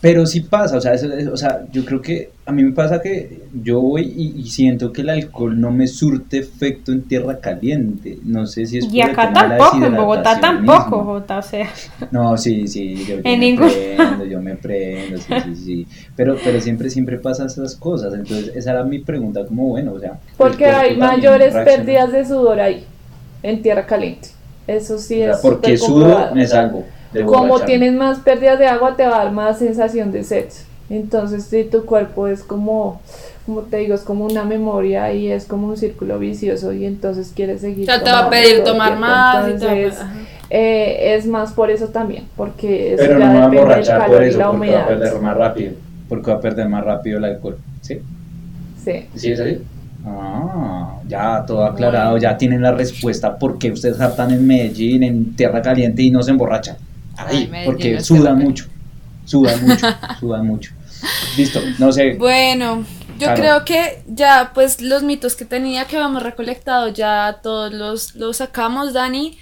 Pero 0.00 0.24
sí 0.24 0.40
pasa, 0.40 0.78
o 0.78 0.80
sea, 0.80 0.94
o 1.30 1.36
sea, 1.36 1.66
yo 1.70 1.84
creo 1.84 2.00
que 2.00 2.30
a 2.46 2.52
mí 2.52 2.64
me 2.64 2.72
pasa 2.72 3.02
que 3.02 3.42
yo 3.62 3.80
voy 3.82 4.02
y, 4.02 4.44
siento 4.48 4.92
que 4.92 5.02
el 5.02 5.10
alcohol 5.10 5.60
no 5.60 5.70
me 5.70 5.86
surte 5.86 6.38
efecto 6.38 6.90
en 6.90 7.02
tierra 7.02 7.38
caliente. 7.38 8.18
No 8.24 8.46
sé 8.46 8.64
si 8.64 8.78
es 8.78 8.90
Y 8.90 9.02
acá 9.02 9.30
tampoco, 9.30 9.84
en 9.84 9.94
Bogotá 9.94 10.40
tampoco, 10.40 11.04
Jota, 11.04 11.38
o 11.38 11.42
sea. 11.42 11.68
No, 12.10 12.36
sí, 12.38 12.66
sí, 12.66 13.04
yo, 13.04 13.16
me 13.16 13.22
prendo, 13.22 14.24
yo 14.24 14.40
me 14.40 14.56
prendo, 14.56 15.18
sí, 15.18 15.34
sí, 15.44 15.56
sí. 15.56 15.86
Pero, 16.16 16.36
pero 16.42 16.60
siempre, 16.62 16.88
siempre 16.88 17.18
pasan 17.18 17.48
esas 17.48 17.76
cosas. 17.76 18.14
Entonces, 18.14 18.56
esa 18.56 18.70
era 18.70 18.84
mi 18.84 19.00
pregunta, 19.00 19.44
como 19.44 19.68
bueno, 19.68 19.92
o 19.92 20.00
sea. 20.00 20.18
Porque 20.38 20.64
hay 20.64 20.96
mayores 20.96 21.52
pérdidas 21.52 22.10
de 22.10 22.24
sudor 22.24 22.58
ahí, 22.60 22.86
en 23.42 23.60
tierra 23.60 23.84
caliente. 23.84 24.30
Eso 24.66 24.98
sí 24.98 25.20
es. 25.20 25.36
porque 25.38 25.76
sudor 25.76 26.38
es 26.38 26.54
algo 26.54 26.86
como 27.26 27.60
tienes 27.60 27.92
más 27.92 28.20
pérdidas 28.20 28.58
de 28.58 28.66
agua, 28.66 28.96
te 28.96 29.06
va 29.06 29.20
a 29.20 29.24
dar 29.24 29.32
más 29.32 29.58
sensación 29.58 30.12
de 30.12 30.24
sed. 30.24 30.46
Entonces, 30.88 31.44
si 31.44 31.64
tu 31.64 31.84
cuerpo 31.84 32.26
es 32.26 32.42
como, 32.42 33.00
como 33.46 33.62
te 33.62 33.78
digo, 33.78 33.94
es 33.94 34.02
como 34.02 34.24
una 34.26 34.44
memoria 34.44 35.12
y 35.12 35.30
es 35.30 35.44
como 35.44 35.68
un 35.68 35.76
círculo 35.76 36.18
vicioso 36.18 36.72
y 36.72 36.84
entonces 36.84 37.32
quieres 37.34 37.60
seguir. 37.60 37.86
Ya 37.86 38.02
te 38.02 38.10
va 38.10 38.26
a 38.26 38.30
pedir 38.30 38.64
tomar 38.64 38.98
más. 38.98 39.48
Entonces, 39.48 39.94
eh, 40.50 41.14
es 41.14 41.26
más 41.26 41.52
por 41.52 41.70
eso 41.70 41.88
también, 41.88 42.24
porque 42.36 42.96
Pero 42.98 43.18
no 43.18 43.26
me 43.26 43.38
va 43.38 43.42
a 43.42 43.46
emborrachar 43.46 44.06
por 44.06 44.22
eso, 44.22 44.40
porque 44.40 44.72
va 44.72 44.82
a 44.82 44.86
perder 44.88 45.20
más 45.20 45.36
rápido, 45.36 45.72
porque 46.08 46.30
va 46.30 46.36
a 46.36 46.40
perder 46.40 46.68
más 46.68 46.84
rápido 46.84 47.18
el 47.18 47.24
alcohol, 47.24 47.56
¿sí? 47.80 48.00
Sí. 48.84 49.06
¿Sí 49.14 49.32
es 49.32 49.40
así? 49.40 49.58
Ah, 50.04 50.96
ya 51.06 51.44
todo 51.46 51.64
aclarado, 51.64 52.16
ya 52.16 52.36
tienen 52.36 52.62
la 52.62 52.72
respuesta 52.72 53.38
por 53.38 53.58
qué 53.58 53.70
ustedes 53.70 54.00
están 54.00 54.32
en 54.32 54.44
Medellín, 54.44 55.04
en 55.04 55.36
Tierra 55.36 55.62
Caliente 55.62 56.02
y 56.02 56.10
no 56.10 56.22
se 56.22 56.32
emborrachan. 56.32 56.76
Ahí, 57.26 57.50
porque 57.64 58.00
sudan 58.00 58.38
mucho, 58.38 58.66
sudan 59.24 59.66
mucho, 59.66 59.86
sudan 60.20 60.46
mucho. 60.46 60.72
Listo, 61.36 61.60
no 61.78 61.92
sé. 61.92 62.14
Bueno, 62.14 62.84
yo 63.18 63.34
creo 63.34 63.64
que 63.64 64.02
ya 64.06 64.52
pues 64.54 64.80
los 64.80 65.02
mitos 65.02 65.34
que 65.34 65.44
tenía 65.44 65.86
que 65.86 65.96
habíamos 65.96 66.22
recolectado 66.22 66.88
ya 66.88 67.40
todos 67.42 67.72
los, 67.72 68.14
los 68.16 68.38
sacamos, 68.38 68.92
Dani. 68.92 69.38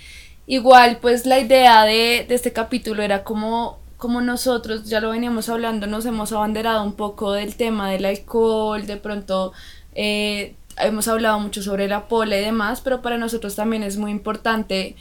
Igual 0.47 0.99
pues 1.01 1.27
la 1.27 1.39
idea 1.39 1.85
de, 1.85 2.25
de 2.29 2.35
este 2.35 2.53
capítulo 2.53 3.03
era 3.03 3.25
como 3.25 3.79
como 3.99 4.21
nosotros, 4.21 4.89
ya 4.89 5.01
lo 5.01 5.11
veníamos 5.11 5.49
hablando, 5.49 5.89
nos 5.89 6.07
hemos 6.07 6.31
abanderado 6.33 6.85
un 6.85 6.93
poco 6.93 7.33
del 7.33 7.57
tema 7.57 7.91
del 7.91 8.05
alcohol, 8.05 8.87
de 8.87 8.97
pronto 8.97 9.53
eh, 9.93 10.55
hemos 10.81 11.09
hablado 11.09 11.41
mucho 11.41 11.63
sobre 11.63 11.89
la 11.89 12.07
pola 12.07 12.39
y 12.39 12.41
demás, 12.45 12.81
pero 12.81 13.03
para 13.03 13.19
nosotros 13.19 13.57
también 13.57 13.83
es 13.83 13.97
muy 13.97 14.13
importante 14.13 14.95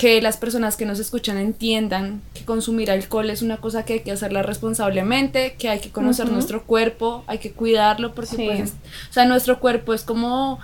que 0.00 0.22
las 0.22 0.38
personas 0.38 0.78
que 0.78 0.86
nos 0.86 0.98
escuchan 0.98 1.36
entiendan 1.36 2.22
que 2.32 2.42
consumir 2.46 2.90
alcohol 2.90 3.28
es 3.28 3.42
una 3.42 3.58
cosa 3.58 3.84
que 3.84 3.92
hay 3.92 4.00
que 4.00 4.10
hacerla 4.10 4.42
responsablemente, 4.42 5.56
que 5.58 5.68
hay 5.68 5.78
que 5.78 5.90
conocer 5.90 6.32
nuestro 6.32 6.62
cuerpo, 6.64 7.22
hay 7.26 7.36
que 7.36 7.52
cuidarlo 7.52 8.14
porque 8.14 8.34
pues, 8.34 8.70
o 9.10 9.12
sea, 9.12 9.26
nuestro 9.26 9.60
cuerpo 9.60 9.92
es 9.92 10.02
como 10.02 10.58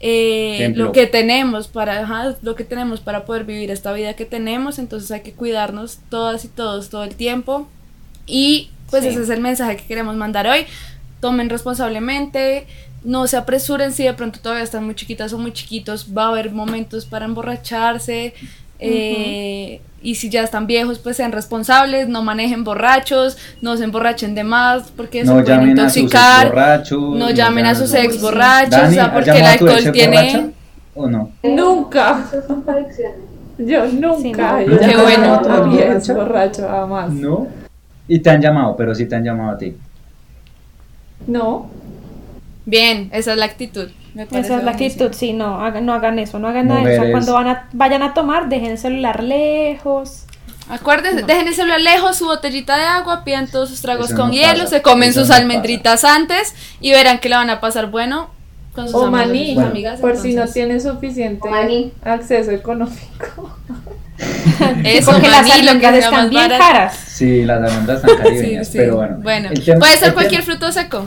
eh, 0.00 0.74
lo 0.76 0.92
que 0.92 1.06
tenemos 1.06 1.66
para 1.66 2.36
lo 2.42 2.54
que 2.54 2.64
tenemos 2.64 3.00
para 3.00 3.24
poder 3.24 3.44
vivir 3.44 3.70
esta 3.70 3.90
vida 3.94 4.12
que 4.16 4.26
tenemos, 4.26 4.78
entonces 4.78 5.10
hay 5.12 5.22
que 5.22 5.32
cuidarnos 5.32 6.00
todas 6.10 6.44
y 6.44 6.48
todos 6.48 6.90
todo 6.90 7.04
el 7.04 7.14
tiempo. 7.14 7.66
Y 8.26 8.68
pues 8.90 9.06
ese 9.06 9.22
es 9.22 9.30
el 9.30 9.40
mensaje 9.40 9.78
que 9.78 9.86
queremos 9.86 10.14
mandar 10.14 10.46
hoy. 10.46 10.66
Tomen 11.20 11.48
responsablemente, 11.48 12.66
no 13.02 13.26
se 13.28 13.38
apresuren 13.38 13.92
si 13.92 14.04
de 14.04 14.12
pronto 14.12 14.40
todavía 14.40 14.62
están 14.62 14.84
muy 14.84 14.94
chiquitas 14.94 15.32
o 15.32 15.38
muy 15.38 15.54
chiquitos, 15.54 16.08
va 16.14 16.26
a 16.26 16.28
haber 16.28 16.52
momentos 16.52 17.06
para 17.06 17.24
emborracharse. 17.24 18.34
Eh, 18.78 19.80
y 20.02 20.16
si 20.16 20.28
ya 20.28 20.42
están 20.42 20.66
viejos, 20.66 20.98
pues 20.98 21.16
sean 21.16 21.32
responsables, 21.32 22.08
no 22.08 22.22
manejen 22.22 22.62
borrachos, 22.62 23.38
no 23.62 23.76
se 23.76 23.84
emborrachen 23.84 24.34
de 24.34 24.44
más, 24.44 24.90
porque 24.94 25.24
no 25.24 25.42
pueden 25.42 25.70
intoxicar. 25.70 26.54
no 26.90 27.30
llamen 27.30 27.66
a 27.66 27.74
sus 27.74 27.94
ex 27.94 28.20
borrachos, 28.20 28.88
o 28.88 28.92
sea, 28.92 29.12
porque 29.12 29.30
el 29.30 29.44
alcohol 29.44 29.92
tiene. 29.92 30.52
¿O 30.94 31.08
no? 31.08 31.30
Nunca. 31.42 32.24
Yo 33.58 33.86
nunca. 33.86 34.58
Sí, 34.58 34.76
Qué 34.78 34.96
bueno. 34.96 35.42
borracho, 36.14 36.68
jamás. 36.68 37.10
No. 37.10 37.46
Y 38.06 38.18
te 38.18 38.30
han 38.30 38.40
llamado, 38.40 38.76
pero 38.76 38.94
sí 38.94 39.06
te 39.06 39.16
han 39.16 39.24
llamado 39.24 39.50
a 39.52 39.58
ti. 39.58 39.76
No. 41.26 41.70
Bien, 42.66 43.10
esa 43.12 43.32
es 43.32 43.38
la 43.38 43.44
actitud. 43.44 43.88
esa 44.32 44.58
es 44.58 44.64
la 44.64 44.70
actitud, 44.70 45.12
sí, 45.12 45.32
no, 45.32 45.64
hagan, 45.64 45.84
no 45.84 45.92
hagan 45.92 46.18
eso, 46.18 46.38
no 46.38 46.48
hagan 46.48 46.68
nada 46.68 46.82
de 46.82 46.94
eso. 46.94 47.04
Cuando 47.10 47.34
van 47.34 47.48
a, 47.48 47.68
vayan 47.72 48.02
a 48.02 48.14
tomar, 48.14 48.48
dejen 48.48 48.72
el 48.72 48.78
celular 48.78 49.22
lejos. 49.22 50.24
Acuérdense, 50.68 51.24
dejen 51.24 51.46
el 51.46 51.54
celular 51.54 51.80
lejos, 51.80 52.16
su 52.16 52.24
botellita 52.24 52.76
de 52.76 52.84
agua, 52.84 53.22
pidan 53.22 53.48
todos 53.48 53.68
sus 53.68 53.82
tragos 53.82 54.14
con 54.14 54.32
hielo, 54.32 54.66
se 54.66 54.80
comen 54.80 55.12
sus 55.12 55.30
almendritas 55.30 56.04
antes 56.04 56.54
y 56.80 56.90
verán 56.90 57.18
que 57.18 57.28
la 57.28 57.36
van 57.36 57.50
a 57.50 57.60
pasar 57.60 57.90
bueno 57.90 58.30
con 58.74 58.86
sus 58.86 58.94
o 58.94 59.10
maní, 59.10 59.58
amigas. 59.58 60.00
Por 60.00 60.16
si 60.16 60.34
no 60.34 60.46
tienen 60.48 60.80
suficiente 60.80 61.48
acceso 62.02 62.50
económico. 62.50 63.58
Eso, 64.84 65.10
porque 65.12 65.28
las 65.28 65.50
almendras 65.50 65.96
están 65.96 66.30
bien 66.30 66.48
caras. 66.48 66.96
Sí, 66.96 67.44
las 67.44 67.62
almendras 67.70 68.02
están 68.02 68.16
caribeñas, 68.22 68.70
pero 68.72 68.96
bueno. 68.96 69.16
Bueno, 69.20 69.50
puede 69.78 69.96
ser 69.98 70.14
cualquier 70.14 70.42
fruto 70.42 70.72
seco. 70.72 71.06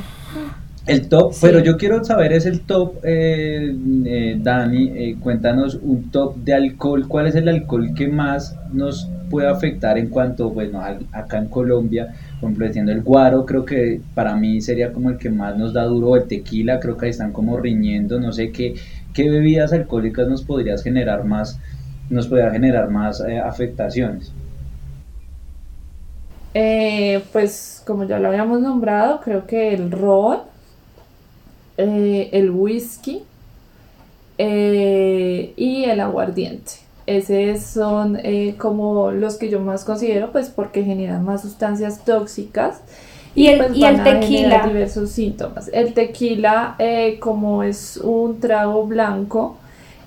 El 0.87 1.09
top, 1.09 1.33
pero 1.41 1.59
yo 1.59 1.75
quiero 1.75 2.01
saber 2.05 2.31
es 2.31 2.45
el 2.45 2.61
top, 2.61 2.95
eh, 3.03 3.75
eh, 4.05 4.37
Dani, 4.41 4.87
eh, 4.95 5.17
cuéntanos 5.19 5.75
un 5.75 6.09
top 6.11 6.37
de 6.37 6.53
alcohol, 6.53 7.09
¿cuál 7.09 7.27
es 7.27 7.35
el 7.35 7.49
alcohol 7.49 7.93
que 7.93 8.07
más 8.07 8.55
nos 8.71 9.09
puede 9.29 9.49
afectar 9.49 9.97
en 9.97 10.07
cuanto, 10.07 10.49
bueno, 10.49 10.81
acá 11.11 11.39
en 11.39 11.49
Colombia, 11.49 12.15
por 12.39 12.63
ejemplo, 12.63 12.93
el 12.93 13.01
guaro, 13.01 13.45
creo 13.45 13.65
que 13.65 13.99
para 14.15 14.37
mí 14.37 14.61
sería 14.61 14.93
como 14.93 15.09
el 15.09 15.17
que 15.17 15.29
más 15.29 15.57
nos 15.57 15.73
da 15.73 15.83
duro, 15.83 16.15
el 16.15 16.23
tequila, 16.23 16.79
creo 16.79 16.95
que 16.95 17.07
ahí 17.07 17.11
están 17.11 17.33
como 17.33 17.57
riñendo, 17.57 18.17
no 18.21 18.31
sé 18.31 18.53
qué, 18.53 18.75
qué 19.13 19.29
bebidas 19.29 19.73
alcohólicas 19.73 20.29
nos 20.29 20.43
podrías 20.43 20.83
generar 20.83 21.25
más, 21.25 21.59
nos 22.09 22.27
podría 22.27 22.49
generar 22.49 22.89
más 22.89 23.21
afectaciones. 23.43 24.31
pues 27.33 27.83
como 27.85 28.05
ya 28.05 28.19
lo 28.19 28.29
habíamos 28.29 28.61
nombrado, 28.61 29.19
creo 29.19 29.45
que 29.45 29.73
el 29.73 29.91
ron, 29.91 30.39
eh, 31.77 32.29
el 32.31 32.49
whisky 32.49 33.23
eh, 34.37 35.53
y 35.55 35.83
el 35.85 35.99
aguardiente. 35.99 36.73
Esos 37.05 37.61
son 37.61 38.17
eh, 38.21 38.55
como 38.57 39.11
los 39.11 39.37
que 39.37 39.49
yo 39.49 39.61
más 39.61 39.85
considero, 39.85 40.31
pues 40.31 40.49
porque 40.49 40.83
generan 40.83 41.23
más 41.23 41.43
sustancias 41.43 42.03
tóxicas 42.03 42.81
y, 43.33 43.47
el, 43.47 43.59
pues, 43.59 43.77
y 43.77 43.85
el 43.85 44.03
tequila. 44.03 44.67
diversos 44.67 45.11
síntomas. 45.11 45.69
El 45.71 45.93
tequila, 45.93 46.75
como 47.19 47.63
es 47.63 47.97
un 47.97 48.39
trago 48.39 48.85
blanco, 48.85 49.57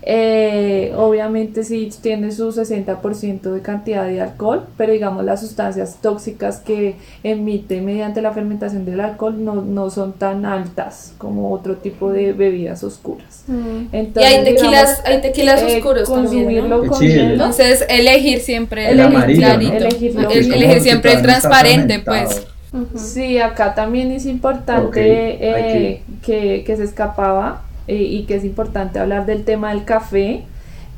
eh, 0.02 0.94
obviamente 0.96 1.62
sí 1.62 1.90
tiene 2.00 2.32
su 2.32 2.52
60% 2.52 3.40
de 3.42 3.60
cantidad 3.60 4.06
de 4.06 4.20
alcohol, 4.22 4.66
pero 4.78 4.92
digamos 4.92 5.24
las 5.24 5.40
sustancias 5.40 5.98
tóxicas 6.00 6.60
que 6.60 6.96
emite 7.22 7.82
mediante 7.82 8.22
la 8.22 8.32
fermentación 8.32 8.86
del 8.86 9.00
alcohol 9.00 9.44
no, 9.44 9.56
no 9.56 9.90
son 9.90 10.14
tan 10.14 10.46
altas 10.46 11.12
como 11.18 11.52
otro 11.52 11.76
tipo 11.76 12.10
de 12.12 12.32
bebidas 12.32 12.82
oscuras. 12.82 13.44
Mm. 13.46 13.86
Entonces, 13.92 14.32
y 14.32 14.34
hay 14.34 14.44
tequilas, 14.44 15.02
hay 15.04 15.20
tequilas 15.20 15.62
eh, 15.62 15.76
oscuros 15.76 16.08
también, 16.08 16.72
Entonces 17.02 17.84
elegir 17.88 18.40
siempre 18.40 18.90
el, 18.90 19.00
elegir, 19.00 20.80
siempre 20.80 21.12
el 21.12 21.22
transparente, 21.22 21.98
pues. 21.98 22.46
Sí, 22.94 23.38
acá 23.38 23.74
también 23.74 24.12
es 24.12 24.26
importante 24.26 25.00
eh, 25.02 26.02
que, 26.22 26.62
que 26.64 26.76
se 26.76 26.84
escapaba 26.84 27.64
eh, 27.90 28.04
y 28.04 28.22
que 28.22 28.36
es 28.36 28.44
importante 28.44 29.00
hablar 29.00 29.26
del 29.26 29.42
tema 29.42 29.70
del 29.70 29.84
café 29.84 30.44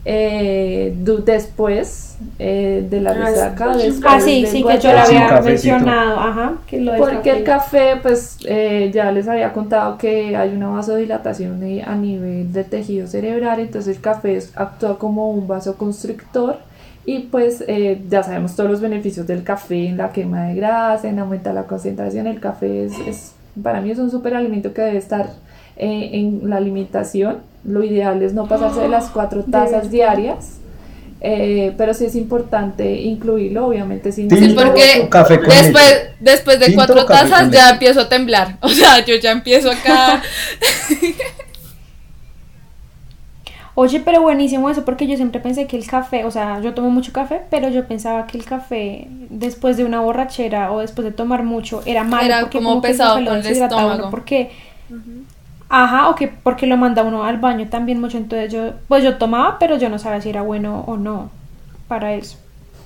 eh, 0.05 0.95
después 1.25 2.19
eh, 2.39 2.87
de 2.91 3.01
la 3.01 3.13
ah, 3.13 3.15
resaca. 3.15 3.73
ah, 4.05 4.21
sí, 4.21 4.45
sí, 4.47 4.63
que 4.63 4.79
yo 4.79 4.93
lo 4.93 4.99
había 4.99 5.41
mencionado. 5.41 6.21
Ajá, 6.21 6.59
Porque 6.99 7.31
el 7.31 7.45
café, 7.45 7.97
pues 8.03 8.41
ya 8.41 9.11
les 9.11 9.27
había 9.27 9.55
contado 9.55 9.97
que 9.97 10.37
hay 10.37 10.51
una 10.51 10.69
vasodilatación 10.69 11.63
a 11.83 11.95
nivel 11.95 12.53
de 12.53 12.65
tejido 12.65 13.07
cerebral, 13.07 13.61
entonces 13.61 13.97
el 13.97 14.03
café 14.03 14.39
actúa 14.55 14.99
como 14.99 15.31
un 15.31 15.49
vasoconstrictor. 15.49 16.59
Y 17.07 17.21
pues 17.21 17.65
ya 18.11 18.23
sabemos 18.23 18.55
todos 18.55 18.71
los 18.71 18.83
beneficios 18.83 19.27
del 19.27 19.45
café 19.45 19.87
en 19.87 19.97
la 19.97 20.13
quema 20.13 20.45
de 20.49 20.57
grasa, 20.57 21.09
en 21.09 21.19
aumentar 21.19 21.55
la 21.55 21.63
concentración. 21.65 22.27
El 22.27 22.39
café 22.39 22.85
es, 22.85 22.93
es 23.07 23.35
para 23.63 23.81
mí 23.81 23.91
es 23.91 23.99
un 23.99 24.11
super 24.11 24.35
alimento 24.35 24.75
que 24.75 24.83
debe 24.83 24.99
estar 24.99 25.31
eh, 25.77 26.11
en 26.13 26.49
la 26.49 26.57
alimentación. 26.57 27.39
Lo 27.65 27.85
ideal 27.85 28.23
es 28.23 28.35
no 28.35 28.47
pasarse 28.47 28.81
de 28.81 28.89
las 28.89 29.11
cuatro 29.11 29.45
tazas 29.51 29.91
diarias. 29.91 30.59
Eh, 31.25 31.73
pero 31.79 31.95
sí 31.95 32.05
es 32.05 32.17
importante 32.17 33.01
incluirlo, 33.01 33.69
obviamente 33.69 34.11
sin 34.11 34.29
sí, 34.29 34.55
porque 34.57 35.09
después, 35.47 36.11
después 36.19 36.59
de 36.59 36.75
cuatro 36.75 37.07
tazas 37.07 37.49
ya 37.53 37.71
empiezo 37.71 38.01
a 38.01 38.09
temblar, 38.09 38.57
o 38.61 38.69
sea, 38.69 39.05
yo 39.05 39.15
ya 39.15 39.31
empiezo 39.31 39.71
acá. 39.71 40.21
Oye, 43.75 44.01
pero 44.01 44.21
buenísimo 44.21 44.69
eso, 44.69 44.85
porque 44.85 45.07
yo 45.07 45.17
siempre 45.17 45.41
pensé 45.41 45.67
que 45.67 45.77
el 45.79 45.87
café, 45.87 46.25
o 46.25 46.31
sea, 46.31 46.61
yo 46.61 46.75
tomo 46.75 46.91
mucho 46.91 47.13
café, 47.13 47.41
pero 47.51 47.71
yo 47.71 47.87
pensaba 47.87 48.27
que 48.27 48.37
el 48.37 48.45
café 48.45 49.07
después 49.31 49.79
de 49.79 49.85
una 49.85 50.01
borrachera 50.01 50.73
o 50.73 50.81
después 50.81 51.07
de 51.07 51.13
tomar 51.13 51.43
mucho 51.43 51.83
era 51.87 52.05
malo. 52.05 52.25
Era 52.25 52.51
como, 52.51 52.83
pesado 52.83 53.25
con 53.25 53.29
el 53.29 53.47
estómago. 53.47 54.11
porque 54.11 54.51
Ajá, 55.75 56.11
o 56.11 56.15
que 56.15 56.29
porque 56.29 56.67
lo 56.67 56.77
manda 56.77 57.03
uno 57.03 57.25
al 57.25 57.39
baño 57.39 57.67
también 57.71 57.99
mucho, 57.99 58.19
entonces 58.19 58.53
yo, 58.53 58.73
pues 58.89 59.03
yo 59.03 59.17
tomaba, 59.17 59.59
pero 59.59 59.79
yo 59.79 59.89
no 59.89 59.99
sabía 59.99 60.21
si 60.21 60.29
era 60.29 60.43
bueno 60.43 60.85
o 60.87 60.99
no 60.99 61.31
para 61.89 62.13
eso. 62.13 62.37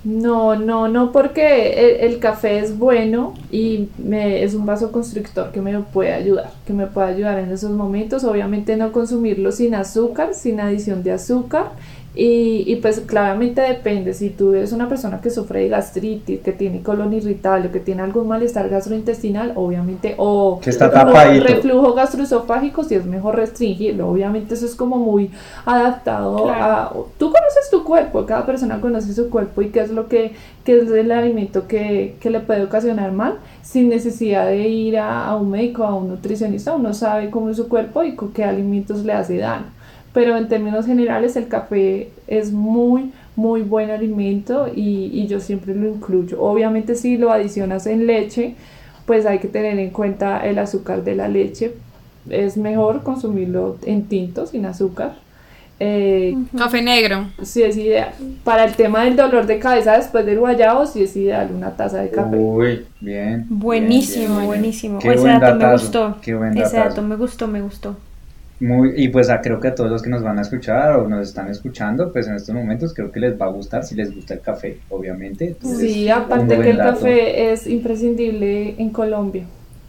No, 0.05 0.55
no, 0.55 0.87
no, 0.87 1.11
porque 1.11 1.99
el, 2.07 2.20
café 2.20 2.61
es 2.61 2.78
bueno 2.78 3.34
y 3.51 3.89
me, 3.99 4.45
es 4.45 4.55
un 4.55 4.66
vasoconstrictor 4.66 5.51
que 5.51 5.61
me 5.61 5.76
puede 5.80 6.12
ayudar, 6.12 6.53
que 6.64 6.72
me 6.72 6.87
puede 6.87 7.09
ayudar 7.09 7.41
en 7.41 7.51
esos 7.51 7.72
momentos. 7.72 8.22
Obviamente 8.22 8.76
no 8.76 8.93
consumirlo 8.93 9.51
sin 9.51 9.74
azúcar, 9.74 10.34
sin 10.34 10.61
adición 10.61 11.03
de 11.03 11.11
azúcar 11.11 11.72
Y, 12.19 12.64
y, 12.67 12.77
pues 12.77 13.01
claramente 13.01 13.61
depende, 13.61 14.14
si 14.14 14.31
tú 14.31 14.55
eres 14.55 14.73
una 14.73 14.89
persona 14.89 15.21
que 15.21 15.29
sufre 15.29 15.61
de 15.61 15.69
gastritis, 15.69 16.41
que 16.41 16.53
tiene 16.53 16.83
colon 16.83 17.12
irritable, 17.12 17.71
que 17.71 17.79
tiene 17.79 18.01
algún 18.01 18.27
malestar 18.27 18.71
gastrointestinal, 18.71 19.53
obviamente, 19.55 20.14
o 20.17 20.59
que 20.62 20.71
está 20.71 20.89
reflujo 20.89 21.93
gastroesofágico, 21.93 22.85
si 22.85 22.95
es 22.95 23.05
mejor 23.05 23.37
restringirlo, 23.37 24.09
obviamente 24.09 24.55
eso 24.55 24.64
es 24.64 24.75
como 24.75 24.97
muy 24.97 25.31
adaptado 25.67 26.49
a... 26.49 26.91
Tú 27.19 27.27
conoces 27.27 27.69
tu 27.71 27.85
cuerpo, 27.85 28.25
cada 28.25 28.47
persona 28.47 28.81
conoce 28.81 29.12
su 29.12 29.29
cuerpo 29.29 29.61
y 29.61 29.69
qué 29.69 29.81
es 29.81 29.91
lo 29.91 30.09
que, 30.09 30.33
qué 30.64 30.79
es 30.79 30.91
el 30.91 31.12
alimento 31.12 31.69
que, 31.69 32.17
que 32.19 32.31
le 32.31 32.41
puede 32.41 32.64
ocasionar 32.64 33.12
mal, 33.12 33.35
sin 33.61 33.91
necesidad 33.91 34.47
de 34.47 34.67
ir 34.67 34.99
a, 34.99 35.27
a 35.27 35.37
un 35.37 35.51
médico, 35.51 35.85
a 35.85 35.95
un 35.95 36.09
nutricionista, 36.09 36.73
uno 36.73 36.95
sabe 36.95 37.29
cómo 37.29 37.51
es 37.51 37.59
su 37.59 37.69
cuerpo 37.69 38.03
y 38.05 38.14
con 38.14 38.33
qué 38.33 38.43
alimentos 38.43 39.05
le 39.05 39.12
hace 39.12 39.37
daño 39.37 39.76
pero 40.17 40.35
en 40.39 40.49
términos 40.49 40.87
generales 40.87 41.37
el 41.37 41.47
café 41.47 42.09
es 42.27 42.51
muy, 42.51 43.12
muy 43.37 43.61
buen 43.61 43.91
alimento 43.91 44.67
y, 44.75 45.27
yo 45.27 45.41
siempre 45.41 45.75
lo 45.75 45.89
incluyo. 45.91 46.41
Obviamente 46.41 46.95
si 46.95 47.19
lo 47.19 47.31
adicionas 47.31 47.87
en 47.87 48.07
leche, 48.07 48.55
pues 49.05 49.27
hay 49.27 49.41
que 49.41 49.49
tener 49.49 49.79
en 49.79 49.91
cuenta 49.91 50.47
el 50.47 50.59
azúcar 50.59 51.05
de 51.05 51.17
la 51.17 51.29
leche. 51.29 51.75
Es 52.31 52.57
mejor 52.57 53.03
consumirlo 53.03 53.77
en 53.85 54.05
tinto, 54.05 54.47
sin 54.47 54.64
azúcar. 54.64 55.17
Eh, 55.81 56.35
café 56.57 56.81
negro. 56.81 57.27
Sí, 57.43 57.62
es 57.62 57.77
ideal. 57.77 58.14
Para 58.43 58.64
el 58.64 58.75
tema 58.75 59.05
del 59.05 59.17
dolor 59.17 59.45
de 59.45 59.59
cabeza 59.59 59.99
después 59.99 60.25
del 60.25 60.39
guayabo, 60.39 60.87
sí 60.87 61.03
es 61.03 61.14
ideal 61.14 61.51
una 61.55 61.77
taza 61.77 62.01
de 62.01 62.09
café. 62.09 62.35
Uy, 62.35 62.87
bien. 63.03 63.45
Buenísimo, 63.51 64.47
buenísimo. 64.47 64.99
Ese 64.99 65.29
dato 65.29 65.57
me 65.57 65.73
gustó. 65.73 66.17
Ese 66.55 66.77
dato 66.79 67.03
me 67.03 67.17
gustó, 67.17 67.47
me 67.49 67.61
gustó. 67.61 67.97
Muy, 68.59 68.94
y 68.96 69.09
pues 69.09 69.28
a, 69.28 69.42
creo 69.42 69.61
que 69.61 69.68
a 69.68 69.74
todos 69.74 69.90
los 69.90 70.02
que 70.02 70.09
nos 70.09 70.22
van 70.22 70.38
a 70.38 70.42
escuchar 70.42 70.96
o 70.96 71.07
nos 71.07 71.28
están 71.28 71.50
escuchando, 71.50 72.11
pues 72.11 72.26
en 72.26 72.36
estos 72.36 72.54
momentos 72.54 72.94
creo 72.94 73.12
que 73.12 73.20
les 73.20 73.38
va 73.38 73.46
a 73.46 73.50
gustar, 73.50 73.84
si 73.84 73.94
les 73.94 74.14
gusta 74.14 74.34
el 74.34 74.40
café, 74.40 74.78
obviamente. 74.88 75.57
sí, 75.62 76.09
aparte 76.09 76.59
que 76.59 76.70
el 76.70 76.78
café 76.78 77.52
es 77.52 77.66
imprescindible 77.66 78.74
en 78.78 78.90
Colombia. 78.90 79.44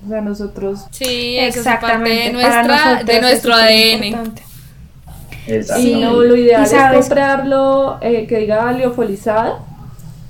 O 0.06 0.10
sea, 0.10 0.22
nosotros... 0.22 0.86
Sí, 0.92 1.38
exactamente. 1.40 2.28
de, 2.28 2.34
nuestra, 2.34 3.04
de 3.04 3.22
nuestro 3.22 3.54
ADN. 3.54 4.34
Y 5.80 5.96
no, 5.96 6.22
lo 6.24 6.36
ideal 6.36 6.64
es 6.64 7.08
comprarlo 7.08 8.00
eh, 8.02 8.28
que 8.28 8.40
diga 8.40 8.70
liofilizada 8.74 9.60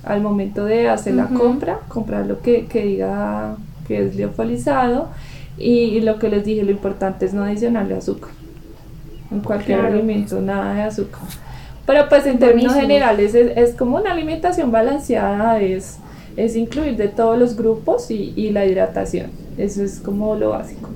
al 0.04 0.20
momento 0.20 0.64
de 0.64 0.88
hacer 0.88 1.14
la 1.14 1.26
compra, 1.26 1.80
comprarlo 1.88 2.40
que, 2.40 2.66
que 2.66 2.84
diga 2.84 3.56
que 3.88 4.06
es 4.06 4.14
liofilizado 4.14 5.08
y, 5.58 6.00
lo 6.00 6.18
que 6.18 6.28
les 6.28 6.44
dije, 6.44 6.62
lo 6.62 6.70
importante 6.70 7.26
es 7.26 7.34
no 7.34 7.44
adicionarle 7.44 7.94
azúcar. 7.96 8.30
En 9.30 9.40
cualquier 9.40 9.80
alimento, 9.80 10.40
nada 10.40 10.74
de 10.74 10.82
azúcar. 10.82 11.20
Pero 11.86 12.08
pues 12.08 12.26
en 12.26 12.38
términos 12.38 12.74
generales 12.74 13.34
es, 13.34 13.74
como 13.74 13.96
una 13.96 14.12
alimentación 14.12 14.70
balanceada, 14.70 15.60
es, 15.60 15.98
es 16.36 16.56
incluir 16.56 16.96
de 16.96 17.08
todos 17.08 17.38
los 17.38 17.56
grupos 17.56 18.10
y, 18.10 18.32
y 18.36 18.50
la 18.50 18.66
hidratación. 18.66 19.30
Eso 19.56 19.82
es 19.82 20.00
como 20.00 20.34
lo 20.34 20.50
básico. 20.50 20.90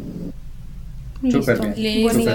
Listo. 1.23 1.55
Listo. 1.77 2.31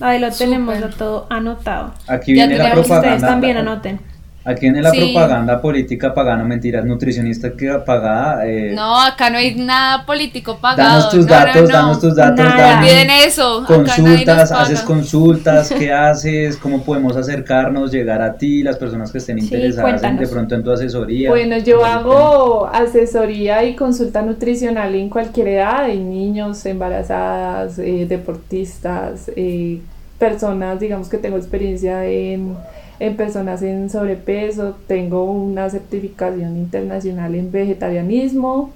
Ahí 0.00 0.18
lo 0.18 0.30
tenemos 0.30 0.76
todo 0.96 1.26
anotado. 1.30 1.94
Aquí 2.06 2.32
viene 2.32 2.58
la 2.58 2.72
propaganda. 2.72 3.14
Ustedes 3.14 3.20
también 3.22 3.56
anoten. 3.56 4.00
Aquí 4.46 4.66
viene 4.66 4.82
la 4.82 4.92
propaganda 4.92 5.58
política 5.58 6.12
pagana, 6.12 6.44
mentiras, 6.44 6.84
nutricionista 6.84 7.52
que 7.52 7.72
pagada. 7.86 8.46
Eh, 8.46 8.72
no, 8.74 9.00
acá 9.00 9.30
no 9.30 9.38
hay 9.38 9.54
nada 9.54 10.04
político 10.04 10.58
pagado. 10.58 10.90
Danos 10.90 11.10
tus 11.10 11.26
datos, 11.26 11.68
danos 11.70 12.00
tus 12.00 12.14
datos. 12.14 12.44
No 12.44 12.80
piden 12.82 13.08
eso. 13.08 13.64
Consultas, 13.66 14.52
haces 14.52 14.82
consultas, 14.82 15.70
¿qué 15.70 15.90
haces? 15.94 16.58
¿Cómo 16.58 16.84
podemos 16.84 17.16
acercarnos, 17.16 17.90
llegar 17.90 18.20
a 18.20 18.34
ti, 18.34 18.62
las 18.62 18.76
personas 18.76 19.10
que 19.10 19.16
estén 19.16 19.38
interesadas 19.38 20.02
de 20.02 20.28
pronto 20.28 20.54
en 20.54 20.62
tu 20.62 20.70
asesoría? 20.70 21.30
Bueno, 21.30 21.56
yo 21.56 21.82
hago 21.82 22.66
asesoría 22.66 23.64
y 23.64 23.74
consulta 23.74 24.20
nutricional 24.20 24.94
en 24.94 25.08
cualquier 25.08 25.48
edad, 25.48 25.88
en 25.88 26.10
niños, 26.10 26.66
embarazadas, 26.66 27.78
eh, 27.78 28.04
deportistas, 28.06 29.30
eh, 29.36 29.80
personas, 30.18 30.78
digamos 30.80 31.08
que 31.08 31.16
tengo 31.16 31.38
experiencia 31.38 32.04
en 32.04 32.54
en 33.00 33.16
personas 33.16 33.62
en 33.62 33.90
sobrepeso, 33.90 34.76
tengo 34.86 35.24
una 35.24 35.68
certificación 35.70 36.56
internacional 36.56 37.34
en 37.34 37.50
vegetarianismo, 37.50 38.70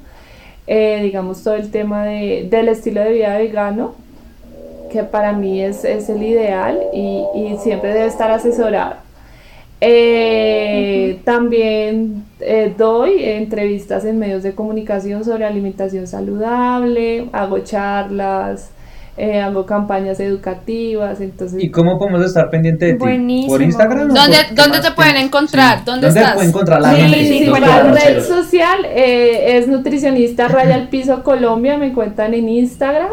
eh, 0.67 1.01
digamos 1.03 1.43
todo 1.43 1.55
el 1.55 1.71
tema 1.71 2.05
de, 2.05 2.47
del 2.51 2.69
estilo 2.69 3.01
de 3.01 3.13
vida 3.13 3.39
vegano, 3.39 3.95
que 4.91 5.05
para 5.05 5.33
mí 5.33 5.63
es, 5.63 5.85
es 5.85 6.09
el 6.09 6.23
ideal 6.23 6.81
y, 6.93 7.25
y, 7.35 7.57
siempre 7.59 7.93
debe 7.93 8.07
estar 8.07 8.31
asesorado. 8.31 8.97
Eh, 9.81 11.21
también 11.25 12.25
eh, 12.41 12.75
doy 12.77 13.23
entrevistas 13.23 14.05
en 14.05 14.19
medios 14.19 14.43
de 14.43 14.55
comunicación 14.55 15.25
sobre 15.25 15.45
alimentación 15.45 16.07
saludable, 16.07 17.29
hago 17.33 17.61
charlas, 17.61 18.71
eh, 19.19 19.41
hago 19.41 19.67
campañas 19.67 20.21
educativas, 20.21 21.21
entonces... 21.21 21.61
¿Y 21.61 21.71
cómo 21.71 21.99
podemos 21.99 22.25
estar 22.25 22.51
pendiente 22.51 22.87
de 22.87 22.93
ti? 22.93 22.99
Buenísimo. 22.99 23.53
¿Por 23.53 23.63
Instagram? 23.63 24.15
¿Dónde, 24.15 24.37
¿dónde 24.53 24.81
te 24.81 24.93
pueden 24.93 25.17
encontrar? 25.17 25.85
¿Dónde, 25.85 26.07
¿Dónde 26.07 26.21
estás? 26.21 26.35
pueden 26.35 26.51
encontrar 26.51 26.81
la 26.81 26.95
sí, 26.95 27.01
gente? 27.01 27.25
Sí, 27.25 27.47
la 27.47 27.83
red 27.83 28.23
social 28.23 28.85
eh, 28.85 29.59
es 29.59 29.67
nutricionista 29.67 30.47
Raya 30.47 30.77
al 30.77 30.89
Piso 30.89 31.25
Colombia, 31.25 31.77
me 31.79 31.87
encuentran 31.87 32.33
en 32.33 32.49
Instagram, 32.49 33.11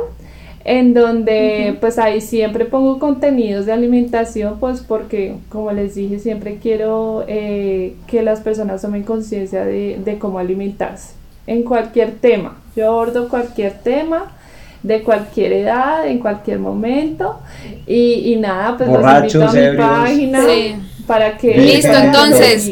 en 0.64 0.94
donde 0.94 1.76
pues 1.82 1.98
ahí 1.98 2.22
siempre 2.22 2.66
pongo 2.66 3.00
contenidos 3.00 3.66
de 3.66 3.74
alimentación, 3.74 4.60
pues 4.60 4.82
porque 4.82 5.38
como 5.50 5.72
les 5.72 5.96
dije, 5.96 6.20
siempre 6.20 6.60
quiero 6.62 7.26
eh, 7.28 7.96
que 8.06 8.22
las 8.22 8.42
personas 8.42 8.84
tomen 8.84 9.02
conciencia 9.02 9.66
de, 9.66 10.00
de 10.06 10.20
cómo 10.20 10.38
alimentarse 10.38 11.14
en 11.48 11.64
cualquier 11.64 12.12
tema. 12.12 12.58
Yo 12.76 12.90
abordo 12.92 13.28
cualquier 13.28 13.74
tema 13.74 14.35
de 14.86 15.02
cualquier 15.02 15.52
edad, 15.54 16.08
en 16.08 16.20
cualquier 16.20 16.60
momento. 16.60 17.40
Y, 17.88 18.34
y 18.34 18.36
nada, 18.36 18.78
pues 18.78 18.88
Borrachos, 18.88 19.34
los 19.34 19.56
invito 19.56 19.84
a 19.84 20.04
mi 20.04 20.28
página 20.28 20.44
para 21.08 21.38
que... 21.38 21.58
Listo, 21.58 21.94
entonces. 21.94 22.72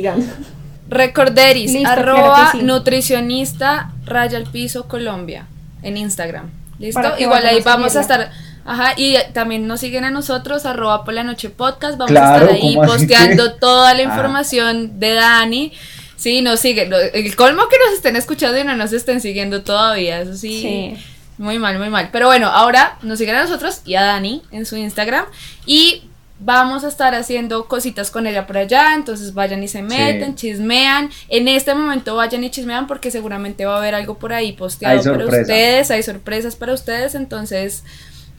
Recorderis, 0.90 1.84
arroba 1.86 2.54
nutricionista 2.62 3.92
raya 4.06 4.38
al 4.38 4.44
piso 4.44 4.88
Colombia 4.88 5.48
en 5.82 5.98
Instagram. 5.98 6.52
¿Listo? 6.78 7.18
Igual 7.18 7.46
ahí 7.48 7.62
vamos 7.62 7.96
a 7.96 8.02
estar. 8.02 8.30
Ajá, 8.66 8.94
y 8.96 9.16
también 9.34 9.66
nos 9.68 9.80
siguen 9.80 10.04
a 10.04 10.12
nosotros, 10.12 10.66
arroba 10.66 11.04
por 11.04 11.16
la 11.16 11.24
noche 11.24 11.50
podcast. 11.50 11.98
Vamos 11.98 12.16
a 12.16 12.36
estar 12.36 12.50
ahí 12.50 12.76
posteando 12.76 13.56
toda 13.56 13.94
la 13.96 14.02
ah. 14.02 14.04
información 14.04 15.00
de 15.00 15.14
Dani. 15.14 15.74
Sí, 16.16 16.42
nos 16.42 16.60
siguen. 16.60 16.94
El 17.14 17.36
colmo 17.36 17.64
que 17.70 17.78
nos 17.86 17.96
estén 17.96 18.16
escuchando 18.16 18.60
y 18.60 18.64
no 18.64 18.76
nos 18.76 18.94
estén 18.94 19.20
siguiendo 19.20 19.64
todavía. 19.64 20.22
Eso 20.22 20.36
sí. 20.36 20.62
sí 20.62 21.13
muy 21.38 21.60
mal, 21.60 21.80
muy 21.80 21.90
mal. 21.90 22.10
Pero 22.12 22.28
bueno, 22.28 22.48
ahora 22.48 22.98
nos 23.02 23.20
siguen 23.20 23.36
a 23.36 23.44
nosotros 23.44 23.82
y 23.86 23.96
a 23.96 24.04
Dani 24.04 24.42
en 24.52 24.66
su 24.66 24.78
Instagram. 24.78 25.26
Y 25.66 26.04
vamos 26.40 26.84
a 26.84 26.88
estar 26.88 27.16
haciendo 27.16 27.68
cositas 27.68 28.12
con 28.12 28.28
ella 28.28 28.46
por 28.46 28.58
allá. 28.58 28.94
Entonces 28.96 29.34
vayan 29.34 29.64
y 29.64 29.68
se 29.68 29.82
meten, 29.82 30.36
chismean. 30.36 31.10
En 31.30 31.48
este 31.48 31.74
momento 31.74 32.16
vayan 32.16 32.44
y 32.44 32.50
chismean 32.50 32.88
porque 32.88 33.12
seguramente 33.12 33.66
va 33.66 33.76
a 33.76 33.78
haber 33.78 33.96
algo 33.96 34.18
por 34.18 34.34
ahí 34.34 34.54
posteado 34.54 35.04
para 35.04 35.26
ustedes. 35.26 35.92
Hay 35.92 36.04
sorpresas 36.04 36.56
para 36.56 36.74
ustedes. 36.74 37.16
Entonces 37.16 37.84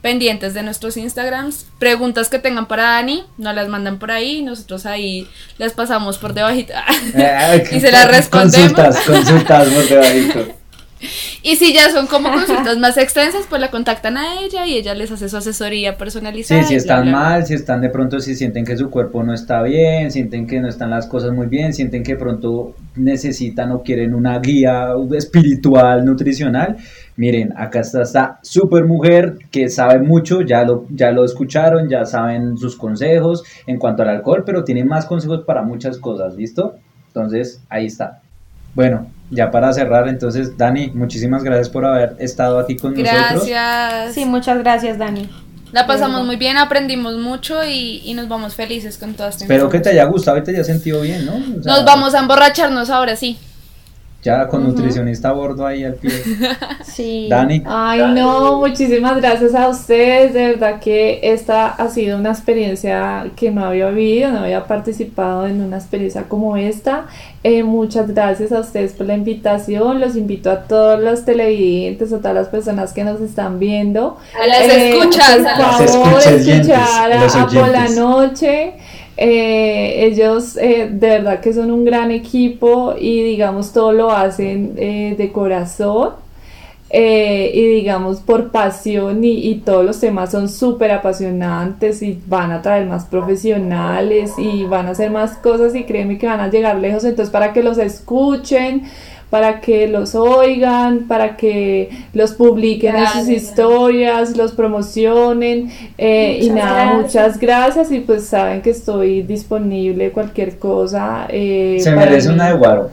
pendientes 0.05 0.53
de 0.53 0.63
nuestros 0.63 0.99
Instagrams. 0.99 1.65
Preguntas 1.79 2.29
que 2.29 2.39
tengan 2.39 2.69
para 2.69 2.83
Dani, 2.83 3.25
nos 3.39 3.55
las 3.55 3.69
mandan 3.69 3.99
por 3.99 4.11
ahí, 4.11 4.43
nosotros 4.43 4.85
ahí 4.85 5.27
las 5.57 5.73
pasamos 5.73 6.19
por 6.19 6.35
debajito 6.35 6.75
eh, 7.15 7.65
y 7.73 7.81
se 7.81 7.91
las 7.91 8.09
respondemos. 8.09 8.75
Consultas, 8.75 9.01
consultas 9.07 9.69
por 9.69 9.89
debajito. 9.89 10.64
Y 11.43 11.57
si 11.57 11.73
ya 11.73 11.91
son 11.91 12.07
como 12.07 12.31
consultas 12.33 12.79
más 12.79 12.97
extensas, 12.97 13.47
pues 13.49 13.61
la 13.61 13.71
contactan 13.71 14.17
a 14.17 14.41
ella 14.41 14.67
y 14.67 14.75
ella 14.75 14.95
les 14.95 15.11
hace 15.11 15.29
su 15.29 15.37
asesoría 15.37 15.97
personalizada. 15.97 16.63
Sí, 16.63 16.69
si 16.69 16.75
están 16.75 17.11
mal, 17.11 17.47
si 17.47 17.55
están 17.55 17.81
de 17.81 17.91
pronto, 17.91 18.21
si 18.21 18.35
sienten 18.35 18.65
que 18.65 18.77
su 18.77 18.91
cuerpo 18.91 19.23
no 19.23 19.35
está 19.35 19.63
bien, 19.63 20.11
sienten 20.11 20.47
que 20.47 20.61
no 20.61 20.69
están 20.69 20.91
las 20.91 21.07
cosas 21.07 21.33
muy 21.33 21.47
bien, 21.47 21.73
sienten 21.73 22.03
que 22.03 22.17
pronto 22.17 22.75
necesitan 22.97 23.73
o 23.73 23.83
quieren 23.83 24.15
una 24.15 24.39
guía 24.39 24.89
espiritual, 25.17 26.05
nutricional. 26.05 26.77
Miren, 27.17 27.53
acá 27.57 27.81
está 27.81 28.03
esta 28.03 28.39
super 28.43 28.85
mujer 28.85 29.39
que 29.51 29.69
sabe 29.69 30.01
mucho, 30.01 30.41
ya 30.41 30.65
lo, 30.65 30.87
ya 30.91 31.13
lo 31.13 31.25
escucharon, 31.25 31.89
ya 31.89 32.05
saben 32.05 32.59
sus 32.59 32.77
consejos 32.77 33.45
en 33.67 33.79
cuanto 33.79 34.03
al 34.03 34.09
alcohol, 34.09 34.43
pero 34.45 34.65
tiene 34.65 34.85
más 34.85 35.07
consejos 35.07 35.45
para 35.45 35.63
muchas 35.63 35.99
cosas, 35.99 36.35
¿listo? 36.35 36.75
Entonces, 37.09 37.61
ahí 37.69 37.87
está. 37.87 38.21
Bueno, 38.75 39.07
ya 39.31 39.51
para 39.51 39.73
cerrar, 39.73 40.09
entonces, 40.09 40.57
Dani, 40.57 40.91
muchísimas 40.95 41.43
gracias 41.43 41.69
por 41.69 41.85
haber 41.85 42.17
estado 42.19 42.59
aquí 42.59 42.77
con 42.77 42.93
nosotros. 42.93 43.47
Gracias. 43.47 44.15
Sí, 44.15 44.25
muchas 44.25 44.59
gracias, 44.59 44.99
Dani. 44.99 45.29
La 45.73 45.89
pasamos 45.89 46.25
muy 46.25 46.37
bien, 46.37 46.57
aprendimos 46.57 47.17
mucho 47.17 47.65
y, 47.65 48.13
nos 48.15 48.29
vamos 48.29 48.55
felices 48.55 48.97
con 48.97 49.15
toda 49.15 49.31
esta 49.31 49.45
Espero 49.45 49.69
que 49.69 49.81
te 49.81 49.91
haya 49.91 50.05
gustado 50.05 50.39
y 50.39 50.45
te 50.45 50.53
haya 50.53 50.63
sentido 50.63 51.01
bien, 51.01 51.27
¿no? 51.27 51.39
nos 51.39 51.85
vamos 51.85 52.15
a 52.15 52.21
emborracharnos 52.21 52.91
ahora 52.91 53.17
sí. 53.17 53.37
Ya 54.25 54.49
con 54.49 54.65
nutricionista 54.65 55.29
a 55.29 55.33
bordo 55.33 55.67
ahí 55.67 55.85
al 55.85 55.95
pie. 55.95 56.11
Sí. 56.83 57.27
Dani. 57.29 57.63
Ay, 57.67 58.01
no, 58.15 58.61
muchísimas 58.61 59.17
gracias 59.17 59.53
a 59.55 59.69
ustedes. 59.69 60.33
De 60.33 60.53
verdad 60.53 60.79
que 60.79 61.19
esta 61.25 61.67
ha 61.67 61.89
sido 61.89 62.17
una 62.17 62.31
experiencia 62.31 63.27
que 63.35 63.51
no 63.51 63.65
había 63.65 63.91
vivido, 63.91 64.31
no 64.31 64.39
había 64.41 64.65
participado 64.65 65.49
en 65.49 65.61
una 65.61 65.77
experiencia 65.77 66.23
como 66.29 66.57
esta. 66.57 67.07
Eh, 67.43 67.65
muchas 67.65 68.15
gracias 68.15 68.53
a 68.53 68.61
ustedes 68.61 68.93
por 68.93 69.07
la 69.07 69.15
invitación. 69.15 70.01
Los 70.01 70.15
invito 70.15 70.51
a 70.51 70.63
todos 70.63 71.01
los 71.01 71.25
televidentes, 71.25 72.13
a 72.13 72.19
todas 72.19 72.35
las 72.35 72.49
personas 72.49 72.93
que 72.93 73.03
nos 73.03 73.21
están 73.21 73.59
viendo. 73.59 74.17
A 74.41 74.47
las 74.47 74.63
escuchas, 74.63 75.37
por 75.39 75.47
a 75.47 75.59
las 75.59 75.91
favor, 75.91 76.21
escuchas, 76.21 76.47
escuchar 76.47 77.13
a, 77.13 77.47
por 77.49 77.69
la 77.69 77.89
noche. 77.89 78.75
Eh, 79.17 80.07
ellos 80.07 80.57
eh, 80.57 80.89
de 80.91 81.09
verdad 81.09 81.41
que 81.41 81.53
son 81.53 81.71
un 81.71 81.85
gran 81.85 82.11
equipo 82.11 82.95
y 82.99 83.23
digamos 83.23 83.73
todo 83.73 83.93
lo 83.93 84.11
hacen 84.11 84.75
eh, 84.77 85.15
de 85.17 85.33
corazón. 85.33 86.23
Y 86.97 87.67
digamos 87.75 88.21
por 88.21 88.53
pasión 88.53 89.25
y, 89.25 89.49
y 89.49 89.57
todos 89.57 89.85
los 89.85 89.99
temas 89.99 90.31
son 90.31 90.49
súper 90.49 90.93
apasionantes 90.93 92.03
y 92.03 92.21
van 92.27 92.53
a 92.53 92.63
traer 92.63 92.87
más 92.87 93.07
profesionales 93.07 94.33
y 94.39 94.63
van 94.65 94.87
a 94.87 94.91
hacer 94.91 95.11
más 95.11 95.37
cosas 95.39 95.75
y 95.75 95.83
créeme 95.85 96.19
que 96.19 96.27
van 96.29 96.39
a 96.39 96.51
llegar 96.51 96.77
lejos. 96.77 97.03
Entonces 97.05 97.33
para 97.33 97.53
que 97.53 97.65
los 97.65 97.79
escuchen 97.79 98.85
para 99.35 99.61
que 99.61 99.89
los 99.89 100.15
oigan, 100.15 101.09
para 101.09 101.37
que 101.37 101.91
los 102.13 102.35
publiquen 102.35 102.95
en 102.95 103.05
sus 103.07 103.15
Gracias. 103.27 103.43
historias, 103.43 104.37
los 104.37 104.53
promocionen 104.53 105.73
eh, 105.99 106.39
y 106.41 106.51
nada, 106.51 106.85
gracias. 106.85 107.03
muchas 107.03 107.41
gracias 107.41 107.91
y 107.91 107.99
pues 107.99 108.27
saben 108.27 108.63
que 108.63 108.71
estoy 108.71 109.23
disponible 109.23 110.13
cualquier 110.13 110.57
cosa. 110.57 111.27
eh, 111.31 111.79
Se 111.81 111.91
merece 111.97 112.29
mí- 112.29 112.35
una 112.37 112.51
de 112.51 112.55
guaro. 112.59 112.91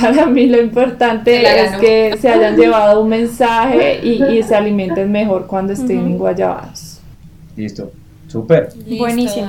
para 0.00 0.26
mí 0.26 0.46
lo 0.46 0.62
importante 0.62 1.42
es 1.64 1.72
que 1.78 2.16
se 2.20 2.28
hayan 2.28 2.56
llevado 2.60 3.00
un 3.02 3.08
mensaje 3.08 3.98
y, 4.04 4.22
y 4.22 4.44
se 4.44 4.54
alimenten 4.54 5.10
mejor 5.10 5.48
cuando 5.48 5.72
estén 5.72 5.98
en 5.98 6.18
Guayabados. 6.18 7.00
Listo. 7.56 7.90
Súper. 8.28 8.68
Buenísimo. 8.96 9.48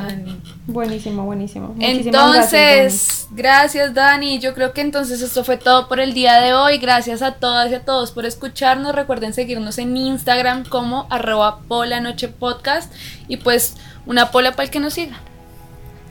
Buenísimo, 0.67 1.25
buenísimo. 1.25 1.69
Muchísimas 1.69 2.33
gracias, 2.33 2.53
Entonces, 2.53 3.27
gracias 3.31 3.93
Dani. 3.93 4.39
Yo 4.39 4.53
creo 4.53 4.73
que 4.73 4.81
entonces 4.81 5.21
esto 5.21 5.43
fue 5.43 5.57
todo 5.57 5.87
por 5.87 5.99
el 5.99 6.13
día 6.13 6.39
de 6.39 6.53
hoy. 6.53 6.77
Gracias 6.77 7.21
a 7.21 7.33
todas 7.33 7.71
y 7.71 7.75
a 7.75 7.83
todos 7.83 8.11
por 8.11 8.25
escucharnos. 8.25 8.93
Recuerden 8.93 9.33
seguirnos 9.33 9.79
en 9.79 9.97
Instagram 9.97 10.65
como 10.65 11.07
arroba 11.09 11.61
polanochepodcast 11.67 12.93
y 13.27 13.37
pues 13.37 13.77
una 14.05 14.29
pola 14.31 14.51
para 14.51 14.65
el 14.65 14.69
que 14.69 14.79
nos 14.79 14.93
siga. 14.93 15.19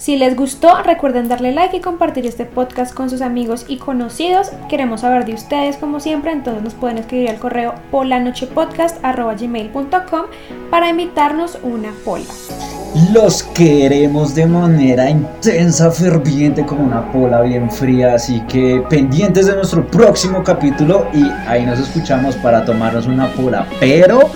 Si 0.01 0.17
les 0.17 0.35
gustó, 0.35 0.83
recuerden 0.83 1.29
darle 1.29 1.53
like 1.53 1.77
y 1.77 1.81
compartir 1.81 2.25
este 2.25 2.47
podcast 2.47 2.95
con 2.95 3.11
sus 3.11 3.21
amigos 3.21 3.67
y 3.69 3.77
conocidos. 3.77 4.51
Queremos 4.71 5.03
saber 5.03 5.27
de 5.27 5.35
ustedes 5.35 5.77
como 5.77 6.01
siempre, 6.01 6.33
entonces 6.33 6.63
nos 6.63 6.73
pueden 6.73 6.97
escribir 6.97 7.29
al 7.29 7.39
correo 7.39 7.75
polanochepodcast.gmail.com 7.91 10.23
para 10.71 10.89
invitarnos 10.89 11.59
una 11.63 11.93
pola. 12.03 12.25
Los 13.13 13.43
queremos 13.43 14.35
de 14.35 14.47
manera 14.47 15.11
intensa, 15.11 15.91
ferviente, 15.91 16.65
como 16.65 16.83
una 16.83 17.13
pola 17.13 17.43
bien 17.43 17.71
fría. 17.71 18.15
Así 18.15 18.41
que 18.49 18.83
pendientes 18.89 19.49
de 19.49 19.55
nuestro 19.55 19.87
próximo 19.87 20.43
capítulo 20.43 21.09
y 21.13 21.25
ahí 21.47 21.67
nos 21.67 21.79
escuchamos 21.79 22.37
para 22.37 22.65
tomarnos 22.65 23.07
una 23.07 23.31
pola. 23.35 23.67
Pero. 23.79 24.31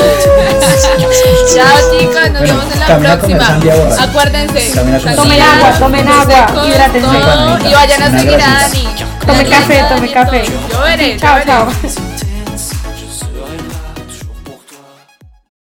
Chao 1.54 1.98
chicos, 1.98 2.30
nos 2.30 2.42
vemos 2.42 2.64
en 2.72 2.80
la 2.80 2.98
próxima. 2.98 3.60
Acuérdense. 4.00 4.72
Tomen 5.16 5.42
agua, 5.42 5.70
tomen 5.78 6.08
agua, 6.08 6.46
hidrátense. 6.66 7.68
Y 7.68 7.72
vayan 7.72 8.02
a 8.02 8.18
seguir 8.18 8.40
a. 8.40 8.60
Dani. 8.60 8.88
Tome 9.26 9.44
café, 9.44 9.84
tome 9.88 10.12
café. 10.12 10.44
Yo 10.70 10.80
veré, 10.80 11.12
yo 11.12 11.18
Chao, 11.18 11.40
chao. 11.44 12.09